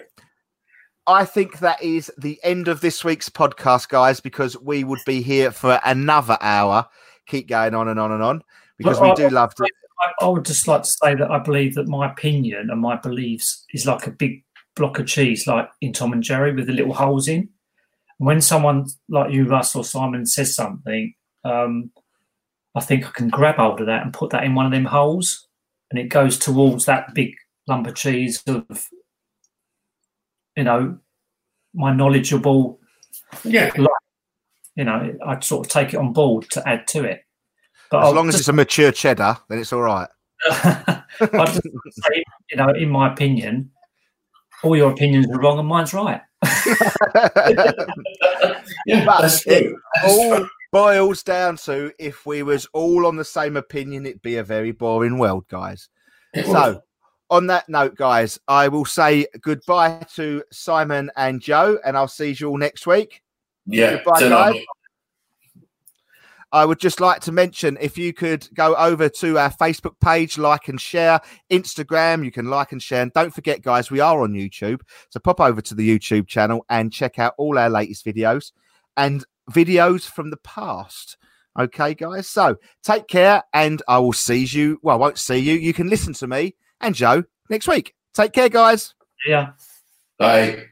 I 1.05 1.25
think 1.25 1.59
that 1.59 1.81
is 1.81 2.11
the 2.17 2.39
end 2.43 2.67
of 2.67 2.81
this 2.81 3.03
week's 3.03 3.29
podcast, 3.29 3.89
guys, 3.89 4.19
because 4.19 4.57
we 4.57 4.83
would 4.83 5.01
be 5.05 5.21
here 5.21 5.51
for 5.51 5.79
another 5.85 6.37
hour. 6.41 6.87
Keep 7.27 7.49
going 7.49 7.75
on 7.75 7.87
and 7.87 7.99
on 7.99 8.11
and 8.11 8.23
on 8.23 8.41
because 8.77 8.99
we 8.99 9.07
Well, 9.07 9.15
do 9.15 9.25
I- 9.25 9.29
love 9.29 9.53
to. 9.55 9.67
I, 10.01 10.11
I 10.21 10.27
would 10.27 10.45
just 10.45 10.67
like 10.67 10.83
to 10.83 10.89
say 10.89 11.15
that 11.15 11.31
I 11.31 11.39
believe 11.39 11.75
that 11.75 11.87
my 11.87 12.11
opinion 12.11 12.69
and 12.69 12.81
my 12.81 12.95
beliefs 12.97 13.65
is 13.73 13.85
like 13.85 14.07
a 14.07 14.11
big 14.11 14.43
block 14.75 14.99
of 14.99 15.07
cheese, 15.07 15.47
like 15.47 15.69
in 15.81 15.93
Tom 15.93 16.13
and 16.13 16.23
Jerry 16.23 16.53
with 16.53 16.67
the 16.67 16.73
little 16.73 16.93
holes 16.93 17.27
in. 17.27 17.49
When 18.17 18.41
someone 18.41 18.87
like 19.09 19.31
you, 19.31 19.47
Russ 19.47 19.75
or 19.75 19.83
Simon, 19.83 20.25
says 20.25 20.55
something, 20.55 21.13
um, 21.43 21.91
I 22.75 22.81
think 22.81 23.05
I 23.05 23.11
can 23.11 23.29
grab 23.29 23.55
hold 23.55 23.81
of 23.81 23.87
that 23.87 24.03
and 24.03 24.13
put 24.13 24.29
that 24.31 24.43
in 24.43 24.55
one 24.55 24.65
of 24.65 24.71
them 24.71 24.85
holes, 24.85 25.47
and 25.89 25.99
it 25.99 26.07
goes 26.09 26.37
towards 26.37 26.85
that 26.85 27.13
big 27.13 27.33
lump 27.67 27.87
of 27.87 27.95
cheese 27.95 28.41
of, 28.47 28.87
you 30.55 30.63
know, 30.63 30.99
my 31.73 31.93
knowledgeable. 31.93 32.79
yeah, 33.43 33.71
You 34.75 34.85
know, 34.85 35.15
I'd 35.25 35.43
sort 35.43 35.65
of 35.65 35.71
take 35.71 35.93
it 35.93 35.97
on 35.97 36.13
board 36.13 36.47
to 36.51 36.67
add 36.67 36.87
to 36.89 37.03
it. 37.03 37.23
But 37.91 37.99
As 37.99 38.05
I'll 38.05 38.13
long 38.13 38.27
as 38.29 38.33
just- 38.35 38.41
it's 38.43 38.47
a 38.49 38.53
mature 38.53 38.91
cheddar, 38.91 39.37
then 39.49 39.59
it's 39.59 39.73
all 39.73 39.81
right. 39.81 40.07
I 40.49 41.03
just 41.19 41.61
say, 41.61 42.23
you 42.49 42.57
know, 42.57 42.69
in 42.69 42.89
my 42.89 43.11
opinion, 43.11 43.69
all 44.63 44.75
your 44.75 44.91
opinions 44.91 45.27
are 45.29 45.39
wrong 45.39 45.59
and 45.59 45.67
mine's 45.67 45.93
right. 45.93 46.21
yeah. 48.85 49.05
But 49.05 49.21
that's 49.21 49.45
it- 49.45 49.63
true. 49.63 49.77
That's 49.95 50.07
all 50.13 50.37
true. 50.37 50.49
boils 50.71 51.23
down 51.23 51.57
to 51.57 51.91
if 51.99 52.25
we 52.25 52.43
was 52.43 52.65
all 52.73 53.05
on 53.05 53.15
the 53.17 53.25
same 53.25 53.57
opinion, 53.57 54.05
it'd 54.05 54.21
be 54.21 54.37
a 54.37 54.43
very 54.43 54.71
boring 54.71 55.17
world, 55.17 55.45
guys. 55.49 55.89
It 56.33 56.47
was. 56.47 56.53
So, 56.55 56.81
on 57.29 57.47
that 57.47 57.69
note, 57.69 57.95
guys, 57.95 58.39
I 58.47 58.67
will 58.67 58.85
say 58.85 59.25
goodbye 59.41 60.05
to 60.15 60.43
Simon 60.51 61.09
and 61.15 61.41
Joe, 61.41 61.77
and 61.85 61.95
I'll 61.97 62.07
see 62.07 62.31
you 62.37 62.49
all 62.49 62.57
next 62.57 62.85
week. 62.87 63.21
yeah, 63.65 63.95
goodbye, 64.03 64.19
guys. 64.21 64.55
On. 66.51 66.61
I 66.61 66.65
would 66.65 66.79
just 66.79 66.99
like 66.99 67.21
to 67.21 67.31
mention 67.31 67.77
if 67.81 67.97
you 67.97 68.13
could 68.13 68.47
go 68.53 68.75
over 68.75 69.09
to 69.09 69.37
our 69.37 69.51
Facebook 69.51 69.99
page, 69.99 70.37
like 70.37 70.67
and 70.67 70.79
share, 70.79 71.19
Instagram, 71.49 72.23
you 72.23 72.31
can 72.31 72.49
like 72.49 72.71
and 72.71 72.81
share. 72.81 73.01
And 73.01 73.13
don't 73.13 73.33
forget, 73.33 73.61
guys, 73.61 73.91
we 73.91 73.99
are 73.99 74.21
on 74.21 74.33
YouTube. 74.33 74.81
So 75.09 75.19
pop 75.19 75.39
over 75.39 75.61
to 75.61 75.75
the 75.75 75.87
YouTube 75.87 76.27
channel 76.27 76.65
and 76.69 76.91
check 76.93 77.19
out 77.19 77.33
all 77.37 77.57
our 77.57 77.69
latest 77.69 78.05
videos 78.05 78.51
and 78.97 79.25
videos 79.51 80.03
from 80.09 80.29
the 80.29 80.37
past. 80.37 81.17
Okay, 81.59 81.93
guys. 81.93 82.27
So 82.27 82.55
take 82.83 83.07
care, 83.07 83.43
and 83.53 83.81
I 83.87 83.99
will 83.99 84.13
see 84.13 84.45
you. 84.45 84.79
Well, 84.81 84.95
I 84.95 84.99
won't 84.99 85.17
see 85.17 85.37
you. 85.37 85.55
You 85.55 85.73
can 85.73 85.89
listen 85.89 86.13
to 86.13 86.27
me 86.27 86.55
and 86.79 86.95
Joe 86.95 87.23
next 87.49 87.67
week. 87.67 87.93
Take 88.13 88.33
care, 88.33 88.49
guys. 88.49 88.93
Yeah. 89.25 89.51
Bye. 90.17 90.70